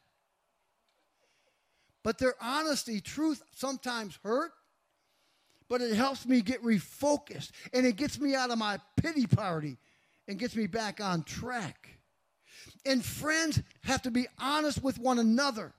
But 2.03 2.19
their 2.19 2.35
honesty, 2.41 3.01
truth 3.01 3.43
sometimes 3.55 4.19
hurt, 4.23 4.53
but 5.69 5.81
it 5.81 5.95
helps 5.95 6.27
me 6.27 6.41
get 6.41 6.63
refocused 6.63 7.51
and 7.73 7.87
it 7.87 7.97
gets 7.97 8.19
me 8.19 8.35
out 8.35 8.51
of 8.51 8.59
my 8.59 8.79
pity 8.97 9.27
party 9.27 9.77
and 10.29 10.39
gets 10.39 10.57
me 10.57 10.67
back 10.67 11.01
on 11.01 11.23
track. 11.23 11.99
And 12.85 13.05
friends 13.05 13.63
have 13.83 14.03
to 14.03 14.11
be 14.11 14.27
honest 14.39 14.83
with 14.83 14.99
one 14.99 15.19
another. 15.19 15.73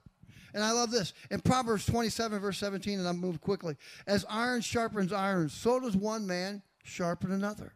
And 0.54 0.64
I 0.64 0.72
love 0.72 0.90
this. 0.90 1.12
In 1.30 1.40
Proverbs 1.40 1.86
27, 1.86 2.38
verse 2.40 2.58
17, 2.58 2.98
and 2.98 3.08
I'm 3.08 3.18
moving 3.18 3.38
quickly. 3.38 3.76
As 4.06 4.24
iron 4.28 4.60
sharpens 4.60 5.12
iron, 5.12 5.48
so 5.48 5.78
does 5.80 5.96
one 5.96 6.26
man 6.26 6.62
sharpen 6.84 7.32
another. 7.32 7.74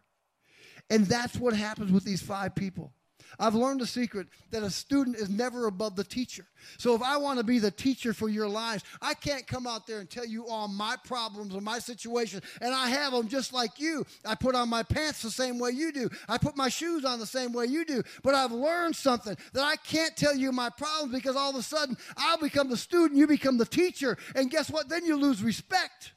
And 0.91 1.07
that's 1.07 1.37
what 1.37 1.55
happens 1.55 1.93
with 1.93 2.05
these 2.05 2.23
five 2.23 2.55
people. 2.55 2.93
I've 3.39 3.55
learned 3.55 3.81
the 3.81 3.87
secret 3.87 4.29
that 4.51 4.63
a 4.63 4.71
student 4.71 5.17
is 5.17 5.29
never 5.29 5.67
above 5.67 5.97
the 5.97 6.05
teacher. 6.05 6.47
So 6.79 6.95
if 6.95 7.03
I 7.03 7.17
want 7.17 7.39
to 7.39 7.45
be 7.45 7.59
the 7.59 7.71
teacher 7.71 8.13
for 8.13 8.29
your 8.29 8.49
lives, 8.49 8.85
I 9.01 9.15
can't 9.15 9.47
come 9.47 9.67
out 9.67 9.87
there 9.87 10.01
and 10.01 10.09
tell 10.09 10.27
you 10.27 10.47
all 10.47 10.69
my 10.69 10.97
problems 11.05 11.55
and 11.55 11.65
my 11.65 11.79
situation, 11.79 12.43
and 12.61 12.75
I 12.75 12.89
have 12.89 13.13
them 13.13 13.29
just 13.29 13.53
like 13.53 13.81
you. 13.81 14.05
I 14.25 14.35
put 14.35 14.55
on 14.55 14.69
my 14.69 14.83
pants 14.83 15.23
the 15.23 15.31
same 15.31 15.59
way 15.59 15.71
you 15.71 15.93
do. 15.93 16.09
I 16.29 16.39
put 16.39 16.57
my 16.57 16.69
shoes 16.69 17.05
on 17.05 17.19
the 17.19 17.27
same 17.27 17.53
way 17.53 17.67
you 17.67 17.85
do. 17.85 18.03
But 18.23 18.35
I've 18.35 18.53
learned 18.53 18.97
something 18.97 19.37
that 19.53 19.65
I 19.65 19.77
can't 19.77 20.17
tell 20.17 20.35
you 20.35 20.53
my 20.53 20.71
problems 20.71 21.15
because 21.15 21.37
all 21.37 21.51
of 21.51 21.57
a 21.57 21.63
sudden 21.63 21.97
I'll 22.17 22.39
become 22.39 22.69
the 22.69 22.77
student, 22.77 23.19
you 23.19 23.27
become 23.27 23.59
the 23.59 23.67
teacher, 23.67 24.17
and 24.35 24.51
guess 24.51 24.71
what? 24.71 24.89
Then 24.89 25.05
you 25.05 25.17
lose 25.17 25.43
respect. 25.43 26.13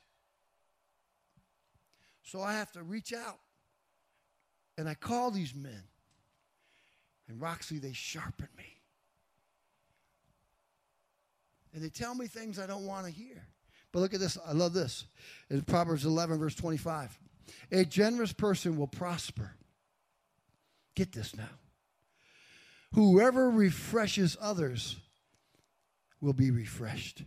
So 2.23 2.41
I 2.41 2.53
have 2.53 2.71
to 2.73 2.83
reach 2.83 3.13
out. 3.13 3.39
And 4.77 4.89
I 4.89 4.93
call 4.93 5.31
these 5.31 5.55
men. 5.55 5.83
And 7.27 7.41
Roxy, 7.41 7.79
they 7.79 7.93
sharpen 7.93 8.49
me. 8.57 8.65
And 11.73 11.83
they 11.83 11.89
tell 11.89 12.15
me 12.15 12.27
things 12.27 12.57
I 12.59 12.67
don't 12.67 12.85
want 12.85 13.05
to 13.05 13.11
hear. 13.11 13.43
But 13.91 13.99
look 13.99 14.13
at 14.13 14.19
this. 14.19 14.37
I 14.45 14.53
love 14.53 14.73
this. 14.73 15.05
In 15.49 15.61
Proverbs 15.61 16.05
11, 16.05 16.39
verse 16.39 16.55
25. 16.55 17.17
A 17.71 17.85
generous 17.85 18.33
person 18.33 18.77
will 18.77 18.87
prosper. 18.87 19.51
Get 20.95 21.11
this 21.11 21.35
now. 21.35 21.49
Whoever 22.93 23.49
refreshes 23.49 24.37
others 24.39 24.95
will 26.21 26.33
be 26.33 26.51
refreshed. 26.51 27.23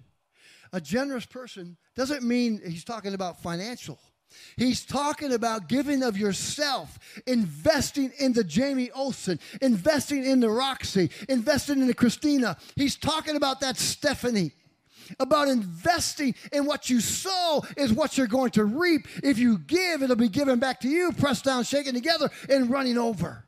A 0.73 0.81
generous 0.81 1.27
person 1.27 1.77
doesn't 1.95 2.23
mean 2.23 2.61
he's 2.67 2.85
talking 2.85 3.15
about 3.15 3.43
financial. 3.43 3.99
He's 4.57 4.85
talking 4.85 5.33
about 5.33 5.69
giving 5.69 6.03
of 6.03 6.19
yourself, 6.19 6.99
investing 7.27 8.13
in 8.19 8.33
the 8.33 8.45
Jamie 8.45 8.91
Olson, 8.91 9.39
investing 9.63 10.25
in 10.25 10.41
the 10.41 10.51
Roxy, 10.51 11.11
investing 11.29 11.81
in 11.81 11.87
the 11.87 11.95
Christina. 11.95 12.57
He's 12.75 12.97
talking 12.97 13.37
about 13.37 13.61
that 13.61 13.77
Stephanie, 13.77 14.53
about 15.21 15.49
investing 15.49 16.35
in 16.53 16.67
what 16.67 16.91
you 16.91 17.01
sow 17.01 17.63
is 17.77 17.93
what 17.93 18.19
you're 18.19 18.27
going 18.27 18.51
to 18.53 18.65
reap. 18.65 19.07
If 19.23 19.39
you 19.39 19.59
give, 19.59 20.03
it'll 20.03 20.17
be 20.17 20.29
given 20.29 20.59
back 20.59 20.81
to 20.81 20.89
you, 20.89 21.13
pressed 21.13 21.45
down, 21.45 21.65
shaken 21.65 21.95
together, 21.95 22.31
and 22.49 22.71
running 22.71 22.99
over. 22.99 23.45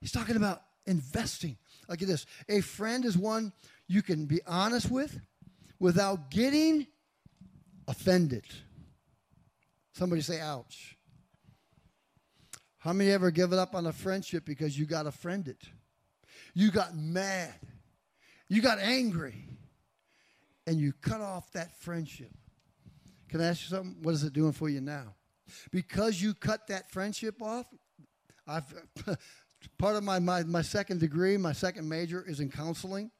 He's 0.00 0.12
talking 0.12 0.36
about 0.36 0.62
investing. 0.86 1.56
Look 1.88 2.02
at 2.02 2.08
this. 2.08 2.26
A 2.48 2.60
friend 2.60 3.04
is 3.04 3.16
one 3.16 3.52
you 3.86 4.02
can 4.02 4.26
be 4.26 4.40
honest 4.46 4.90
with 4.90 5.20
without 5.78 6.30
getting 6.30 6.86
offended. 7.88 8.44
Somebody 9.92 10.22
say, 10.22 10.40
ouch. 10.40 10.96
How 12.78 12.92
many 12.92 13.10
ever 13.10 13.30
given 13.30 13.58
up 13.58 13.74
on 13.74 13.86
a 13.86 13.92
friendship 13.92 14.44
because 14.46 14.78
you 14.78 14.86
got 14.86 15.06
offended? 15.06 15.58
You 16.54 16.70
got 16.70 16.96
mad. 16.96 17.54
You 18.48 18.62
got 18.62 18.78
angry. 18.78 19.44
And 20.66 20.78
you 20.78 20.92
cut 20.92 21.20
off 21.20 21.50
that 21.52 21.78
friendship. 21.80 22.30
Can 23.28 23.40
I 23.40 23.46
ask 23.46 23.62
you 23.62 23.76
something? 23.76 23.96
What 24.02 24.14
is 24.14 24.24
it 24.24 24.32
doing 24.32 24.52
for 24.52 24.68
you 24.68 24.80
now? 24.80 25.14
Because 25.70 26.22
you 26.22 26.32
cut 26.32 26.66
that 26.68 26.90
friendship 26.90 27.42
off, 27.42 27.66
I've 28.46 28.72
part 29.78 29.96
of 29.96 30.04
my, 30.04 30.18
my, 30.18 30.42
my 30.44 30.62
second 30.62 31.00
degree, 31.00 31.36
my 31.36 31.52
second 31.52 31.88
major 31.88 32.24
is 32.26 32.40
in 32.40 32.50
counseling. 32.50 33.10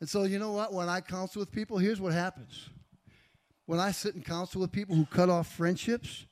And 0.00 0.08
so 0.08 0.24
you 0.24 0.38
know 0.38 0.52
what? 0.52 0.72
When 0.72 0.88
I 0.88 1.00
counsel 1.00 1.40
with 1.40 1.50
people, 1.50 1.78
here's 1.78 2.00
what 2.00 2.12
happens 2.12 2.70
when 3.68 3.80
I 3.80 3.90
sit 3.90 4.14
and 4.14 4.24
counsel 4.24 4.62
with 4.62 4.72
people 4.72 4.96
who 4.96 5.04
cut 5.04 5.28
off 5.28 5.46
friendships, 5.46 6.24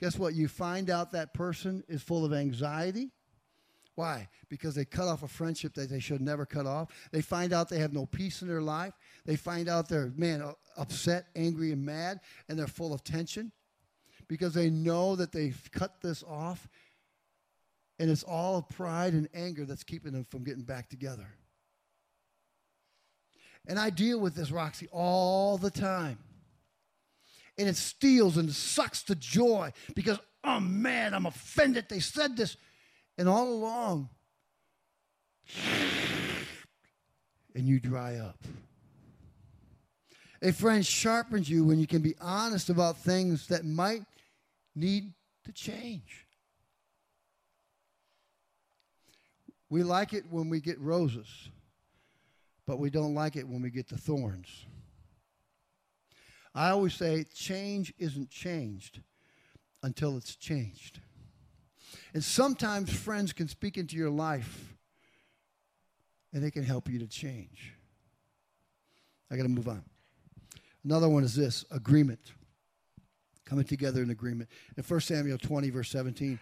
guess 0.00 0.18
what? 0.18 0.34
You 0.34 0.48
find 0.48 0.90
out 0.90 1.12
that 1.12 1.32
person 1.32 1.84
is 1.86 2.02
full 2.02 2.24
of 2.24 2.32
anxiety. 2.32 3.12
Why? 3.94 4.28
Because 4.48 4.74
they 4.74 4.84
cut 4.84 5.06
off 5.06 5.22
a 5.22 5.28
friendship 5.28 5.72
that 5.74 5.88
they 5.88 6.00
should 6.00 6.20
never 6.20 6.44
cut 6.44 6.66
off. 6.66 6.88
They 7.12 7.20
find 7.20 7.52
out 7.52 7.68
they 7.68 7.78
have 7.78 7.92
no 7.92 8.06
peace 8.06 8.42
in 8.42 8.48
their 8.48 8.60
life. 8.60 8.92
They 9.24 9.36
find 9.36 9.68
out 9.68 9.88
they're, 9.88 10.12
man, 10.16 10.52
upset, 10.76 11.26
angry, 11.36 11.70
and 11.70 11.86
mad, 11.86 12.18
and 12.48 12.58
they're 12.58 12.66
full 12.66 12.92
of 12.92 13.04
tension 13.04 13.52
because 14.26 14.52
they 14.52 14.68
know 14.68 15.14
that 15.14 15.30
they've 15.30 15.70
cut 15.70 16.00
this 16.02 16.24
off. 16.24 16.66
And 18.00 18.10
it's 18.10 18.24
all 18.24 18.62
pride 18.62 19.12
and 19.12 19.28
anger 19.32 19.64
that's 19.64 19.84
keeping 19.84 20.10
them 20.10 20.24
from 20.24 20.42
getting 20.42 20.64
back 20.64 20.88
together. 20.88 21.28
And 23.68 23.78
I 23.78 23.90
deal 23.90 24.18
with 24.18 24.34
this, 24.34 24.50
Roxy, 24.50 24.88
all 24.90 25.56
the 25.56 25.70
time 25.70 26.18
and 27.60 27.68
it 27.68 27.76
steals 27.76 28.36
and 28.38 28.50
sucks 28.50 29.02
the 29.02 29.14
joy 29.14 29.72
because, 29.94 30.18
oh 30.42 30.58
man, 30.60 31.14
I'm 31.14 31.26
offended. 31.26 31.86
They 31.88 32.00
said 32.00 32.36
this. 32.36 32.56
And 33.18 33.28
all 33.28 33.48
along, 33.48 34.08
and 37.54 37.68
you 37.68 37.78
dry 37.78 38.16
up. 38.16 38.42
A 40.42 40.52
friend 40.52 40.84
sharpens 40.86 41.50
you 41.50 41.64
when 41.64 41.78
you 41.78 41.86
can 41.86 42.00
be 42.00 42.14
honest 42.18 42.70
about 42.70 42.96
things 42.96 43.48
that 43.48 43.66
might 43.66 44.04
need 44.74 45.12
to 45.44 45.52
change. 45.52 46.26
We 49.68 49.82
like 49.82 50.14
it 50.14 50.24
when 50.30 50.48
we 50.48 50.60
get 50.60 50.80
roses, 50.80 51.28
but 52.66 52.78
we 52.78 52.88
don't 52.88 53.14
like 53.14 53.36
it 53.36 53.46
when 53.46 53.60
we 53.60 53.68
get 53.70 53.88
the 53.88 53.98
thorns. 53.98 54.64
I 56.54 56.70
always 56.70 56.94
say 56.94 57.24
change 57.32 57.92
isn't 57.98 58.30
changed 58.30 59.00
until 59.82 60.16
it's 60.16 60.36
changed. 60.36 61.00
And 62.12 62.22
sometimes 62.22 62.92
friends 62.92 63.32
can 63.32 63.48
speak 63.48 63.76
into 63.76 63.96
your 63.96 64.10
life 64.10 64.74
and 66.32 66.42
they 66.42 66.50
can 66.50 66.64
help 66.64 66.88
you 66.88 66.98
to 66.98 67.06
change. 67.06 67.74
I 69.30 69.36
got 69.36 69.44
to 69.44 69.48
move 69.48 69.68
on. 69.68 69.84
Another 70.84 71.08
one 71.08 71.24
is 71.24 71.34
this 71.34 71.64
agreement. 71.70 72.32
Coming 73.44 73.64
together 73.64 74.02
in 74.02 74.10
agreement. 74.10 74.48
In 74.76 74.84
1 74.84 75.00
Samuel 75.00 75.38
20, 75.38 75.70
verse 75.70 75.90
17. 75.90 76.38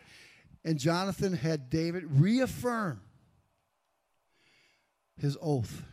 And 0.64 0.78
Jonathan 0.78 1.32
had 1.32 1.70
David 1.70 2.04
reaffirm 2.20 3.00
his 5.16 5.36
oath. 5.40 5.84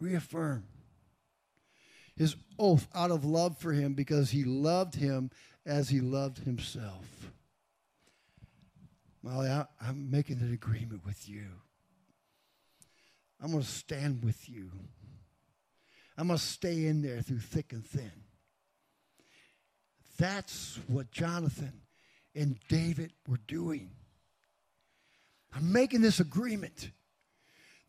Reaffirm 0.00 0.64
his 2.16 2.36
oath 2.58 2.88
out 2.94 3.10
of 3.10 3.24
love 3.24 3.58
for 3.58 3.72
him 3.72 3.94
because 3.94 4.30
he 4.30 4.44
loved 4.44 4.94
him 4.94 5.30
as 5.64 5.88
he 5.88 6.00
loved 6.00 6.38
himself. 6.38 7.32
Molly, 9.22 9.48
I, 9.48 9.66
am 9.80 10.10
making 10.10 10.40
an 10.40 10.52
agreement 10.52 11.04
with 11.06 11.28
you. 11.28 11.46
I'm 13.40 13.52
going 13.52 13.62
to 13.62 13.68
stand 13.68 14.24
with 14.24 14.48
you. 14.48 14.70
I'm 16.18 16.28
going 16.28 16.38
to 16.38 16.44
stay 16.44 16.86
in 16.86 17.02
there 17.02 17.22
through 17.22 17.38
thick 17.38 17.72
and 17.72 17.84
thin. 17.84 18.12
That's 20.18 20.78
what 20.86 21.10
Jonathan 21.10 21.72
and 22.34 22.58
David 22.68 23.12
were 23.26 23.40
doing. 23.46 23.90
I'm 25.54 25.72
making 25.72 26.02
this 26.02 26.20
agreement. 26.20 26.90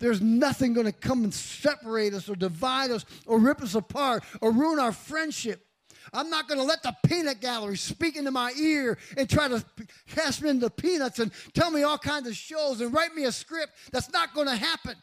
There's 0.04 0.20
nothing 0.20 0.74
going 0.74 0.86
to 0.86 0.91
come 0.91 1.24
and 1.24 1.34
separate 1.34 2.14
us 2.14 2.28
or 2.28 2.36
divide 2.36 2.91
us 2.91 3.06
or 3.26 3.39
rip 3.39 3.62
us 3.62 3.74
apart 3.74 4.26
or 4.41 4.51
ruin 4.51 4.78
our 4.78 4.91
friendship. 4.91 5.66
I'm 6.12 6.30
not 6.30 6.49
going 6.49 6.60
to 6.60 6.66
let 6.66 6.84
the 6.84 6.93
peanut 7.08 7.39
gallery 7.39 7.78
speak 7.78 8.18
into 8.18 8.30
my 8.30 8.51
ear 8.60 8.97
and 9.16 9.30
try 9.30 9.47
to 9.47 9.64
cast 10.08 10.41
me 10.41 10.49
into 10.49 10.70
peanuts 10.70 11.20
and 11.20 11.32
tell 11.54 11.72
me 11.72 11.84
all 11.84 11.97
kinds 11.97 12.28
of 12.28 12.36
shows 12.36 12.82
and 12.82 12.93
write 12.93 13.16
me 13.16 13.24
a 13.24 13.32
script. 13.32 13.72
That's 13.93 14.12
not 14.12 14.34
going 14.34 14.47
to 14.47 14.58
happen. 14.58 14.93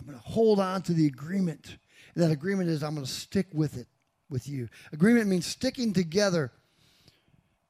I'm 0.00 0.06
going 0.06 0.18
to 0.18 0.24
hold 0.24 0.58
on 0.58 0.82
to 0.82 0.92
the 0.92 1.06
agreement. 1.06 1.76
And 2.16 2.24
that 2.24 2.32
agreement 2.32 2.68
is 2.68 2.82
I'm 2.82 2.96
going 2.96 3.06
to 3.06 3.12
stick 3.12 3.46
with 3.52 3.76
it 3.76 3.86
with 4.28 4.48
you. 4.48 4.68
Agreement 4.90 5.28
means 5.28 5.46
sticking 5.46 5.92
together 5.92 6.50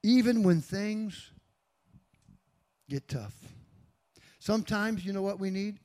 even 0.02 0.42
when 0.42 0.62
things 0.62 1.30
get 2.88 3.06
tough. 3.06 3.34
Sometimes, 4.38 5.04
you 5.04 5.12
know 5.12 5.20
what 5.20 5.38
we 5.38 5.50
need? 5.50 5.78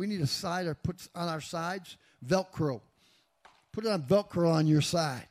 We 0.00 0.06
need 0.06 0.22
a 0.22 0.26
side 0.26 0.66
or 0.66 0.72
put 0.72 1.06
on 1.14 1.28
our 1.28 1.42
sides 1.42 1.98
Velcro. 2.26 2.80
Put 3.70 3.84
it 3.84 3.90
on 3.90 4.02
Velcro 4.02 4.50
on 4.50 4.66
your 4.66 4.80
side. 4.80 5.26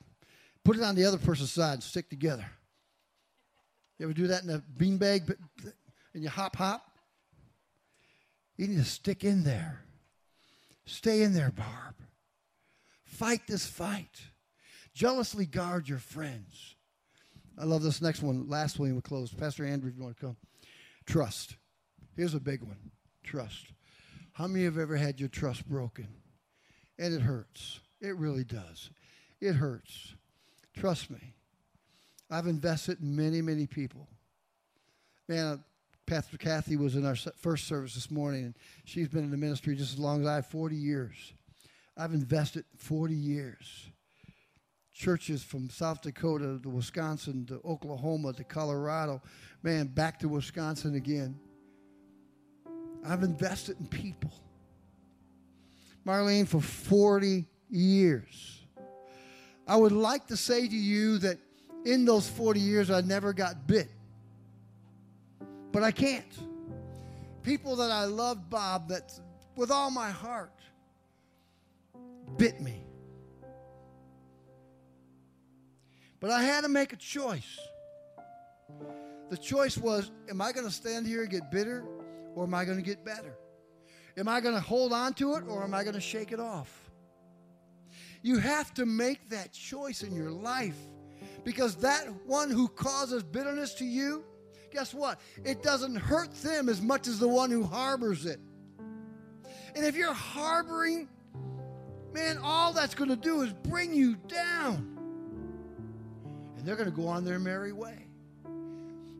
Put 0.64 0.78
it 0.78 0.84
on 0.84 0.94
the 0.94 1.06
other 1.06 1.18
person's 1.18 1.52
side 1.52 1.74
and 1.74 1.84
stick 1.84 2.08
together. 2.08 2.46
You 3.98 4.06
ever 4.06 4.14
do 4.14 4.28
that 4.28 4.44
in 4.44 4.52
a 4.52 4.62
beanbag 4.78 5.36
and 6.14 6.22
you 6.22 6.30
hop 6.30 6.56
hop? 6.56 6.86
You 8.58 8.68
need 8.68 8.78
to 8.78 8.86
stick 8.86 9.24
in 9.24 9.44
there. 9.44 9.82
Stay 10.86 11.24
in 11.24 11.34
there, 11.34 11.50
Barb. 11.50 11.96
Fight 13.06 13.42
this 13.48 13.66
fight. 13.66 14.22
Jealously 14.94 15.48
guard 15.48 15.90
your 15.90 15.98
friends. 15.98 16.76
I 17.58 17.64
love 17.64 17.82
this 17.82 18.04
next 18.04 18.22
one. 18.22 18.48
Last 18.48 18.78
one 18.78 18.94
we 18.94 19.02
close. 19.02 19.34
Pastor 19.34 19.66
Andrew, 19.66 19.90
if 19.90 19.98
you 19.98 20.04
want 20.04 20.16
to 20.16 20.26
come. 20.28 20.38
Trust. 21.08 21.56
Here's 22.16 22.36
a 22.36 22.40
big 22.40 22.62
one. 22.62 22.78
Trust. 23.24 23.66
How 24.40 24.48
many 24.48 24.64
have 24.64 24.78
ever 24.78 24.96
had 24.96 25.20
your 25.20 25.28
trust 25.28 25.68
broken? 25.68 26.08
And 26.98 27.14
it 27.14 27.20
hurts. 27.20 27.82
It 28.00 28.16
really 28.16 28.46
does. 28.46 28.90
It 29.42 29.52
hurts. 29.52 30.16
Trust 30.74 31.12
me. 31.12 31.34
I've 32.32 32.48
invested 32.48 33.02
in 33.02 33.18
many, 33.18 33.42
many 33.42 33.68
people. 33.68 34.08
Man, 35.28 35.46
uh, 35.46 35.58
Pastor 36.06 36.38
Kathy 36.38 36.78
was 36.78 36.96
in 36.96 37.06
our 37.06 37.18
first 37.18 37.68
service 37.68 37.96
this 37.96 38.10
morning, 38.10 38.46
and 38.46 38.54
she's 38.86 39.10
been 39.10 39.26
in 39.26 39.32
the 39.32 39.36
ministry 39.36 39.76
just 39.76 39.92
as 39.92 40.00
long 40.00 40.22
as 40.22 40.28
I 40.28 40.36
have 40.36 40.48
40 40.48 40.74
years. 40.74 41.34
I've 41.98 42.14
invested 42.14 42.64
40 42.78 43.14
years. 43.14 43.90
Churches 44.94 45.44
from 45.44 45.70
South 45.70 46.02
Dakota 46.02 46.62
to 46.64 46.70
Wisconsin 46.70 47.46
to 47.48 47.60
Oklahoma 47.66 48.32
to 48.32 48.46
Colorado, 48.46 49.22
man, 49.64 49.88
back 49.88 50.18
to 50.20 50.30
Wisconsin 50.30 50.96
again. 50.96 51.38
I've 53.06 53.24
invested 53.24 53.80
in 53.80 53.88
people. 53.88 54.32
Marlene, 56.06 56.48
for 56.48 56.62
40 56.62 57.46
years. 57.70 58.62
I 59.68 59.76
would 59.76 59.92
like 59.92 60.28
to 60.28 60.38
say 60.38 60.68
to 60.68 60.76
you 60.76 61.20
that 61.20 61.38
in 61.86 62.06
those 62.06 62.28
40 62.28 62.60
years, 62.60 62.90
I 62.90 63.02
never 63.02 63.34
got 63.34 63.68
bit. 63.68 63.90
But 65.72 65.84
I 65.84 65.92
can't. 65.92 66.26
People 67.44 67.76
that 67.78 67.92
I 67.92 68.06
loved, 68.06 68.50
Bob, 68.50 68.90
that 68.90 69.12
with 69.56 69.72
all 69.72 69.92
my 69.92 70.10
heart 70.10 70.52
bit 72.38 72.60
me. 72.62 72.84
But 76.20 76.32
I 76.32 76.42
had 76.42 76.62
to 76.62 76.70
make 76.70 76.92
a 76.92 76.98
choice. 76.98 77.60
The 79.30 79.38
choice 79.38 79.78
was 79.78 80.12
am 80.30 80.42
I 80.42 80.52
going 80.52 80.66
to 80.66 80.74
stand 80.74 81.06
here 81.06 81.22
and 81.22 81.30
get 81.30 81.52
bitter 81.52 81.86
or 82.36 82.46
am 82.46 82.54
I 82.54 82.66
going 82.66 82.78
to 82.78 82.84
get 82.84 83.04
better? 83.04 83.36
Am 84.18 84.28
I 84.28 84.42
going 84.42 84.56
to 84.56 84.62
hold 84.62 84.92
on 84.92 85.14
to 85.16 85.36
it 85.36 85.44
or 85.48 85.64
am 85.64 85.74
I 85.74 85.84
going 85.84 85.96
to 85.96 86.02
shake 86.02 86.32
it 86.32 86.40
off? 86.40 86.90
You 88.22 88.38
have 88.38 88.74
to 88.74 88.86
make 88.86 89.30
that 89.30 89.54
choice 89.54 90.04
in 90.04 90.14
your 90.14 90.32
life 90.32 90.76
because 91.44 91.76
that 91.78 92.06
one 92.26 92.50
who 92.50 92.68
causes 92.68 93.24
bitterness 93.24 93.76
to 93.76 93.86
you, 93.86 94.26
guess 94.72 94.94
what? 94.94 95.20
It 95.46 95.64
doesn't 95.64 95.96
hurt 95.96 96.34
them 96.42 96.70
as 96.70 96.82
much 96.82 97.08
as 97.08 97.20
the 97.20 97.28
one 97.28 97.50
who 97.50 97.64
harbors 97.64 98.26
it. 98.26 98.40
And 99.76 99.86
if 99.86 99.96
you're 99.96 100.14
harboring, 100.14 101.08
man, 102.14 102.38
all 102.44 102.74
that's 102.74 102.96
going 102.96 103.10
to 103.10 103.16
do 103.16 103.42
is 103.42 103.54
bring 103.54 103.94
you 103.94 104.16
down. 104.28 104.98
And 106.58 106.68
they're 106.68 106.76
going 106.76 106.90
to 106.90 106.96
go 106.96 107.08
on 107.08 107.24
their 107.24 107.40
merry 107.40 107.72
way. 107.72 108.06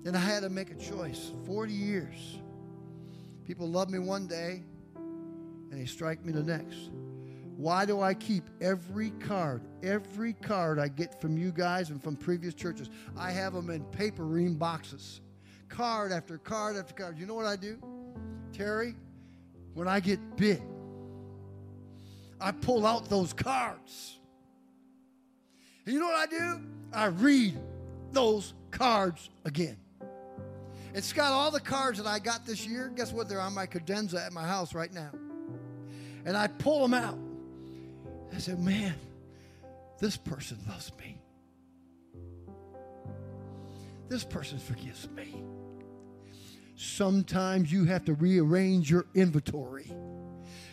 And 0.06 0.16
I 0.16 0.20
had 0.20 0.44
to 0.44 0.50
make 0.50 0.72
a 0.72 0.76
choice 0.76 1.32
40 1.46 1.72
years. 1.72 2.40
People 3.50 3.68
love 3.68 3.90
me 3.90 3.98
one 3.98 4.28
day, 4.28 4.62
and 4.96 5.82
they 5.82 5.88
strike 5.88 6.24
me 6.24 6.32
the 6.32 6.44
next. 6.44 6.92
Why 7.58 7.84
do 7.84 8.00
I 8.00 8.14
keep 8.14 8.44
every 8.62 9.10
card, 9.10 9.64
every 9.82 10.34
card 10.34 10.78
I 10.78 10.88
get 10.88 11.20
from 11.20 11.36
you 11.36 11.52
guys 11.52 11.90
and 11.90 12.00
from 12.00 12.16
previous 12.16 12.54
churches? 12.54 12.92
I 13.18 13.32
have 13.32 13.54
them 13.54 13.72
in 13.72 13.84
paper 13.86 14.24
ream 14.24 14.54
boxes, 14.54 15.22
card 15.68 16.12
after 16.12 16.38
card 16.38 16.78
after 16.78 16.94
card. 16.94 17.18
You 17.18 17.26
know 17.26 17.34
what 17.34 17.48
I 17.48 17.56
do, 17.56 17.80
Terry? 18.54 18.94
When 19.74 19.88
I 19.88 20.00
get 20.00 20.20
bit, 20.38 20.62
I 22.40 22.52
pull 22.52 22.86
out 22.86 23.10
those 23.10 23.34
cards. 23.34 24.20
And 25.88 25.96
you 25.96 26.00
know 26.00 26.06
what 26.06 26.18
I 26.18 26.28
do? 26.28 26.62
I 26.94 27.06
read 27.08 27.58
those 28.12 28.54
cards 28.70 29.28
again. 29.44 29.78
It's 30.94 31.14
got 31.14 31.32
all 31.32 31.52
the 31.52 31.60
cards 31.60 31.98
that 32.00 32.08
I 32.08 32.20
got 32.20 32.46
this 32.46 32.66
year. 32.66 32.92
Guess 32.96 33.14
what? 33.14 33.30
They're 33.30 33.42
on 33.42 33.54
my 33.54 33.66
cadenza 33.66 34.24
at 34.26 34.34
my 34.34 34.46
house 34.46 34.74
right 34.74 34.94
now 34.94 35.12
and 36.26 36.38
I 36.38 36.48
pull 36.48 36.82
them 36.82 36.94
out. 36.94 37.18
I 38.34 38.38
said, 38.38 38.60
Man, 38.60 38.96
this 40.00 40.18
person 40.18 40.58
loves 40.68 40.92
me. 41.00 41.22
This 44.08 44.24
person 44.24 44.60
forgives 44.60 45.10
me. 45.10 45.44
Sometimes 46.76 47.72
you 47.72 47.86
have 47.86 48.06
to 48.06 48.14
rearrange 48.14 48.90
your 48.90 49.06
inventory. 49.14 49.92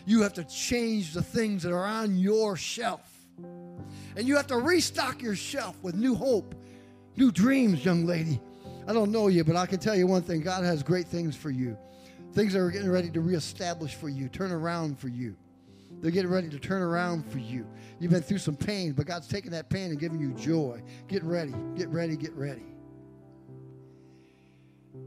You 0.05 0.21
have 0.21 0.33
to 0.33 0.43
change 0.45 1.13
the 1.13 1.21
things 1.21 1.63
that 1.63 1.73
are 1.73 1.85
on 1.85 2.15
your 2.15 2.55
shelf. 2.55 3.01
And 4.15 4.27
you 4.27 4.35
have 4.37 4.47
to 4.47 4.57
restock 4.57 5.21
your 5.21 5.35
shelf 5.35 5.75
with 5.83 5.95
new 5.95 6.15
hope, 6.15 6.55
new 7.17 7.31
dreams, 7.31 7.83
young 7.83 8.05
lady. 8.05 8.39
I 8.87 8.93
don't 8.93 9.11
know 9.11 9.27
you, 9.27 9.43
but 9.43 9.55
I 9.57 9.65
can 9.65 9.79
tell 9.79 9.95
you 9.95 10.07
one 10.07 10.21
thing 10.21 10.41
God 10.41 10.63
has 10.63 10.81
great 10.81 11.07
things 11.07 11.35
for 11.35 11.49
you. 11.49 11.77
Things 12.33 12.55
are 12.55 12.71
getting 12.71 12.89
ready 12.89 13.09
to 13.11 13.21
reestablish 13.21 13.95
for 13.95 14.07
you, 14.07 14.29
turn 14.29 14.51
around 14.51 14.97
for 14.97 15.09
you. 15.09 15.35
They're 16.01 16.11
getting 16.11 16.31
ready 16.31 16.49
to 16.49 16.59
turn 16.59 16.81
around 16.81 17.25
for 17.25 17.39
you. 17.39 17.65
You've 17.99 18.11
been 18.11 18.21
through 18.21 18.37
some 18.37 18.55
pain, 18.55 18.93
but 18.93 19.05
God's 19.05 19.27
taking 19.27 19.51
that 19.51 19.69
pain 19.69 19.91
and 19.91 19.99
giving 19.99 20.19
you 20.19 20.31
joy. 20.33 20.81
Get 21.07 21.23
ready, 21.23 21.53
get 21.75 21.89
ready, 21.89 22.15
get 22.15 22.33
ready. 22.33 22.65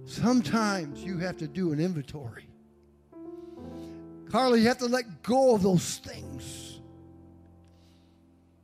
Sometimes 0.05 1.03
you 1.03 1.19
have 1.19 1.37
to 1.39 1.47
do 1.47 1.73
an 1.73 1.81
inventory. 1.81 2.49
Carly, 4.31 4.61
you 4.61 4.69
have 4.69 4.79
to 4.79 4.87
let 4.87 5.23
go 5.23 5.55
of 5.55 5.63
those 5.63 5.99
things. 5.99 6.81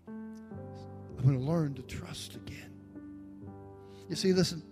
I'm 0.08 1.24
going 1.24 1.38
to 1.38 1.44
learn 1.44 1.74
to 1.74 1.82
trust 1.82 2.34
again. 2.36 2.70
You 4.08 4.16
see, 4.16 4.32
listen, 4.32 4.62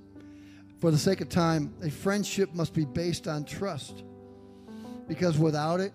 for 0.85 0.91
the 0.91 0.99
sake 0.99 1.23
of 1.23 1.31
time, 1.31 1.73
a 1.83 1.89
friendship 1.89 2.53
must 2.53 2.75
be 2.75 2.85
based 2.85 3.27
on 3.27 3.43
trust. 3.43 4.05
Because 5.09 5.39
without 5.39 5.81
it, 5.81 5.95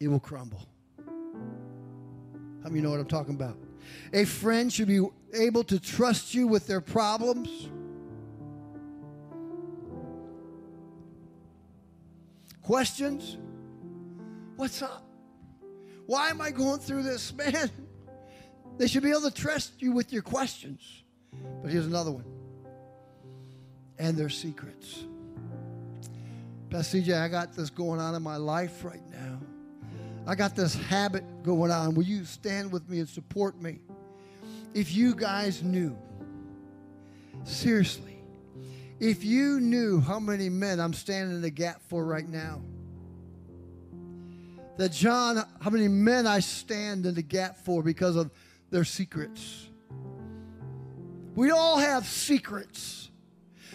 it 0.00 0.08
will 0.08 0.18
crumble. 0.18 0.66
How 1.06 2.68
many 2.68 2.80
know 2.80 2.90
what 2.90 2.98
I'm 2.98 3.06
talking 3.06 3.36
about? 3.36 3.56
A 4.12 4.24
friend 4.24 4.72
should 4.72 4.88
be 4.88 5.06
able 5.34 5.62
to 5.62 5.78
trust 5.78 6.34
you 6.34 6.48
with 6.48 6.66
their 6.66 6.80
problems. 6.80 7.68
Questions? 12.62 13.36
What's 14.56 14.82
up? 14.82 15.04
Why 16.06 16.30
am 16.30 16.40
I 16.40 16.50
going 16.50 16.80
through 16.80 17.04
this? 17.04 17.32
Man, 17.36 17.70
they 18.78 18.88
should 18.88 19.04
be 19.04 19.10
able 19.10 19.30
to 19.30 19.30
trust 19.30 19.80
you 19.80 19.92
with 19.92 20.12
your 20.12 20.22
questions. 20.22 21.04
But 21.62 21.70
here's 21.70 21.86
another 21.86 22.10
one 22.10 22.39
and 24.00 24.16
their 24.16 24.30
secrets. 24.30 25.04
Pastor 26.70 26.98
CJ, 26.98 27.20
I 27.20 27.28
got 27.28 27.52
this 27.52 27.70
going 27.70 28.00
on 28.00 28.14
in 28.14 28.22
my 28.22 28.36
life 28.36 28.84
right 28.84 29.02
now. 29.12 29.40
I 30.26 30.34
got 30.34 30.56
this 30.56 30.74
habit 30.74 31.24
going 31.42 31.70
on. 31.70 31.94
Will 31.94 32.04
you 32.04 32.24
stand 32.24 32.72
with 32.72 32.88
me 32.88 33.00
and 33.00 33.08
support 33.08 33.60
me? 33.60 33.80
If 34.74 34.94
you 34.94 35.14
guys 35.14 35.62
knew, 35.62 35.96
seriously, 37.44 38.18
if 38.98 39.24
you 39.24 39.60
knew 39.60 40.00
how 40.00 40.18
many 40.18 40.48
men 40.48 40.80
I'm 40.80 40.92
standing 40.92 41.36
in 41.36 41.42
the 41.42 41.50
gap 41.50 41.82
for 41.88 42.04
right 42.04 42.28
now, 42.28 42.62
that 44.78 44.92
John, 44.92 45.44
how 45.60 45.70
many 45.70 45.88
men 45.88 46.26
I 46.26 46.40
stand 46.40 47.04
in 47.04 47.14
the 47.14 47.22
gap 47.22 47.58
for 47.58 47.82
because 47.82 48.16
of 48.16 48.30
their 48.70 48.84
secrets. 48.84 49.68
We 51.34 51.50
all 51.50 51.78
have 51.78 52.06
secrets. 52.06 53.09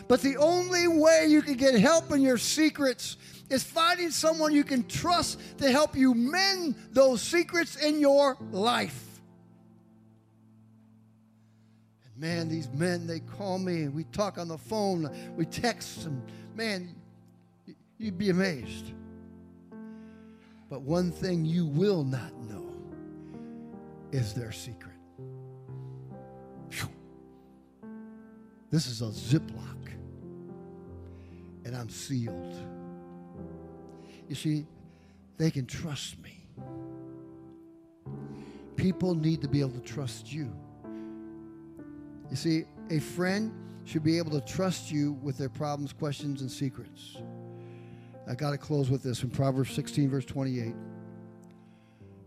But 0.08 0.22
the 0.22 0.38
only 0.38 0.88
way 0.88 1.26
you 1.28 1.42
can 1.42 1.56
get 1.56 1.74
help 1.76 2.12
in 2.12 2.22
your 2.22 2.38
secrets 2.38 3.18
is 3.50 3.64
finding 3.64 4.12
someone 4.12 4.54
you 4.54 4.64
can 4.64 4.88
trust 4.88 5.40
to 5.60 5.72
help 5.72 5.96
you 5.96 6.14
mend 6.14 6.76
those 6.92 7.22
secrets 7.22 7.76
in 7.76 8.00
your 8.00 8.38
life. 8.52 9.04
And 12.06 12.18
man, 12.18 12.50
these 12.50 12.70
men, 12.70 13.08
they 13.08 13.20
call 13.20 13.60
me 13.60 13.84
and 13.84 13.94
we 13.94 14.04
talk 14.06 14.38
on 14.38 14.48
the 14.48 14.58
phone, 14.58 15.10
we 15.36 15.46
text, 15.46 16.06
and 16.06 16.22
man, 16.56 16.96
you'd 17.98 18.18
be 18.18 18.30
amazed. 18.30 18.92
But 20.70 20.82
one 20.82 21.12
thing 21.12 21.46
you 21.46 21.66
will 21.66 22.04
not 22.04 22.36
know 22.42 22.74
is 24.12 24.34
their 24.34 24.52
secret. 24.52 24.96
Whew. 26.72 26.90
This 28.72 28.88
is 28.88 29.02
a 29.02 29.06
Ziploc, 29.06 29.90
and 31.66 31.76
I'm 31.76 31.90
sealed. 31.90 32.56
You 34.30 34.36
see, 34.36 34.66
they 35.38 35.52
can 35.52 35.66
trust 35.66 36.16
me. 36.22 36.48
People 38.76 39.16
need 39.16 39.42
to 39.42 39.48
be 39.48 39.60
able 39.60 39.72
to 39.72 39.80
trust 39.82 40.32
you. 40.32 40.56
You 42.30 42.36
see, 42.36 42.66
a 42.90 43.00
friend 43.00 43.52
should 43.84 44.04
be 44.04 44.18
able 44.18 44.32
to 44.32 44.42
trust 44.42 44.92
you 44.92 45.14
with 45.22 45.38
their 45.38 45.50
problems, 45.50 45.92
questions, 45.92 46.42
and 46.42 46.50
secrets. 46.50 47.18
I 48.28 48.34
got 48.34 48.52
to 48.52 48.58
close 48.58 48.90
with 48.90 49.04
this 49.04 49.20
from 49.20 49.30
Proverbs 49.30 49.72
16, 49.72 50.10
verse 50.10 50.26
28. 50.26 50.74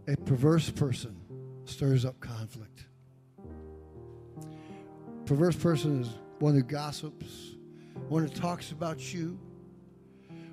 A 0.08 0.16
perverse 0.16 0.70
person 0.70 1.16
stirs 1.64 2.04
up 2.04 2.18
conflict. 2.20 2.86
Perverse 5.26 5.56
person 5.56 6.02
is 6.02 6.08
one 6.38 6.54
who 6.54 6.62
gossips, 6.62 7.56
one 8.08 8.24
that 8.24 8.34
talks 8.34 8.72
about 8.72 9.12
you, 9.12 9.38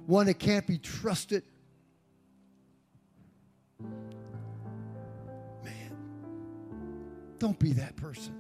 one 0.05 0.25
that 0.27 0.39
can't 0.39 0.67
be 0.67 0.77
trusted. 0.77 1.43
Man, 5.63 5.91
don't 7.39 7.57
be 7.57 7.73
that 7.73 7.95
person. 7.95 8.35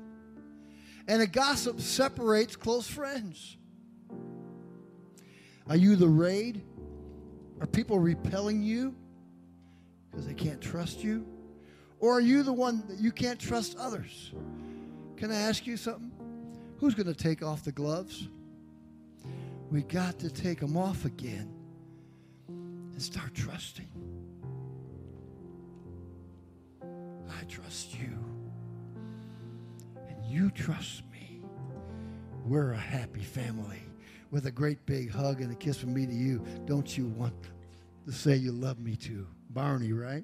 And 1.07 1.21
a 1.21 1.27
gossip 1.27 1.79
separates 1.79 2.55
close 2.55 2.87
friends. 2.87 3.57
Are 5.67 5.75
you 5.75 5.95
the 5.95 6.07
raid? 6.07 6.63
Are 7.61 7.67
people 7.67 7.99
repelling 7.99 8.61
you 8.61 8.95
because 10.09 10.27
they 10.27 10.33
can't 10.33 10.61
trust 10.61 11.03
you? 11.03 11.25
Or 11.99 12.17
are 12.17 12.21
you 12.21 12.43
the 12.43 12.53
one 12.53 12.83
that 12.87 12.99
you 12.99 13.11
can't 13.11 13.39
trust 13.39 13.77
others? 13.77 14.33
Can 15.17 15.31
I 15.31 15.35
ask 15.35 15.65
you 15.65 15.77
something? 15.77 16.11
Who's 16.77 16.93
going 16.93 17.07
to 17.07 17.13
take 17.13 17.41
off 17.41 17.63
the 17.63 17.71
gloves? 17.71 18.27
We 19.71 19.83
got 19.83 20.19
to 20.19 20.29
take 20.29 20.59
them 20.59 20.77
off 20.77 21.05
again 21.05 21.53
and 22.47 23.01
start 23.01 23.33
trusting. 23.33 23.89
I 26.81 27.43
trust 27.45 27.93
you. 27.93 28.17
And 30.07 30.23
you 30.25 30.49
trust 30.51 31.03
me. 31.11 31.41
We're 32.45 32.73
a 32.73 32.77
happy 32.77 33.23
family 33.23 33.81
with 34.31 34.45
a 34.45 34.51
great 34.51 34.85
big 34.85 35.11
hug 35.11 35.41
and 35.41 35.51
a 35.51 35.55
kiss 35.55 35.77
from 35.77 35.93
me 35.93 36.05
to 36.05 36.13
you. 36.13 36.43
Don't 36.65 36.97
you 36.97 37.07
want 37.07 37.33
to 38.05 38.11
say 38.11 38.35
you 38.35 38.51
love 38.51 38.79
me 38.79 38.95
too? 38.95 39.27
Barney, 39.49 39.93
right? 39.93 40.23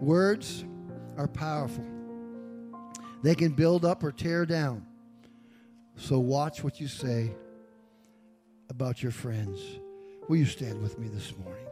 Words 0.00 0.64
are 1.16 1.26
powerful. 1.26 1.95
They 3.22 3.34
can 3.34 3.52
build 3.52 3.84
up 3.84 4.02
or 4.04 4.12
tear 4.12 4.46
down. 4.46 4.86
So 5.96 6.18
watch 6.18 6.62
what 6.62 6.80
you 6.80 6.88
say 6.88 7.32
about 8.68 9.02
your 9.02 9.12
friends. 9.12 9.60
Will 10.28 10.36
you 10.36 10.44
stand 10.44 10.82
with 10.82 10.98
me 10.98 11.08
this 11.08 11.34
morning? 11.36 11.66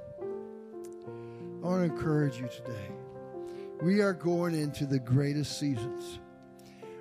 I 1.63 1.67
want 1.67 1.89
to 1.89 1.95
encourage 1.95 2.41
you 2.41 2.49
today. 2.49 2.89
We 3.83 4.01
are 4.01 4.13
going 4.13 4.55
into 4.55 4.87
the 4.87 4.99
greatest 4.99 5.59
seasons. 5.59 6.21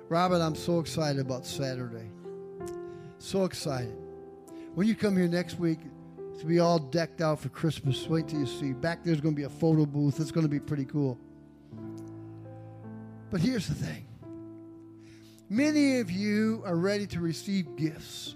Robin, 0.08 0.40
I'm 0.40 0.54
so 0.54 0.80
excited 0.80 1.20
about 1.20 1.46
Saturday. 1.46 2.10
So 3.18 3.44
excited. 3.44 3.96
When 4.74 4.86
you 4.86 4.94
come 4.94 5.16
here 5.16 5.28
next 5.28 5.58
week, 5.58 5.78
to 6.38 6.46
be 6.46 6.58
all 6.58 6.78
decked 6.78 7.20
out 7.20 7.40
for 7.40 7.48
Christmas. 7.48 8.06
Wait 8.08 8.28
till 8.28 8.40
you 8.40 8.46
see. 8.46 8.72
Back 8.72 9.04
there's 9.04 9.20
going 9.20 9.34
to 9.34 9.38
be 9.38 9.44
a 9.44 9.48
photo 9.48 9.86
booth. 9.86 10.20
It's 10.20 10.32
going 10.32 10.44
to 10.44 10.50
be 10.50 10.60
pretty 10.60 10.84
cool. 10.84 11.18
But 13.30 13.40
here's 13.40 13.66
the 13.66 13.74
thing 13.74 14.06
many 15.48 16.00
of 16.00 16.10
you 16.10 16.62
are 16.64 16.76
ready 16.76 17.06
to 17.08 17.20
receive 17.20 17.76
gifts. 17.76 18.34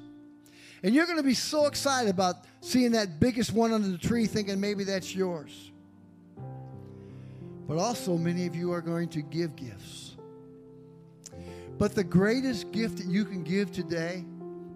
And 0.83 0.95
you're 0.95 1.07
going 1.07 1.19
to 1.19 1.25
be 1.25 1.35
so 1.35 1.67
excited 1.67 2.11
about 2.11 2.45
seeing 2.61 2.93
that 2.93 3.19
biggest 3.19 3.53
one 3.53 3.73
under 3.73 3.89
the 3.89 3.99
tree, 3.99 4.27
thinking 4.27 4.61
maybe 4.61 4.85
that's 4.85 5.15
yours. 5.15 5.73
But 7.67 7.79
also, 7.79 8.17
many 8.17 8.47
of 8.47 8.55
you 8.55 8.73
are 8.73 8.81
going 8.81 9.09
to 9.11 9.23
give 9.23 9.57
gifts. 9.57 10.17
But 11.79 11.95
the 11.95 12.05
greatest 12.05 12.73
gift 12.73 12.99
that 12.99 13.07
you 13.07 13.25
can 13.25 13.43
give 13.45 13.73
today 13.73 14.25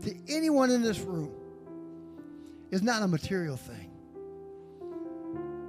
to 0.04 0.14
anyone 0.28 0.70
in 0.70 0.82
this 0.82 1.00
room 1.00 1.32
is 2.70 2.82
not 2.82 3.02
a 3.02 3.08
material 3.08 3.56
thing, 3.56 3.90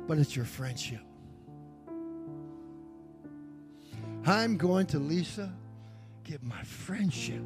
but 0.08 0.18
it's 0.18 0.36
your 0.36 0.46
friendship. 0.46 1.02
I'm 4.26 4.58
going 4.58 4.86
to 4.88 5.00
Lisa 5.00 5.54
give 6.24 6.44
my 6.44 6.64
friendship. 6.64 7.44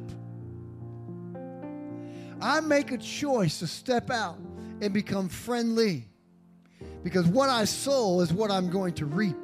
I 2.40 2.60
make 2.60 2.92
a 2.92 2.98
choice 2.98 3.58
to 3.58 3.66
step 3.66 4.10
out 4.10 4.38
and 4.80 4.94
become 4.94 5.28
friendly 5.28 6.08
because 7.02 7.26
what 7.26 7.48
I 7.48 7.64
sow 7.64 8.20
is 8.20 8.32
what 8.32 8.50
I'm 8.50 8.70
going 8.70 8.94
to 8.94 9.06
reap. 9.06 9.36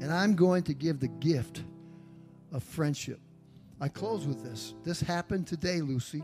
And 0.00 0.12
I'm 0.12 0.34
going 0.34 0.62
to 0.64 0.74
give 0.74 1.00
the 1.00 1.08
gift 1.08 1.62
of 2.52 2.62
friendship. 2.62 3.20
I 3.80 3.88
close 3.88 4.26
with 4.26 4.42
this. 4.42 4.74
This 4.84 5.00
happened 5.00 5.46
today, 5.46 5.80
Lucy. 5.80 6.22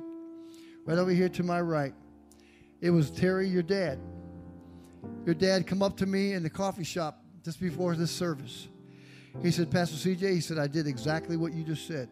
Right 0.85 0.99
over 0.99 1.11
here 1.11 1.29
to 1.31 1.43
my 1.43 1.61
right. 1.61 1.95
It 2.81 2.91
was 2.91 3.11
Terry, 3.11 3.49
your 3.49 3.63
dad. 3.63 4.01
Your 5.25 5.35
dad 5.35 5.67
come 5.67 5.83
up 5.83 5.97
to 5.99 6.07
me 6.07 6.33
in 6.33 6.43
the 6.43 6.51
coffee 6.51 6.85
shop 6.85 7.23
just 7.45 7.61
before 7.61 7.95
this 7.95 8.11
service. 8.11 8.69
He 9.41 9.51
said, 9.51 9.71
Pastor 9.71 9.97
CJ, 9.97 10.35
he 10.35 10.41
said, 10.41 10.59
I 10.59 10.67
did 10.67 10.87
exactly 10.87 11.37
what 11.37 11.53
you 11.53 11.65
just 11.65 11.87
said. 11.87 12.09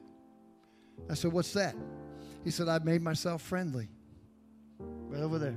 I 1.08 1.14
said, 1.14 1.32
What's 1.32 1.52
that? 1.52 1.74
He 2.44 2.50
said, 2.50 2.68
I 2.68 2.78
made 2.78 3.02
myself 3.02 3.42
friendly. 3.42 3.88
Right 4.78 5.22
over 5.22 5.38
there. 5.38 5.56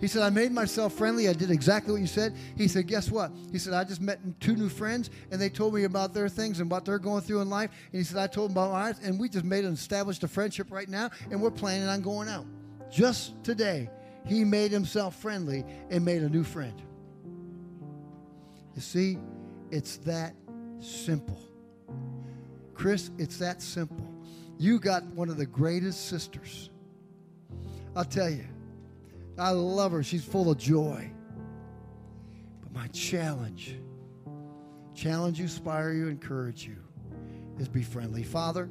He 0.00 0.08
said, 0.08 0.22
I 0.22 0.30
made 0.30 0.50
myself 0.50 0.94
friendly. 0.94 1.28
I 1.28 1.34
did 1.34 1.50
exactly 1.50 1.92
what 1.92 2.00
you 2.00 2.06
said. 2.06 2.34
He 2.56 2.68
said, 2.68 2.86
Guess 2.86 3.10
what? 3.10 3.32
He 3.52 3.58
said, 3.58 3.74
I 3.74 3.84
just 3.84 4.00
met 4.00 4.18
two 4.40 4.56
new 4.56 4.68
friends 4.68 5.10
and 5.30 5.40
they 5.40 5.50
told 5.50 5.74
me 5.74 5.84
about 5.84 6.14
their 6.14 6.28
things 6.28 6.60
and 6.60 6.70
what 6.70 6.84
they're 6.84 6.98
going 6.98 7.20
through 7.20 7.42
in 7.42 7.50
life. 7.50 7.70
And 7.92 7.98
he 7.98 8.04
said, 8.04 8.18
I 8.18 8.26
told 8.26 8.50
them 8.50 8.56
about 8.56 8.72
ours 8.72 8.96
and 9.02 9.20
we 9.20 9.28
just 9.28 9.44
made 9.44 9.64
and 9.64 9.76
established 9.76 10.24
a 10.24 10.28
friendship 10.28 10.72
right 10.72 10.88
now 10.88 11.10
and 11.30 11.40
we're 11.40 11.50
planning 11.50 11.86
on 11.86 12.00
going 12.00 12.28
out. 12.28 12.46
Just 12.90 13.42
today, 13.44 13.90
he 14.26 14.44
made 14.44 14.70
himself 14.70 15.16
friendly 15.16 15.64
and 15.90 16.04
made 16.04 16.22
a 16.22 16.28
new 16.28 16.44
friend. 16.44 16.80
You 18.74 18.80
see, 18.80 19.18
it's 19.70 19.98
that 19.98 20.34
simple. 20.80 21.40
Chris, 22.74 23.10
it's 23.18 23.36
that 23.38 23.60
simple. 23.60 24.06
You 24.58 24.78
got 24.78 25.04
one 25.06 25.28
of 25.28 25.36
the 25.36 25.46
greatest 25.46 26.08
sisters. 26.08 26.70
I'll 27.94 28.04
tell 28.04 28.30
you, 28.30 28.46
I 29.38 29.50
love 29.50 29.92
her. 29.92 30.02
She's 30.02 30.24
full 30.24 30.50
of 30.50 30.58
joy. 30.58 31.10
But 32.60 32.72
my 32.72 32.88
challenge, 32.88 33.76
challenge 34.94 35.38
you, 35.38 35.44
inspire 35.44 35.92
you, 35.92 36.08
encourage 36.08 36.66
you, 36.66 36.76
is 37.58 37.68
be 37.68 37.82
friendly. 37.82 38.22
Father, 38.22 38.68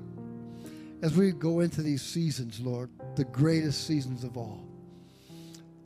as 1.01 1.15
we 1.15 1.31
go 1.31 1.61
into 1.61 1.81
these 1.81 2.01
seasons, 2.01 2.59
Lord, 2.59 2.89
the 3.15 3.25
greatest 3.25 3.87
seasons 3.87 4.23
of 4.23 4.37
all, 4.37 4.63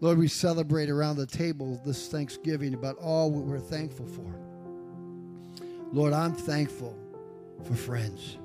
Lord, 0.01 0.17
we 0.17 0.28
celebrate 0.28 0.89
around 0.89 1.15
the 1.15 1.26
table 1.26 1.82
this 1.86 2.09
Thanksgiving 2.09 2.74
about 2.74 2.97
all 2.97 3.32
we're 3.32 3.57
thankful 3.57 4.05
for. 4.05 4.43
Lord, 5.94 6.12
I'm 6.12 6.34
thankful 6.34 6.98
for 7.64 7.76
friends. 7.76 8.38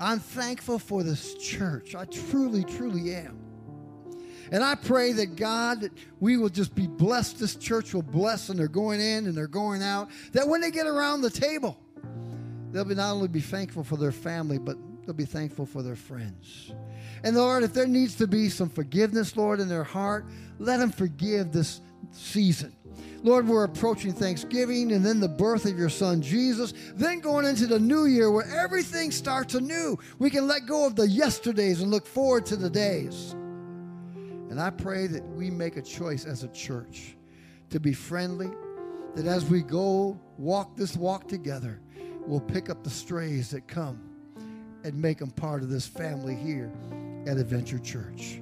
I'm 0.00 0.18
thankful 0.18 0.78
for 0.78 1.02
this 1.02 1.34
church. 1.34 1.94
I 1.94 2.06
truly, 2.06 2.64
truly 2.64 3.14
am. 3.14 3.38
And 4.50 4.64
I 4.64 4.74
pray 4.74 5.12
that 5.12 5.36
God, 5.36 5.82
that 5.82 5.92
we 6.18 6.38
will 6.38 6.48
just 6.48 6.74
be 6.74 6.86
blessed. 6.86 7.38
This 7.38 7.56
church 7.56 7.92
will 7.92 8.00
bless, 8.00 8.48
and 8.48 8.58
they're 8.58 8.68
going 8.68 9.02
in 9.02 9.26
and 9.26 9.36
they're 9.36 9.46
going 9.46 9.82
out. 9.82 10.08
That 10.32 10.48
when 10.48 10.62
they 10.62 10.70
get 10.70 10.86
around 10.86 11.20
the 11.20 11.30
table, 11.30 11.78
they'll 12.72 12.86
be 12.86 12.94
not 12.94 13.12
only 13.12 13.28
be 13.28 13.40
thankful 13.40 13.84
for 13.84 13.98
their 13.98 14.12
family, 14.12 14.58
but 14.58 14.78
they'll 15.04 15.14
be 15.14 15.26
thankful 15.26 15.66
for 15.66 15.82
their 15.82 15.96
friends. 15.96 16.72
And 17.22 17.36
Lord, 17.36 17.64
if 17.64 17.74
there 17.74 17.86
needs 17.86 18.14
to 18.16 18.26
be 18.26 18.48
some 18.48 18.70
forgiveness, 18.70 19.36
Lord, 19.36 19.60
in 19.60 19.68
their 19.68 19.84
heart, 19.84 20.24
let 20.58 20.78
them 20.78 20.90
forgive 20.90 21.52
this 21.52 21.82
season. 22.12 22.74
Lord, 23.22 23.48
we're 23.48 23.64
approaching 23.64 24.12
Thanksgiving 24.12 24.92
and 24.92 25.04
then 25.04 25.20
the 25.20 25.28
birth 25.28 25.64
of 25.64 25.78
your 25.78 25.88
son 25.88 26.22
Jesus, 26.22 26.72
then 26.94 27.20
going 27.20 27.46
into 27.46 27.66
the 27.66 27.80
new 27.80 28.06
year 28.06 28.30
where 28.30 28.46
everything 28.46 29.10
starts 29.10 29.54
anew. 29.54 29.98
We 30.18 30.30
can 30.30 30.46
let 30.46 30.66
go 30.66 30.86
of 30.86 30.96
the 30.96 31.08
yesterdays 31.08 31.80
and 31.80 31.90
look 31.90 32.06
forward 32.06 32.46
to 32.46 32.56
the 32.56 32.70
days. 32.70 33.34
And 34.50 34.60
I 34.60 34.70
pray 34.70 35.06
that 35.08 35.26
we 35.30 35.50
make 35.50 35.76
a 35.76 35.82
choice 35.82 36.24
as 36.24 36.42
a 36.42 36.48
church 36.48 37.16
to 37.70 37.80
be 37.80 37.92
friendly, 37.92 38.50
that 39.14 39.26
as 39.26 39.44
we 39.46 39.62
go 39.62 40.18
walk 40.38 40.76
this 40.76 40.96
walk 40.96 41.26
together, 41.28 41.80
we'll 42.26 42.40
pick 42.40 42.70
up 42.70 42.84
the 42.84 42.90
strays 42.90 43.50
that 43.50 43.66
come 43.66 44.00
and 44.84 44.94
make 44.94 45.18
them 45.18 45.30
part 45.30 45.62
of 45.62 45.68
this 45.68 45.86
family 45.86 46.36
here 46.36 46.72
at 47.26 47.38
Adventure 47.38 47.78
Church. 47.80 48.40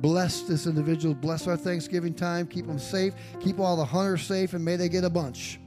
Bless 0.00 0.42
this 0.42 0.66
individual. 0.66 1.14
Bless 1.14 1.46
our 1.46 1.56
Thanksgiving 1.56 2.14
time. 2.14 2.46
Keep 2.46 2.66
them 2.66 2.78
safe. 2.78 3.14
Keep 3.40 3.60
all 3.60 3.76
the 3.76 3.84
hunters 3.84 4.22
safe, 4.22 4.54
and 4.54 4.64
may 4.64 4.76
they 4.76 4.88
get 4.88 5.04
a 5.04 5.10
bunch. 5.10 5.60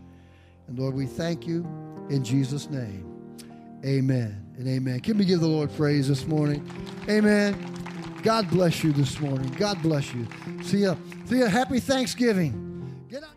And 0.68 0.80
Lord, 0.80 0.96
we 0.96 1.06
thank 1.06 1.46
you 1.46 1.66
in 2.10 2.24
Jesus' 2.24 2.70
name. 2.70 3.10
Amen 3.86 4.44
and 4.58 4.68
amen. 4.68 5.02
Can 5.02 5.18
we 5.18 5.26
give 5.26 5.42
the 5.42 5.48
Lord 5.48 5.74
praise 5.76 6.08
this 6.08 6.26
morning? 6.26 6.68
Amen. 7.10 7.56
God 8.24 8.50
bless 8.50 8.84
you 8.84 8.94
this 8.94 9.20
morning. 9.20 9.50
God 9.58 9.82
bless 9.82 10.14
you. 10.14 10.26
See 10.64 10.80
ya. 10.80 10.96
See 11.26 11.40
ya. 11.40 11.48
Happy 11.48 11.80
Thanksgiving. 11.80 13.06
Get 13.10 13.24
up. 13.24 13.32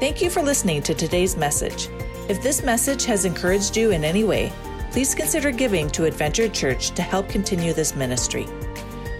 Thank 0.00 0.22
you 0.22 0.30
for 0.30 0.42
listening 0.42 0.82
to 0.84 0.94
today's 0.94 1.36
message. 1.36 1.88
If 2.28 2.42
this 2.42 2.64
message 2.64 3.04
has 3.04 3.26
encouraged 3.26 3.76
you 3.76 3.90
in 3.90 4.02
any 4.02 4.24
way, 4.24 4.50
please 4.90 5.14
consider 5.14 5.50
giving 5.50 5.90
to 5.90 6.06
Adventure 6.06 6.48
Church 6.48 6.90
to 6.92 7.02
help 7.02 7.28
continue 7.28 7.74
this 7.74 7.94
ministry. 7.94 8.46